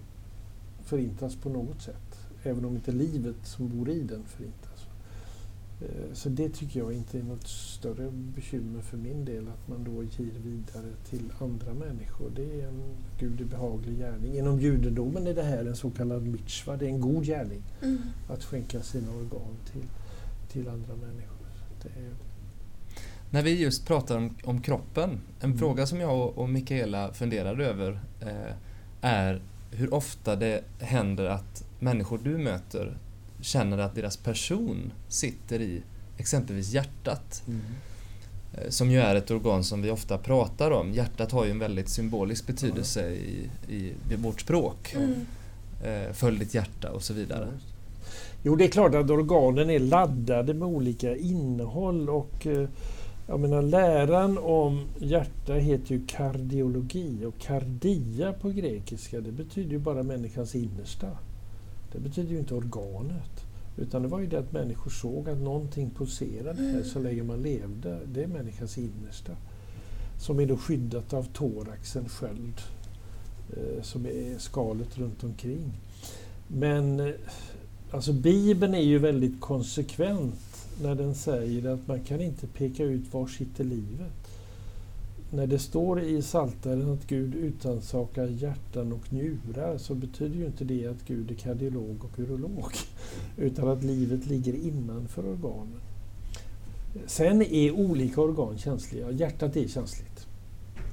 förintas 0.84 1.36
på 1.36 1.50
något 1.50 1.82
sätt. 1.82 2.20
Även 2.44 2.66
om 2.66 2.76
inte 2.76 2.92
livet 2.92 3.36
som 3.44 3.70
bor 3.70 3.90
i 3.90 4.00
den 4.00 4.24
förintas. 4.24 4.86
Eh, 5.82 6.14
så 6.14 6.30
det 6.30 6.50
tycker 6.50 6.80
jag 6.80 6.94
inte 6.94 7.20
är 7.20 7.24
något 7.24 7.48
större 7.48 8.12
bekymmer 8.12 8.82
för 8.82 8.98
min 8.98 9.26
del 9.26 9.48
att 9.48 9.68
man 9.68 9.84
då 9.84 10.04
ger 10.04 10.40
vidare 10.44 10.94
till 11.10 11.34
andra 11.40 11.74
människor. 11.74 12.32
Det 12.36 12.62
är 12.62 12.68
en 12.68 12.82
gudibehaglig 13.20 13.98
gärning. 13.98 14.38
Inom 14.38 14.60
judendomen 14.60 15.28
är 15.28 15.34
det 15.34 15.44
här 15.44 15.66
en 15.66 15.76
så 15.76 15.90
kallad 15.90 16.28
mitzva, 16.28 16.78
det 16.78 16.86
är 16.86 16.90
en 16.90 17.02
god 17.02 17.26
gärning 17.26 17.62
mm. 17.82 17.98
att 18.30 18.44
skänka 18.44 18.82
sina 18.82 19.12
organ 19.12 19.56
till, 19.72 19.84
till 20.52 20.68
andra 20.70 20.96
människor. 20.96 21.36
När 23.30 23.44
vi 23.44 23.62
just 23.62 23.88
pratar 23.88 24.18
om, 24.18 24.36
om 24.44 24.62
kroppen, 24.62 25.10
en 25.40 25.46
mm. 25.46 25.58
fråga 25.58 25.86
som 25.86 26.00
jag 26.00 26.20
och, 26.20 26.38
och 26.38 26.50
Mikaela 26.50 27.14
funderade 27.14 27.66
över 27.66 28.00
eh, 28.22 28.54
är 29.02 29.42
hur 29.72 29.94
ofta 29.94 30.36
det 30.36 30.64
händer 30.80 31.26
att 31.26 31.64
människor 31.80 32.20
du 32.24 32.38
möter 32.38 32.98
känner 33.42 33.78
att 33.78 33.96
deras 33.96 34.18
person 34.18 34.92
sitter 35.08 35.62
i 35.62 35.82
exempelvis 36.18 36.70
hjärtat. 36.70 37.44
Mm. 37.48 37.62
Eh, 38.54 38.70
som 38.70 38.92
ju 38.92 39.00
är 39.00 39.16
ett 39.16 39.32
organ 39.32 39.64
som 39.64 39.82
vi 39.82 39.92
ofta 39.92 40.18
pratar 40.18 40.72
om. 40.72 40.94
Hjärtat 40.94 41.32
har 41.32 41.46
ju 41.46 41.52
en 41.52 41.60
väldigt 41.60 41.90
symbolisk 41.90 42.48
betydelse 42.48 43.02
mm. 43.02 43.14
i, 43.14 43.50
i, 43.68 43.94
i, 44.12 44.16
vårt 44.16 44.42
språk. 44.42 44.96
Mm. 44.96 45.26
Eh, 45.84 46.14
följ 46.14 46.40
ditt 46.40 46.54
hjärta 46.54 46.92
och 46.92 47.04
så 47.04 47.14
vidare. 47.14 47.48
Jo, 48.44 48.56
det 48.56 48.66
är 48.66 48.70
klart 48.70 48.96
att 48.96 49.10
organen 49.10 49.70
är 49.70 49.80
laddade 49.80 50.54
med 50.54 50.68
olika 50.68 51.16
innehåll 51.16 52.10
och 52.10 52.48
eh, 52.48 52.70
jag 53.28 53.40
menar, 53.40 53.62
läran 53.62 54.38
om 54.38 54.86
hjärta 55.00 55.54
heter 55.54 55.96
ju 55.96 56.06
kardiologi 56.08 57.26
och 57.26 57.38
kardia 57.40 58.34
på 58.34 58.50
grekiska 58.50 59.22
det 59.22 59.32
betyder 59.32 59.72
ju 59.72 59.80
bara 59.80 60.04
människans 60.04 60.56
innersta. 60.56 61.08
Det 61.92 62.00
betyder 62.00 62.32
ju 62.32 62.40
inte 62.40 62.56
organet. 62.56 63.46
Utan 63.78 64.02
det 64.02 64.08
var 64.08 64.20
ju 64.20 64.28
det 64.28 64.40
att 64.40 64.52
människor 64.52 64.92
såg 64.92 65.30
att 65.30 65.38
någonting 65.38 65.90
pulserade 65.98 66.62
här 66.62 66.84
så 66.84 67.00
länge 67.00 67.24
man 67.24 67.42
levde. 67.42 68.00
Det 68.14 68.24
är 68.24 68.28
människans 68.28 68.78
innersta. 68.78 69.32
Som 70.20 70.40
är 70.40 70.46
då 70.46 70.58
skyddat 70.58 71.14
av 71.14 71.24
thoraxen, 71.24 72.10
sköld, 72.10 72.62
eh, 73.50 73.82
som 73.82 74.06
är 74.06 74.38
skalet 74.38 74.98
runt 74.98 75.24
omkring. 75.24 75.74
Men 76.48 77.00
eh, 77.00 77.14
alltså 77.92 78.14
Bibeln 78.14 78.76
är 78.76 78.84
ju 78.84 79.00
väldigt 79.00 79.42
konsekvent 79.42 80.55
när 80.82 80.96
den 80.96 81.16
säger 81.16 81.74
att 81.74 81.88
man 81.88 82.00
kan 82.00 82.22
inte 82.22 82.48
peka 82.48 82.84
ut 82.84 83.14
var 83.14 83.28
sitter 83.28 83.64
livet 83.64 84.12
när 85.36 85.48
det 85.48 85.60
står 85.60 86.02
i 86.02 86.22
Psaltaren 86.22 86.94
att 86.94 87.08
Gud 87.08 87.36
utansakar 87.36 88.28
hjärtan 88.28 88.94
och 88.94 89.14
njurar 89.14 89.78
så 89.78 89.96
betyder 89.96 90.36
ju 90.36 90.46
inte 90.46 90.64
det 90.64 90.88
att 90.88 91.08
Gud 91.08 91.32
är 91.32 91.36
kardiolog 91.36 91.98
och 92.04 92.20
urolog. 92.20 92.72
Utan 93.38 93.68
att 93.68 93.84
livet 93.84 94.26
ligger 94.28 94.54
innanför 94.54 95.26
organen. 95.26 95.80
Sen 97.06 97.42
är 97.42 97.72
olika 97.72 98.22
organ 98.22 98.58
känsliga. 98.58 99.12
Hjärtat 99.12 99.56
är 99.56 99.68
känsligt. 99.68 100.28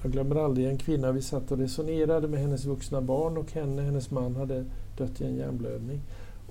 Jag 0.03 0.13
glömmer 0.13 0.37
aldrig 0.37 0.67
en 0.67 0.79
kvinna, 0.79 1.13
vi 1.13 1.23
satt 1.23 1.53
och 1.53 1.59
resonerade 1.59 2.29
med 2.29 2.41
hennes 2.41 2.65
vuxna 2.65 3.01
barn 3.01 3.37
och 3.37 3.53
henne, 3.53 3.83
hennes 3.83 4.11
man 4.11 4.37
hade 4.37 4.65
dött 4.99 5.21
i 5.21 5.25
en 5.25 5.37
hjärnblödning. 5.37 6.01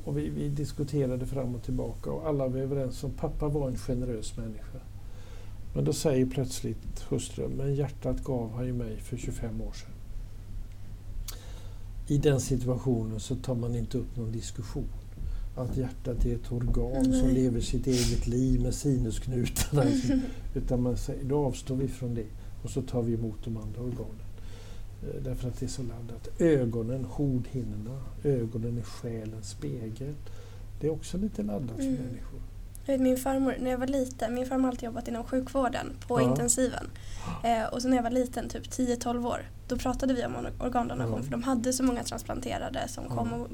Och 0.05 0.17
vi, 0.17 0.29
vi 0.29 0.49
diskuterade 0.49 1.25
fram 1.25 1.55
och 1.55 1.63
tillbaka 1.63 2.11
och 2.11 2.27
alla 2.27 2.47
var 2.47 2.59
överens 2.59 3.03
om 3.03 3.09
att 3.09 3.17
pappa 3.17 3.47
var 3.47 3.67
en 3.67 3.77
generös 3.77 4.37
människa. 4.37 4.79
Men 5.75 5.85
då 5.85 5.93
säger 5.93 6.25
plötsligt 6.25 7.01
hustrun, 7.09 7.51
men 7.51 7.75
hjärtat 7.75 8.23
gav 8.23 8.51
han 8.55 8.65
ju 8.65 8.73
mig 8.73 8.97
för 8.97 9.17
25 9.17 9.61
år 9.61 9.71
sedan. 9.71 9.91
I 12.07 12.17
den 12.17 12.39
situationen 12.39 13.19
så 13.19 13.35
tar 13.35 13.55
man 13.55 13.75
inte 13.75 13.97
upp 13.97 14.17
någon 14.17 14.31
diskussion. 14.31 14.87
Att 15.55 15.77
hjärtat 15.77 16.25
är 16.25 16.35
ett 16.35 16.51
organ 16.51 17.03
Nej. 17.09 17.19
som 17.19 17.29
lever 17.29 17.59
sitt 17.59 17.87
eget 17.87 18.27
liv 18.27 18.61
med 18.61 18.73
sinusknutarna. 18.73 19.83
Utan 20.55 20.81
man 20.81 20.97
säger, 20.97 21.23
då 21.23 21.45
avstår 21.45 21.75
vi 21.75 21.87
från 21.87 22.15
det 22.15 22.27
och 22.63 22.69
så 22.69 22.81
tar 22.81 23.01
vi 23.01 23.13
emot 23.13 23.37
de 23.43 23.57
andra 23.57 23.81
organen. 23.81 24.30
Eh, 25.03 25.21
därför 25.21 25.47
att 25.47 25.59
det 25.59 25.65
är 25.65 25.69
så 25.69 25.83
laddat. 25.83 26.27
Ögonen, 26.39 27.05
hornhinnorna, 27.05 28.01
ögonen 28.23 28.77
är 28.77 28.83
själens 28.83 29.49
spegel. 29.49 30.15
Det 30.79 30.87
är 30.87 30.91
också 30.91 31.17
lite 31.17 31.43
laddat 31.43 31.75
för 31.75 31.83
mm. 31.83 31.95
människor. 31.95 32.41
Min 32.87 33.17
farmor, 33.17 33.55
när 33.59 33.71
jag 33.71 33.77
var 33.77 33.87
liten, 33.87 34.33
min 34.33 34.45
farmor 34.45 34.63
har 34.63 34.69
alltid 34.69 34.83
jobbat 34.83 35.07
inom 35.07 35.23
sjukvården 35.23 35.93
på 36.07 36.21
ja. 36.21 36.29
intensiven. 36.29 36.89
Eh, 37.43 37.63
och 37.73 37.81
så 37.81 37.87
när 37.87 37.95
jag 37.95 38.03
var 38.03 38.11
liten, 38.11 38.49
typ 38.49 38.63
10-12 38.63 39.27
år, 39.27 39.49
då 39.67 39.77
pratade 39.77 40.13
vi 40.13 40.25
om 40.25 40.33
organdonation 40.59 41.17
ja. 41.17 41.23
för 41.23 41.31
de 41.31 41.43
hade 41.43 41.73
så 41.73 41.83
många 41.83 42.03
transplanterade 42.03 42.87
som 42.87 43.03
ja. 43.09 43.15
kom 43.15 43.33
och 43.33 43.47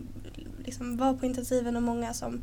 liksom 0.65 0.97
var 0.97 1.13
på 1.13 1.25
intensiven 1.25 1.75
och 1.75 1.83
många 1.83 2.13
som, 2.13 2.41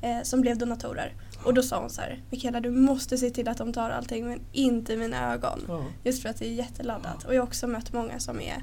eh, 0.00 0.22
som 0.22 0.40
blev 0.40 0.58
donatorer. 0.58 1.12
Och 1.44 1.54
då 1.54 1.62
sa 1.62 1.80
hon 1.80 1.90
så 1.90 2.00
här, 2.00 2.22
Mikaela 2.30 2.60
du 2.60 2.70
måste 2.70 3.18
se 3.18 3.30
till 3.30 3.48
att 3.48 3.58
de 3.58 3.72
tar 3.72 3.90
allting 3.90 4.26
men 4.26 4.40
inte 4.52 4.96
mina 4.96 5.32
ögon. 5.34 5.60
Just 6.04 6.22
för 6.22 6.28
att 6.28 6.38
det 6.38 6.46
är 6.46 6.52
jätteladdat. 6.52 7.24
Och 7.24 7.34
jag 7.34 7.40
har 7.40 7.46
också 7.46 7.66
mött 7.66 7.92
många 7.92 8.20
som, 8.20 8.40
är, 8.40 8.62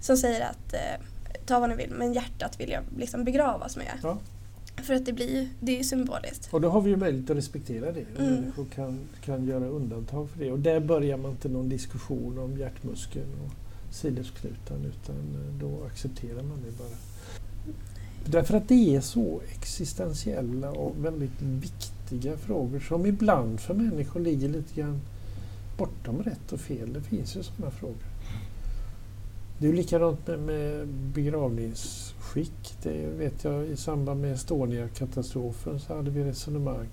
som 0.00 0.16
säger 0.16 0.40
att 0.40 0.72
eh, 0.72 1.04
ta 1.46 1.60
vad 1.60 1.68
ni 1.68 1.76
vill 1.76 1.90
men 1.90 2.12
hjärtat 2.12 2.60
vill 2.60 2.70
jag 2.70 2.82
liksom 2.98 3.24
begravas 3.24 3.76
med. 3.76 4.16
För 4.82 4.94
att 4.94 5.06
det 5.06 5.12
blir 5.12 5.48
det 5.60 5.78
är 5.78 5.82
symboliskt. 5.82 6.54
Och 6.54 6.60
då 6.60 6.68
har 6.68 6.80
vi 6.80 6.90
ju 6.90 6.96
möjlighet 6.96 7.30
att 7.30 7.36
respektera 7.36 7.92
det. 7.92 8.04
Mm. 8.18 8.34
Människor 8.34 8.66
kan, 8.74 8.98
kan 9.24 9.46
göra 9.46 9.66
undantag 9.66 10.30
för 10.30 10.38
det. 10.38 10.52
Och 10.52 10.58
där 10.58 10.80
börjar 10.80 11.16
man 11.16 11.30
inte 11.30 11.48
någon 11.48 11.68
diskussion 11.68 12.38
om 12.38 12.56
hjärtmuskeln 12.56 13.32
och 13.46 13.52
sinusknutan 13.94 14.84
utan 14.84 15.36
då 15.60 15.86
accepterar 15.86 16.42
man 16.42 16.62
det 16.66 16.78
bara. 16.78 16.96
Därför 18.28 18.56
att 18.56 18.68
det 18.68 18.96
är 18.96 19.00
så 19.00 19.40
existentiella 19.54 20.70
och 20.70 21.04
väldigt 21.04 21.42
viktiga 21.42 22.36
frågor 22.36 22.80
som 22.80 23.06
ibland 23.06 23.60
för 23.60 23.74
människor 23.74 24.20
ligger 24.20 24.48
lite 24.48 24.80
grann 24.80 25.00
bortom 25.78 26.22
rätt 26.22 26.52
och 26.52 26.60
fel. 26.60 26.92
Det 26.92 27.00
finns 27.00 27.36
ju 27.36 27.42
sådana 27.42 27.70
frågor. 27.70 28.06
Det 29.58 29.68
är 29.68 29.72
likadant 29.72 30.26
med, 30.26 30.38
med 30.38 30.88
begravningsskick. 30.88 32.76
Det 32.82 33.06
vet 33.18 33.44
jag 33.44 33.66
i 33.66 33.76
samband 33.76 34.20
med 34.20 34.32
Estonia-katastrofen 34.32 35.80
så 35.80 35.96
hade 35.96 36.10
vi 36.10 36.24
resonemang. 36.24 36.86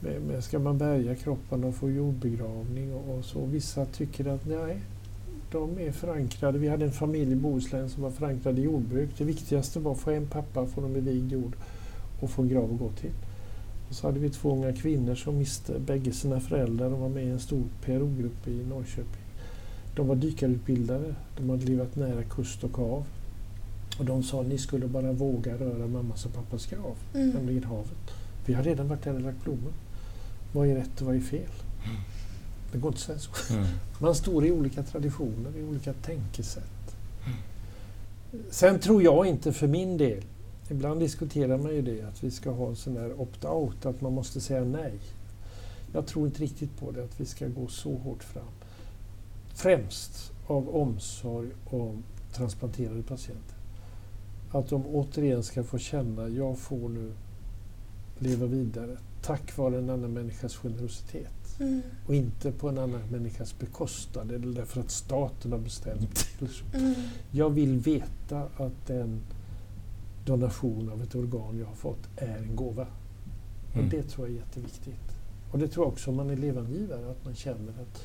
Med, 0.00 0.22
med, 0.22 0.44
ska 0.44 0.58
man 0.58 0.78
bärga 0.78 1.14
kroppen 1.14 1.64
och 1.64 1.74
få 1.74 1.90
jordbegravning 1.90 2.94
och, 2.94 3.18
och, 3.18 3.24
så. 3.24 3.44
Vissa 3.44 3.84
tycker 3.84 4.34
att 4.34 4.46
nej, 4.46 4.80
de 5.50 5.78
är 5.78 5.92
förankrade. 5.92 6.58
Vi 6.58 6.68
hade 6.68 6.84
en 6.84 6.92
familj 6.92 7.32
i 7.32 7.36
Bohuslän 7.36 7.90
som 7.90 8.02
var 8.02 8.10
förankrad 8.10 8.58
i 8.58 8.62
jordbruk. 8.62 9.10
Det 9.18 9.24
viktigaste 9.24 9.80
var 9.80 9.92
att 9.92 9.98
få 9.98 10.10
en 10.10 10.26
pappa, 10.26 10.66
få 10.66 10.80
dem 10.80 10.96
i 10.96 11.00
vigd 11.00 11.32
jord 11.32 11.56
och 12.20 12.30
få 12.30 12.42
en 12.42 12.48
grav 12.48 12.72
att 12.72 12.78
gå 12.78 12.90
till. 12.92 13.12
Och 13.88 13.94
så 13.94 14.06
hade 14.06 14.20
vi 14.20 14.30
två 14.30 14.52
unga 14.52 14.72
kvinnor 14.72 15.14
som 15.14 15.38
miste 15.38 15.78
bägge 15.78 16.12
sina 16.12 16.40
föräldrar. 16.40 16.90
De 16.90 17.00
var 17.00 17.08
med 17.08 17.24
i 17.24 17.30
en 17.30 17.40
stor 17.40 17.64
PRO-grupp 17.84 18.48
i 18.48 18.64
Norrköping. 18.64 19.22
De 19.96 20.08
var 20.08 20.16
dykarutbildade, 20.16 21.14
de 21.36 21.50
hade 21.50 21.66
levat 21.66 21.96
nära 21.96 22.22
kust 22.22 22.64
och 22.64 22.76
hav. 22.76 23.04
Och 23.98 24.04
de 24.04 24.22
sa 24.22 24.42
ni 24.42 24.58
skulle 24.58 24.86
bara 24.86 25.12
våga 25.12 25.54
röra 25.56 25.86
mammas 25.86 26.26
och 26.26 26.34
pappas 26.34 26.66
grav, 26.66 26.96
mm. 27.14 27.30
nämligen 27.30 27.64
havet. 27.64 28.10
Vi 28.46 28.54
har 28.54 28.62
redan 28.62 28.88
varit 28.88 29.02
där 29.02 29.14
och 29.14 29.20
lagt 29.20 29.44
blommor. 29.44 29.72
Vad 30.52 30.68
är 30.68 30.74
rätt 30.74 31.00
och 31.00 31.06
vad 31.06 31.16
är 31.16 31.20
fel? 31.20 31.50
Mm. 31.84 32.00
Det 32.72 32.78
går 32.78 32.88
inte 32.88 32.96
att 32.96 33.02
säga 33.02 33.18
så. 33.18 33.54
Mm. 33.54 33.66
Man 33.98 34.14
står 34.14 34.46
i 34.46 34.50
olika 34.50 34.82
traditioner, 34.82 35.56
i 35.56 35.62
olika 35.62 35.92
tänkesätt. 35.92 36.96
Mm. 37.26 38.44
Sen 38.50 38.78
tror 38.78 39.02
jag 39.02 39.26
inte 39.26 39.52
för 39.52 39.66
min 39.66 39.96
del, 39.96 40.24
ibland 40.68 41.00
diskuterar 41.00 41.58
man 41.58 41.74
ju 41.74 41.82
det, 41.82 42.02
att 42.02 42.24
vi 42.24 42.30
ska 42.30 42.50
ha 42.50 42.68
en 42.68 42.76
sån 42.76 42.96
här 42.96 43.12
opt-out, 43.20 43.86
att 43.86 44.00
man 44.00 44.12
måste 44.12 44.40
säga 44.40 44.64
nej. 44.64 44.92
Jag 45.92 46.06
tror 46.06 46.26
inte 46.26 46.42
riktigt 46.42 46.80
på 46.80 46.90
det, 46.90 47.04
att 47.04 47.20
vi 47.20 47.26
ska 47.26 47.48
gå 47.48 47.68
så 47.68 47.94
hårt 47.94 48.24
fram 48.24 48.44
främst 49.58 50.32
av 50.46 50.76
omsorg 50.76 51.48
om 51.64 52.02
transplanterade 52.32 53.02
patienter. 53.02 53.56
Att 54.50 54.68
de 54.68 54.86
återigen 54.86 55.42
ska 55.42 55.64
få 55.64 55.78
känna, 55.78 56.28
jag 56.28 56.58
får 56.58 56.88
nu 56.88 57.12
leva 58.18 58.46
vidare 58.46 58.96
tack 59.22 59.56
vare 59.56 59.78
en 59.78 59.90
annan 59.90 60.12
människas 60.12 60.56
generositet. 60.56 61.37
Mm. 61.60 61.82
Och 62.06 62.14
inte 62.14 62.52
på 62.52 62.68
en 62.68 62.78
annan 62.78 63.00
människas 63.10 63.58
bekostnad 63.58 64.32
eller 64.32 64.54
därför 64.54 64.80
att 64.80 64.90
staten 64.90 65.52
har 65.52 65.58
bestämt. 65.58 66.26
Mm. 66.74 66.94
Jag 67.30 67.50
vill 67.50 67.78
veta 67.78 68.42
att 68.56 68.86
den 68.86 69.20
donation 70.24 70.88
av 70.92 71.02
ett 71.02 71.14
organ 71.14 71.58
jag 71.58 71.66
har 71.66 71.74
fått 71.74 72.08
är 72.16 72.38
en 72.38 72.56
gåva. 72.56 72.86
Mm. 73.72 73.84
Och 73.84 73.90
det 73.90 74.02
tror 74.02 74.26
jag 74.28 74.36
är 74.36 74.40
jätteviktigt. 74.40 75.16
Och 75.52 75.58
det 75.58 75.68
tror 75.68 75.86
jag 75.86 75.92
också 75.92 76.10
om 76.10 76.16
man 76.16 76.30
är 76.30 76.36
levandegivare, 76.36 77.10
att 77.10 77.24
man 77.24 77.34
känner 77.34 77.68
att 77.82 78.02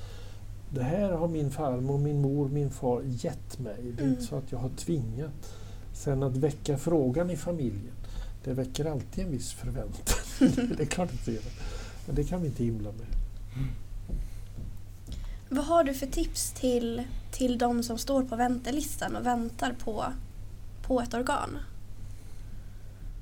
det 0.70 0.84
här 0.84 1.12
har 1.12 1.28
min 1.28 1.52
farmor, 1.52 1.98
min 1.98 2.22
mor, 2.22 2.50
min 2.50 2.70
far 2.70 3.02
gett 3.06 3.60
mig. 3.60 3.76
Det 3.82 4.02
är 4.02 4.06
Mm. 4.06 4.10
inte 4.10 4.24
så 4.24 4.36
att 4.36 4.52
jag 4.52 4.60
har 4.60 4.70
tvingat. 4.70 5.54
Sen 5.94 6.24
att 6.24 6.38
väcka 6.38 6.78
frågan 6.78 7.30
i 7.30 7.38
familjen, 7.38 7.94
det 8.44 8.54
väcker 8.54 8.86
alltid 8.86 9.26
en 9.26 9.32
viss 9.32 9.52
förväntan. 9.54 10.16
det 10.78 10.84
är 10.84 10.86
klart 10.86 11.14
att 11.14 11.26
det 11.26 11.32
gör 11.32 11.42
det. 11.42 11.52
Men 12.06 12.16
det 12.16 12.24
kan 12.24 12.42
vi 12.42 12.48
inte 12.48 12.64
himla 12.64 12.92
med. 12.92 13.08
Vad 15.50 15.66
har 15.66 15.84
du 15.84 15.94
för 15.94 16.08
tips 16.08 16.52
till, 16.52 17.04
till 17.32 17.58
de 17.58 17.84
som 17.84 17.98
står 17.98 18.24
på 18.24 18.36
väntelistan 18.36 19.16
och 19.16 19.26
väntar 19.26 19.76
på, 19.84 20.06
på 20.88 21.02
ett 21.02 21.14
organ? 21.14 21.58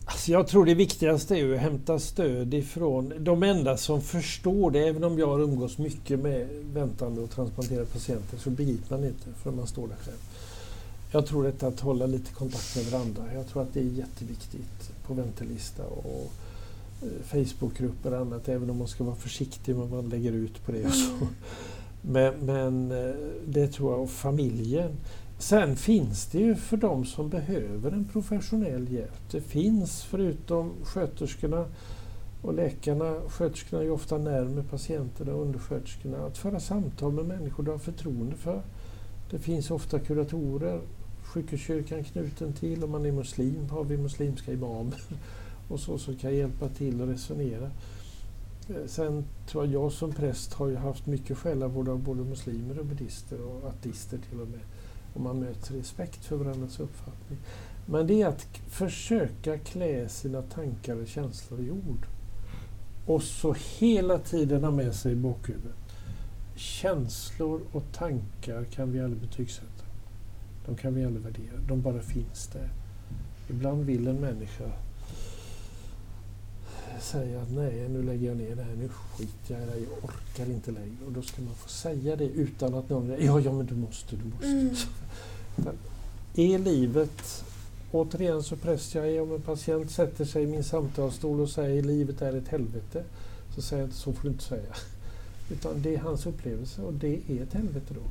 Alltså 0.06 0.32
jag 0.32 0.48
tror 0.48 0.66
det 0.66 0.74
viktigaste 0.74 1.36
är 1.36 1.54
att 1.54 1.60
hämta 1.60 2.00
stöd 2.00 2.54
ifrån 2.54 3.14
de 3.20 3.44
enda 3.44 3.78
som 3.78 4.02
förstår 4.02 4.72
det. 4.72 4.88
Även 4.88 5.04
om 5.04 5.20
jag 5.20 5.28
har 5.28 5.40
umgås 5.40 5.78
mycket 5.78 6.20
med 6.20 6.48
väntande 6.74 7.22
och 7.22 7.30
transplanterade 7.30 7.86
patienter 7.86 8.38
så 8.38 8.50
begriper 8.50 8.98
man 8.98 9.06
inte 9.08 9.26
förrän 9.44 9.56
man 9.56 9.68
står 9.68 9.88
där 9.88 9.96
själv. 9.96 10.18
Jag 11.12 11.26
tror 11.26 11.44
detta 11.44 11.68
att 11.68 11.80
hålla 11.80 12.06
lite 12.06 12.34
kontakt 12.34 12.76
med 12.76 12.86
varandra. 12.86 13.24
Jag 13.34 13.48
tror 13.48 13.62
att 13.62 13.74
det 13.74 13.80
är 13.80 13.84
jätteviktigt 13.84 14.92
på 15.08 15.14
väntelista 15.14 15.84
och 15.84 16.24
eh, 16.24 16.51
Facebookgrupper 17.24 18.14
och 18.14 18.20
annat. 18.20 18.50
Även 18.50 18.70
om 18.70 18.78
man 18.78 18.88
ska 18.88 19.04
vara 19.04 19.16
försiktig 19.16 19.76
med 19.76 19.88
vad 19.88 20.04
man 20.04 20.10
lägger 20.10 20.32
ut 20.32 20.66
på 20.66 20.72
det 20.72 20.86
och 20.86 20.94
så. 20.94 21.28
Men, 22.02 22.34
men 22.34 22.92
eh, 22.92 23.16
det 23.46 23.68
tror 23.68 23.92
jag, 23.92 24.02
och 24.02 24.10
familjen. 24.10 24.92
Sen 25.40 25.76
finns 25.76 26.26
det 26.26 26.40
ju 26.40 26.56
för 26.56 26.78
de 26.78 27.06
som 27.06 27.30
behöver 27.30 27.92
en 27.92 28.06
professionell 28.06 28.92
hjälp. 28.92 29.32
Det 29.32 29.42
finns 29.42 30.04
förutom 30.04 30.72
sköterskorna 30.84 31.66
och 32.42 32.54
läkarna, 32.54 33.22
sköterskorna 33.28 33.82
är 33.82 33.86
ju 33.86 33.92
ofta 33.92 34.18
närmare 34.18 34.64
patienterna 34.64 35.34
och 35.34 35.42
undersköterskorna, 35.42 36.18
att 36.18 36.38
föra 36.38 36.60
samtal 36.60 37.12
med 37.12 37.26
människor 37.26 37.64
du 37.64 37.72
har 37.72 37.78
förtroende 37.78 38.36
för. 38.36 38.62
Det 39.32 39.40
finns 39.40 39.72
ofta 39.72 40.00
kuratorer, 40.00 40.82
sjukhuskyrkan 41.24 42.04
knuten 42.04 42.54
till, 42.54 42.84
om 42.84 42.92
man 42.92 43.06
är 43.06 43.12
muslim 43.12 43.70
har 43.70 43.84
vi 43.84 43.98
muslimska 43.98 44.54
imamer 44.54 45.02
och 45.72 45.80
så 45.80 45.98
som 45.98 46.16
kan 46.16 46.36
hjälpa 46.36 46.70
till 46.70 47.02
att 47.02 47.10
resonera. 47.10 47.72
Eh, 48.70 48.86
sen 48.86 49.26
tror 49.48 49.66
jag, 49.66 49.74
jag 49.74 49.92
som 49.92 50.12
präst 50.12 50.54
har 50.54 50.68
ju 50.68 50.76
haft 50.76 51.06
mycket 51.06 51.38
själavård 51.38 51.90
av 51.90 52.00
både 52.00 52.24
muslimer 52.24 52.80
och 52.80 52.86
buddister 52.86 53.42
och 53.42 53.68
ateister 53.70 54.20
till 54.30 54.42
och 54.42 54.48
med. 54.48 54.60
Och 55.14 55.22
man 55.22 55.40
möter 55.40 55.74
respekt 55.74 56.26
för 56.26 56.36
varandras 56.36 56.80
uppfattning. 56.80 57.40
Men 57.86 58.08
det 58.08 58.22
är 58.22 58.28
att 58.28 58.48
försöka 58.68 59.58
klä 59.58 60.10
sina 60.10 60.42
tankar 60.42 60.96
och 60.96 61.08
känslor 61.08 61.62
i 61.62 61.72
ord. 61.72 62.08
Och 63.06 63.24
så 63.24 63.56
hela 63.80 64.20
tiden 64.20 64.64
ha 64.64 64.72
med 64.72 64.96
sig 64.96 65.12
i 65.12 65.16
bakhuvudet. 65.16 65.76
Känslor 66.56 67.62
och 67.72 67.84
tankar 67.94 68.64
kan 68.64 68.92
vi 68.92 69.00
aldrig 69.00 69.22
betygsätta. 69.22 69.86
De 70.66 70.76
kan 70.76 70.94
vi 70.94 71.06
aldrig 71.06 71.24
värdera. 71.24 71.60
De 71.68 71.82
bara 71.82 72.02
finns 72.02 72.48
där. 72.48 72.70
Ibland 73.50 73.86
vill 73.86 74.08
en 74.08 74.20
människa 74.20 74.72
säga 77.02 77.42
att 77.42 77.52
nej, 77.52 77.90
nu 77.90 78.04
lägger 78.04 78.28
jag 78.28 78.38
ner 78.38 78.56
det 78.56 78.64
här, 78.64 78.76
nu 78.76 78.90
skiter 78.90 79.54
jag 79.54 79.62
i 79.62 79.66
det 79.66 79.72
här, 79.72 79.80
jag 79.80 80.04
orkar 80.04 80.54
inte 80.54 80.72
längre. 80.72 81.06
Och 81.06 81.12
då 81.12 81.22
ska 81.22 81.42
man 81.42 81.56
få 81.56 81.70
säga 81.70 82.16
det 82.16 82.26
utan 82.26 82.74
att 82.74 82.90
någon 82.90 83.10
ja, 83.10 83.40
ja 83.40 83.52
men 83.52 83.66
du 83.66 83.76
måste, 83.76 84.16
du 84.16 84.24
måste. 84.24 84.48
Mm. 84.48 84.76
Är 86.36 86.60
livet, 86.60 87.44
återigen 87.92 88.44
så 88.44 88.56
präst 88.56 88.96
jag 88.96 89.08
är, 89.08 89.22
om 89.22 89.32
en 89.32 89.42
patient 89.42 89.92
sätter 89.92 90.26
sig 90.26 90.44
i 90.44 90.48
min 90.48 90.64
samtalsstol 90.64 91.40
och 91.40 91.50
säger 91.50 91.84
livet 91.84 92.22
är 92.22 92.34
ett 92.34 92.48
helvete, 92.48 93.04
så 93.56 93.62
säger 93.62 93.84
jag 93.84 93.88
inte 93.88 93.98
så 93.98 94.14
får 94.14 94.24
du 94.24 94.30
inte 94.30 94.44
säga. 94.44 94.76
Utan 95.52 95.82
det 95.82 95.96
är 95.96 96.00
hans 96.00 96.26
upplevelse 96.26 96.82
och 96.82 96.94
det 96.94 97.20
är 97.28 97.44
ett 97.44 97.54
helvete 97.54 97.94
då. 97.94 98.02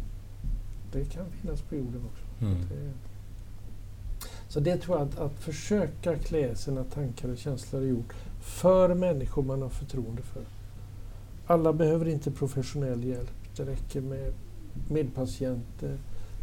Det 0.93 1.05
kan 1.05 1.27
finnas 1.31 1.61
på 1.61 1.75
jorden 1.75 2.03
också. 2.13 2.45
Mm. 2.45 2.59
Det, 2.69 2.93
så 4.49 4.61
det 4.61 4.77
tror 4.77 4.99
jag 4.99 5.09
att, 5.09 5.19
att 5.19 5.43
försöka 5.43 6.17
klä 6.17 6.57
sina 6.57 6.85
tankar 6.85 7.29
och 7.29 7.39
känslor 7.39 7.83
i 7.83 7.93
ord 7.93 8.15
för 8.41 8.95
människor 8.95 9.43
man 9.43 9.63
har 9.63 9.69
förtroende 9.69 10.23
för. 10.23 10.43
Alla 11.47 11.73
behöver 11.73 12.09
inte 12.09 12.31
professionell 12.31 13.05
hjälp. 13.05 13.31
Det 13.57 13.65
räcker 13.65 14.01
med 14.01 14.33
medpatienter. 14.89 15.99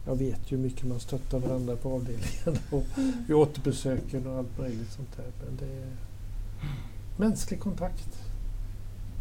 Jag 0.06 0.16
vet 0.16 0.52
ju 0.52 0.58
hur 0.58 0.64
mycket 0.64 0.86
man 0.86 1.00
stöttar 1.00 1.40
varandra 1.40 1.76
på 1.76 1.94
avdelningen 1.94 2.64
och 2.72 2.86
vid 3.28 3.36
återbesöken 3.36 4.28
och 4.28 4.38
allt 4.38 4.60
möjligt 4.60 4.92
sånt 4.92 5.18
där. 5.18 5.32
Men 5.46 5.58
det 5.58 5.78
är 5.82 5.90
mänsklig 7.18 7.60
kontakt. 7.60 8.24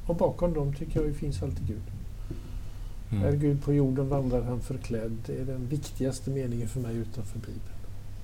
Och 0.07 0.17
bakom 0.17 0.55
dem 0.55 0.75
tycker 0.75 1.03
jag 1.03 1.17
finns 1.17 1.43
alltid 1.43 1.67
Gud. 1.67 1.83
Är 3.11 3.29
Mm. 3.29 3.41
Gud 3.41 3.63
på 3.65 3.73
jorden 3.73 4.09
vandrar 4.09 4.43
han 4.43 4.61
förklädd. 4.61 5.17
Det 5.27 5.41
är 5.41 5.45
den 5.45 5.69
viktigaste 5.69 6.31
meningen 6.31 6.69
för 6.69 6.81
mig 6.81 6.97
utanför 6.97 7.39
Bibeln. 7.39 7.77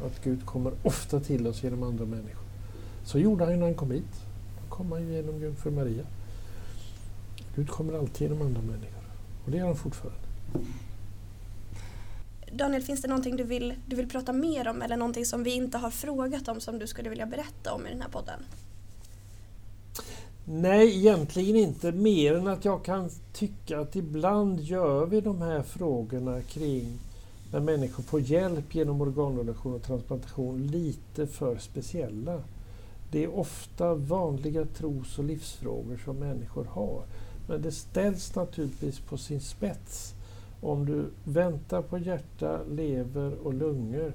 Att 0.07 0.25
Gud 0.25 0.47
kommer 0.47 0.73
ofta 0.83 1.21
till 1.21 1.47
oss 1.47 1.63
genom 1.63 1.83
andra 1.83 2.05
människor. 2.05 2.47
Så 3.05 3.19
gjorde 3.19 3.45
han 3.45 3.53
ju 3.53 3.59
när 3.59 3.67
han 3.67 3.75
kom 3.75 3.91
hit. 3.91 4.27
Då 4.73 4.77
kom 4.77 4.93
han 4.93 5.09
ju 5.09 5.15
genom 5.15 5.41
Jungfru 5.41 5.71
Maria. 5.71 6.05
Gud 7.57 7.69
kommer 7.69 7.99
alltid 7.99 8.31
genom 8.31 8.47
andra 8.47 8.61
människor. 8.61 9.05
Och 9.45 9.51
det 9.51 9.57
gör 9.57 9.67
han 9.67 9.77
fortfarande. 9.77 10.21
Daniel, 12.53 12.83
finns 12.83 13.03
det 13.03 13.09
någonting 13.09 13.37
du 13.37 13.45
vill, 13.45 13.75
du 13.87 13.97
vill 13.97 14.09
prata 14.09 14.33
mer 14.33 14.69
om 14.69 14.83
eller 14.83 14.97
någonting 14.97 15.25
som 15.25 15.43
vi 15.43 15.55
inte 15.55 15.79
har 15.79 15.91
frågat 15.91 16.49
om 16.49 16.61
som 16.61 16.79
du 16.79 16.87
skulle 16.87 17.11
vilja 17.11 17.27
berätta 17.27 17.75
om 17.75 17.87
i 17.87 17.91
den 17.91 18.03
här 18.03 18.09
podden? 18.09 18.41
Nej, 20.45 20.99
egentligen 20.99 21.57
inte. 21.57 21.93
Mer 21.93 22.35
än 22.35 22.49
att 22.49 22.65
jag 22.65 22.85
kan 22.85 23.11
tycka 23.33 23.81
att 23.81 23.97
ibland 23.97 24.61
gör 24.61 25.07
vi 25.07 25.21
de 25.21 25.43
här 25.43 25.63
frågorna 25.63 26.43
kring 26.43 26.99
när 27.53 27.61
människor 27.61 28.03
får 28.03 28.21
hjälp 28.21 28.75
genom 28.75 29.01
organdonation 29.01 29.75
och 29.75 29.83
transplantation 29.83 30.67
lite 30.67 31.27
för 31.27 31.59
speciella. 31.59 32.43
Det 33.13 33.25
är 33.25 33.39
ofta 33.39 33.95
vanliga 33.95 34.65
tros 34.65 35.19
och 35.19 35.25
livsfrågor 35.25 36.01
som 36.05 36.17
människor 36.17 36.65
har. 36.65 37.03
Men 37.49 37.63
det 37.63 37.73
ställs 37.73 38.35
naturligtvis 38.35 39.01
på 39.01 39.17
sin 39.17 39.41
spets. 39.41 40.15
Om 40.61 40.87
du 40.87 41.05
väntar 41.25 41.83
på 41.83 41.99
hjärta, 41.99 42.61
lever 42.71 43.47
och 43.47 43.55
lungor 43.55 44.13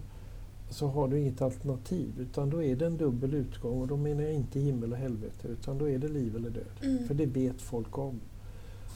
så 0.70 0.88
har 0.88 1.08
du 1.08 1.20
inget 1.20 1.42
alternativ 1.42 2.14
utan 2.20 2.50
då 2.50 2.64
är 2.64 2.76
det 2.76 2.86
en 2.86 2.98
dubbel 2.98 3.34
utgång 3.34 3.82
och 3.82 3.88
då 3.88 3.98
menar 3.98 4.24
jag 4.24 4.34
inte 4.34 4.60
himmel 4.60 4.92
och 4.92 4.98
helvete 4.98 5.48
utan 5.48 5.78
då 5.78 5.90
är 5.90 5.98
det 5.98 6.08
liv 6.08 6.36
eller 6.36 6.50
död. 6.50 6.66
Mm. 6.82 7.08
För 7.08 7.14
det 7.14 7.26
vet 7.26 7.62
folk 7.62 7.98
om. 7.98 8.20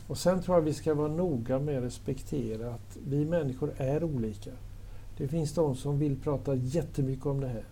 Och 0.08 0.18
sen 0.18 0.41
tror 0.41 0.58
jag 0.58 0.62
vi 0.62 0.74
ska 0.74 0.93
vara 0.93 1.08
noga 1.08 1.60
med 1.60 1.78
att 1.78 1.84
respektera 1.84 2.74
att 2.74 2.97
vi 3.08 3.26
människor 3.26 3.74
är 3.78 4.04
olika. 4.04 4.52
Det 5.18 5.28
finns 5.28 5.54
de 5.54 5.76
som 5.76 5.99
vill 5.99 6.16
prata 6.16 6.56
jättemycket 6.56 7.26
om 7.26 7.39
det 7.39 7.47
här 7.47 7.66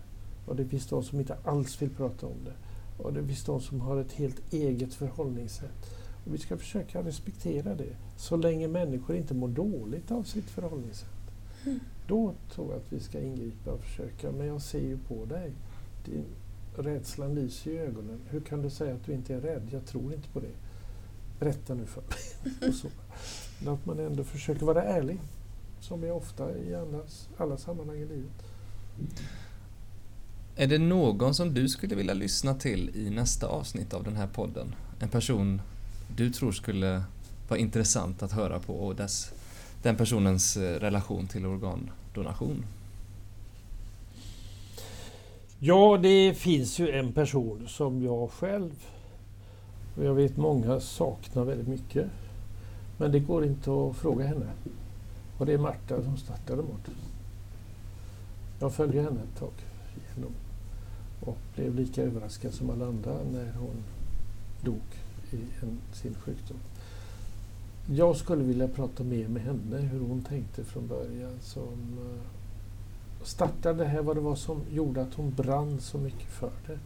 och 0.50 0.56
det 0.56 0.64
finns 0.64 0.86
de 0.86 1.02
som 1.02 1.20
inte 1.20 1.36
alls 1.44 1.82
vill 1.82 1.90
prata 1.90 2.26
om 2.26 2.44
det. 2.44 2.54
Och 3.02 3.12
det 3.12 3.24
finns 3.24 3.44
de 3.44 3.60
som 3.60 3.80
har 3.80 3.96
ett 3.96 4.12
helt 4.12 4.52
eget 4.52 4.94
förhållningssätt. 4.94 5.96
Och 6.24 6.34
vi 6.34 6.38
ska 6.38 6.56
försöka 6.56 7.02
respektera 7.02 7.74
det 7.74 7.96
så 8.16 8.36
länge 8.36 8.68
människor 8.68 9.16
inte 9.16 9.34
mår 9.34 9.48
dåligt 9.48 10.10
av 10.10 10.22
sitt 10.22 10.50
förhållningssätt. 10.50 11.08
Mm. 11.66 11.80
Då 12.06 12.34
tror 12.54 12.70
jag 12.70 12.76
att 12.76 12.92
vi 12.92 13.00
ska 13.00 13.20
ingripa 13.20 13.70
och 13.70 13.80
försöka. 13.80 14.32
Men 14.32 14.46
jag 14.46 14.62
ser 14.62 14.80
ju 14.80 14.98
på 14.98 15.24
dig. 15.24 15.52
Din 16.04 16.24
rädslan 16.76 17.34
lyser 17.34 17.70
i 17.70 17.78
ögonen. 17.78 18.20
Hur 18.28 18.40
kan 18.40 18.62
du 18.62 18.70
säga 18.70 18.94
att 18.94 19.04
du 19.04 19.12
inte 19.12 19.34
är 19.34 19.40
rädd? 19.40 19.68
Jag 19.70 19.86
tror 19.86 20.14
inte 20.14 20.28
på 20.28 20.40
det. 20.40 20.54
Berätta 21.38 21.74
nu 21.74 21.86
för 21.86 22.02
mig. 22.02 22.68
och 22.68 22.74
så. 22.74 22.88
Men 23.64 23.74
att 23.74 23.86
man 23.86 23.98
ändå 23.98 24.24
försöker 24.24 24.66
vara 24.66 24.82
ärlig. 24.82 25.20
Som 25.80 26.02
jag 26.02 26.16
ofta 26.16 26.58
i 26.58 26.74
alla 27.36 27.56
sammanhang 27.56 27.96
i 27.96 28.06
livet. 28.06 28.44
Är 30.60 30.66
det 30.66 30.78
någon 30.78 31.34
som 31.34 31.54
du 31.54 31.68
skulle 31.68 31.94
vilja 31.94 32.14
lyssna 32.14 32.54
till 32.54 32.90
i 32.96 33.10
nästa 33.10 33.46
avsnitt 33.46 33.94
av 33.94 34.04
den 34.04 34.16
här 34.16 34.26
podden? 34.26 34.74
En 34.98 35.08
person 35.08 35.62
du 36.16 36.30
tror 36.30 36.52
skulle 36.52 37.02
vara 37.48 37.60
intressant 37.60 38.22
att 38.22 38.32
höra 38.32 38.58
på 38.58 38.74
och 38.74 38.96
dess, 38.96 39.32
den 39.82 39.96
personens 39.96 40.56
eh, 40.56 40.80
relation 40.80 41.26
till 41.28 41.46
organdonation? 41.46 42.64
Ja, 45.58 45.98
det 46.02 46.34
finns 46.34 46.78
ju 46.78 46.90
en 46.90 47.12
person 47.12 47.68
som 47.68 48.02
jag 48.02 48.30
själv 48.30 48.72
och 49.96 50.04
jag 50.04 50.14
vet 50.14 50.36
många 50.36 50.80
saknar 50.80 51.44
väldigt 51.44 51.68
mycket. 51.68 52.06
Men 52.98 53.12
det 53.12 53.20
går 53.20 53.44
inte 53.44 53.70
att 53.70 53.96
fråga 53.96 54.26
henne. 54.26 54.46
Och 55.38 55.46
det 55.46 55.52
är 55.52 55.58
Marta 55.58 56.02
som 56.02 56.16
startade 56.16 56.62
Mord. 56.62 56.90
Jag 58.60 58.74
följer 58.74 59.02
henne 59.02 59.20
ett 59.20 59.38
tag 59.38 59.52
Genom 60.16 60.32
och 61.20 61.38
blev 61.54 61.74
lika 61.74 62.02
överraskad 62.02 62.54
som 62.54 62.70
alla 62.70 62.86
andra 62.86 63.12
när 63.32 63.52
hon 63.52 63.84
dog 64.62 64.82
i 65.30 65.36
en, 65.62 65.78
sin 65.92 66.14
sjukdom. 66.14 66.56
Jag 67.86 68.16
skulle 68.16 68.44
vilja 68.44 68.68
prata 68.68 69.04
mer 69.04 69.28
med 69.28 69.42
henne, 69.42 69.76
hur 69.76 70.00
hon 70.00 70.22
tänkte 70.22 70.64
från 70.64 70.86
början 70.86 71.38
som 71.40 71.98
eh, 71.98 72.20
startade 73.22 73.78
det 73.78 73.84
här, 73.84 74.02
vad 74.02 74.16
det 74.16 74.20
var 74.20 74.34
som 74.34 74.60
gjorde 74.72 75.02
att 75.02 75.14
hon 75.14 75.30
brann 75.30 75.80
så 75.80 75.98
mycket 75.98 76.28
för 76.28 76.50
det. 76.66 76.78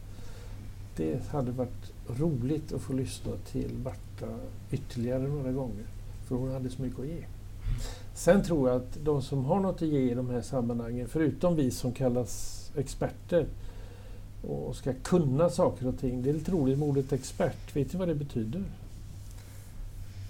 det 0.97 1.27
hade 1.29 1.51
varit 1.51 1.93
roligt 2.07 2.73
att 2.73 2.81
få 2.81 2.93
lyssna 2.93 3.33
till 3.53 3.79
Marta 3.85 4.35
ytterligare 4.71 5.29
några 5.29 5.53
gånger. 5.53 5.87
För 6.25 6.37
hon 6.37 6.53
hade 6.53 6.71
så 6.71 6.83
mycket 6.83 7.01
att 7.01 7.07
ge. 7.07 7.25
Sen 8.15 8.43
tror 8.43 8.69
jag 8.69 8.77
att 8.77 9.05
de 9.05 9.23
som 9.23 9.45
har 9.45 9.61
något 9.61 9.83
att 9.83 9.89
ge 9.89 10.11
i 10.11 10.15
de 10.15 10.31
här 10.31 10.43
sammanhangen, 10.43 11.09
förutom 11.09 11.57
vi 11.57 11.71
som 11.71 11.93
kallas 11.93 12.71
experter 12.77 13.47
och 14.49 14.77
ska 14.77 14.93
kunna 15.03 15.51
saker 15.51 15.87
och 15.87 15.99
ting. 15.99 16.23
Det 16.23 16.31
är 16.31 16.35
lite 16.35 16.53
roligt 16.53 16.79
med 16.79 16.89
ordet 16.89 17.13
expert. 17.13 17.77
Vet 17.77 17.93
ni 17.93 17.99
vad 17.99 18.09
det 18.09 18.15
betyder? 18.15 18.65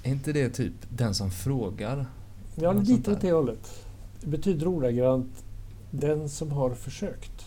Är 0.03 0.11
inte 0.11 0.33
det 0.33 0.51
typ 0.51 0.73
den 0.89 1.15
som 1.15 1.31
frågar? 1.31 2.07
Ja, 2.55 2.73
lite 2.73 3.13
åt 3.13 3.21
det 3.21 3.33
hållet. 3.33 3.85
Det 4.21 4.27
betyder 4.27 4.69
ordagrant 4.69 5.45
den 5.91 6.29
som 6.29 6.51
har 6.53 6.71
försökt. 6.71 7.47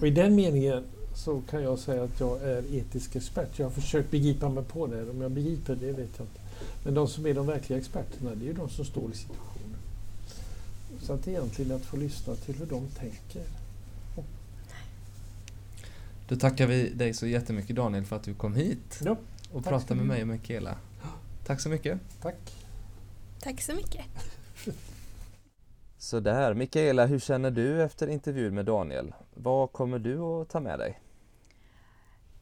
Och 0.00 0.06
i 0.06 0.10
den 0.10 0.34
meningen 0.34 0.84
så 1.14 1.40
kan 1.50 1.62
jag 1.62 1.78
säga 1.78 2.02
att 2.02 2.20
jag 2.20 2.42
är 2.42 2.74
etisk 2.74 3.16
expert. 3.16 3.58
Jag 3.58 3.66
har 3.66 3.70
försökt 3.70 4.10
begripa 4.10 4.48
mig 4.48 4.64
på 4.64 4.86
det. 4.86 5.10
Om 5.10 5.20
jag 5.20 5.30
begriper 5.30 5.74
det 5.74 5.92
vet 5.92 6.10
jag 6.18 6.26
inte. 6.26 6.40
Men 6.84 6.94
de 6.94 7.08
som 7.08 7.26
är 7.26 7.34
de 7.34 7.46
verkliga 7.46 7.78
experterna, 7.78 8.30
det 8.34 8.44
är 8.44 8.46
ju 8.46 8.52
de 8.52 8.68
som 8.68 8.84
står 8.84 9.10
i 9.12 9.16
situationen. 9.16 9.76
Så 11.02 11.12
att 11.12 11.28
egentligen 11.28 11.72
att 11.72 11.82
få 11.82 11.96
lyssna 11.96 12.34
till 12.34 12.54
hur 12.54 12.66
de 12.66 12.86
tänker. 12.86 13.42
Då 16.28 16.36
tackar 16.36 16.66
vi 16.66 16.88
dig 16.88 17.14
så 17.14 17.26
jättemycket 17.26 17.76
Daniel 17.76 18.04
för 18.04 18.16
att 18.16 18.24
du 18.24 18.34
kom 18.34 18.54
hit 18.54 19.00
ja, 19.04 19.16
och 19.52 19.64
pratade 19.64 19.94
med 19.94 20.06
mig 20.06 20.22
och 20.22 20.28
Mikaela. 20.28 20.76
Tack 21.44 21.60
så 21.60 21.68
mycket. 21.68 22.00
Tack. 22.22 22.36
Tack 23.40 23.60
så 23.60 23.74
mycket. 23.74 24.04
Så 25.98 26.20
där, 26.20 26.54
Mikaela, 26.54 27.06
hur 27.06 27.18
känner 27.18 27.50
du 27.50 27.82
efter 27.82 28.06
intervjun 28.08 28.54
med 28.54 28.64
Daniel? 28.64 29.14
Vad 29.34 29.72
kommer 29.72 29.98
du 29.98 30.18
att 30.18 30.48
ta 30.48 30.60
med 30.60 30.78
dig? 30.78 31.00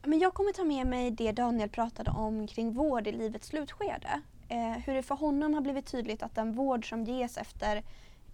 Men 0.03 0.19
jag 0.19 0.33
kommer 0.33 0.51
ta 0.51 0.63
med 0.63 0.87
mig 0.87 1.11
det 1.11 1.31
Daniel 1.31 1.69
pratade 1.69 2.11
om 2.11 2.47
kring 2.47 2.73
vård 2.73 3.07
i 3.07 3.11
livets 3.11 3.47
slutskede. 3.47 4.21
Eh, 4.47 4.83
hur 4.85 4.93
det 4.93 5.03
för 5.03 5.15
honom 5.15 5.53
har 5.53 5.61
blivit 5.61 5.85
tydligt 5.85 6.23
att 6.23 6.35
den 6.35 6.53
vård 6.53 6.89
som 6.89 7.03
ges 7.03 7.37
efter 7.37 7.83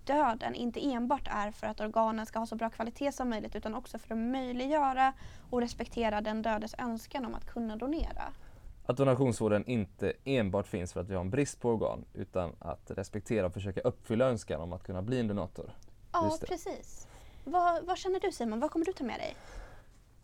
döden 0.08 0.56
inte 0.56 0.80
enbart 0.80 1.28
är 1.32 1.52
för 1.52 1.68
att 1.68 1.80
organen 1.80 2.26
ska 2.26 2.40
ha 2.40 2.46
så 2.46 2.56
bra 2.56 2.70
kvalitet 2.70 3.12
som 3.12 3.30
möjligt 3.30 3.56
utan 3.56 3.76
också 3.76 4.00
för 4.00 4.14
att 4.14 4.20
möjliggöra 4.20 5.14
och 5.50 5.62
respektera 5.62 6.22
den 6.22 6.42
dödes 6.42 6.76
önskan 6.78 7.26
om 7.26 7.36
att 7.36 7.46
kunna 7.46 7.76
donera. 7.76 8.24
Att 8.86 8.98
donationsvården 8.98 9.66
inte 9.66 10.14
enbart 10.24 10.68
finns 10.68 10.94
för 10.94 11.02
att 11.02 11.10
vi 11.10 11.14
har 11.14 11.22
en 11.22 11.30
brist 11.30 11.62
på 11.62 11.70
organ 11.70 12.06
utan 12.14 12.56
att 12.60 12.92
respektera 12.92 13.46
och 13.46 13.54
försöka 13.54 13.82
uppfylla 13.82 14.26
önskan 14.26 14.62
om 14.62 14.74
att 14.74 14.84
kunna 14.84 15.02
bli 15.02 15.20
en 15.20 15.28
donator. 15.28 15.72
Ja, 16.12 16.38
precis. 16.48 17.08
Vad, 17.44 17.86
vad, 17.86 17.98
känner 17.98 18.20
du 18.20 18.32
Simon? 18.32 18.60
Vad 18.60 18.72
kommer 18.72 18.86
du 18.86 18.94
ta 18.94 19.04
med 19.04 19.20
dig? 19.20 19.36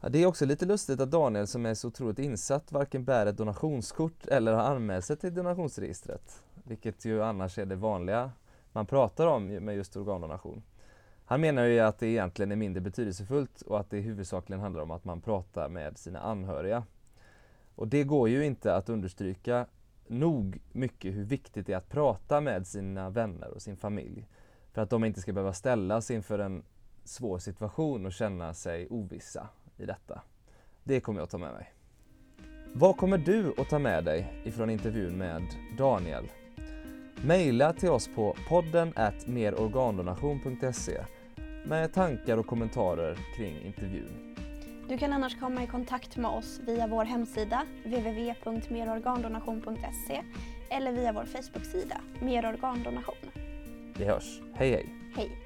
Det 0.09 0.23
är 0.23 0.25
också 0.25 0.45
lite 0.45 0.65
lustigt 0.65 0.99
att 0.99 1.11
Daniel 1.11 1.47
som 1.47 1.65
är 1.65 1.73
så 1.73 1.87
otroligt 1.87 2.19
insatt 2.19 2.71
varken 2.71 3.05
bär 3.05 3.25
ett 3.25 3.37
donationskort 3.37 4.27
eller 4.27 4.53
har 4.53 4.63
anmält 4.63 5.05
sig 5.05 5.17
till 5.17 5.33
donationsregistret. 5.33 6.43
Vilket 6.63 7.05
ju 7.05 7.23
annars 7.23 7.57
är 7.57 7.65
det 7.65 7.75
vanliga 7.75 8.31
man 8.73 8.85
pratar 8.85 9.27
om 9.27 9.47
med 9.47 9.75
just 9.75 9.95
organdonation. 9.95 10.63
Han 11.25 11.41
menar 11.41 11.63
ju 11.63 11.79
att 11.79 11.99
det 11.99 12.07
egentligen 12.07 12.51
är 12.51 12.55
mindre 12.55 12.81
betydelsefullt 12.81 13.61
och 13.61 13.79
att 13.79 13.89
det 13.89 13.99
huvudsakligen 13.99 14.61
handlar 14.61 14.81
om 14.81 14.91
att 14.91 15.05
man 15.05 15.21
pratar 15.21 15.69
med 15.69 15.97
sina 15.97 16.19
anhöriga. 16.19 16.83
Och 17.75 17.87
det 17.87 18.03
går 18.03 18.29
ju 18.29 18.45
inte 18.45 18.75
att 18.75 18.89
understryka 18.89 19.65
nog 20.07 20.61
mycket 20.71 21.13
hur 21.13 21.23
viktigt 21.23 21.67
det 21.67 21.73
är 21.73 21.77
att 21.77 21.89
prata 21.89 22.41
med 22.41 22.67
sina 22.67 23.09
vänner 23.09 23.47
och 23.47 23.61
sin 23.61 23.77
familj. 23.77 24.27
För 24.71 24.81
att 24.81 24.89
de 24.89 25.03
inte 25.05 25.21
ska 25.21 25.33
behöva 25.33 25.53
ställas 25.53 26.11
inför 26.11 26.39
en 26.39 26.63
svår 27.03 27.39
situation 27.39 28.05
och 28.05 28.13
känna 28.13 28.53
sig 28.53 28.87
ovissa 28.89 29.47
i 29.77 29.85
detta. 29.85 30.21
Det 30.83 30.99
kommer 30.99 31.19
jag 31.19 31.23
att 31.23 31.31
ta 31.31 31.37
med 31.37 31.53
mig. 31.53 31.73
Vad 32.73 32.97
kommer 32.97 33.17
du 33.17 33.53
att 33.57 33.69
ta 33.69 33.79
med 33.79 34.05
dig 34.05 34.41
ifrån 34.45 34.69
intervjun 34.69 35.17
med 35.17 35.43
Daniel? 35.77 36.29
Maila 37.25 37.73
till 37.73 37.89
oss 37.89 38.09
på 38.15 38.35
podden 38.47 38.93
merorgandonation.se 39.25 40.97
med 41.65 41.93
tankar 41.93 42.37
och 42.37 42.47
kommentarer 42.47 43.17
kring 43.37 43.61
intervjun. 43.61 44.35
Du 44.89 44.97
kan 44.97 45.13
annars 45.13 45.39
komma 45.39 45.63
i 45.63 45.67
kontakt 45.67 46.17
med 46.17 46.31
oss 46.31 46.59
via 46.65 46.87
vår 46.87 47.05
hemsida 47.05 47.65
www.merorgandonation.se 47.85 50.21
eller 50.69 50.91
via 50.91 51.13
vår 51.13 51.25
Facebook-sida 51.25 52.01
Mer 52.21 52.45
Organdonation. 52.45 53.15
Vi 53.97 54.05
hörs. 54.05 54.41
Hej 54.53 54.71
hej! 54.71 54.85
Hej! 55.15 55.42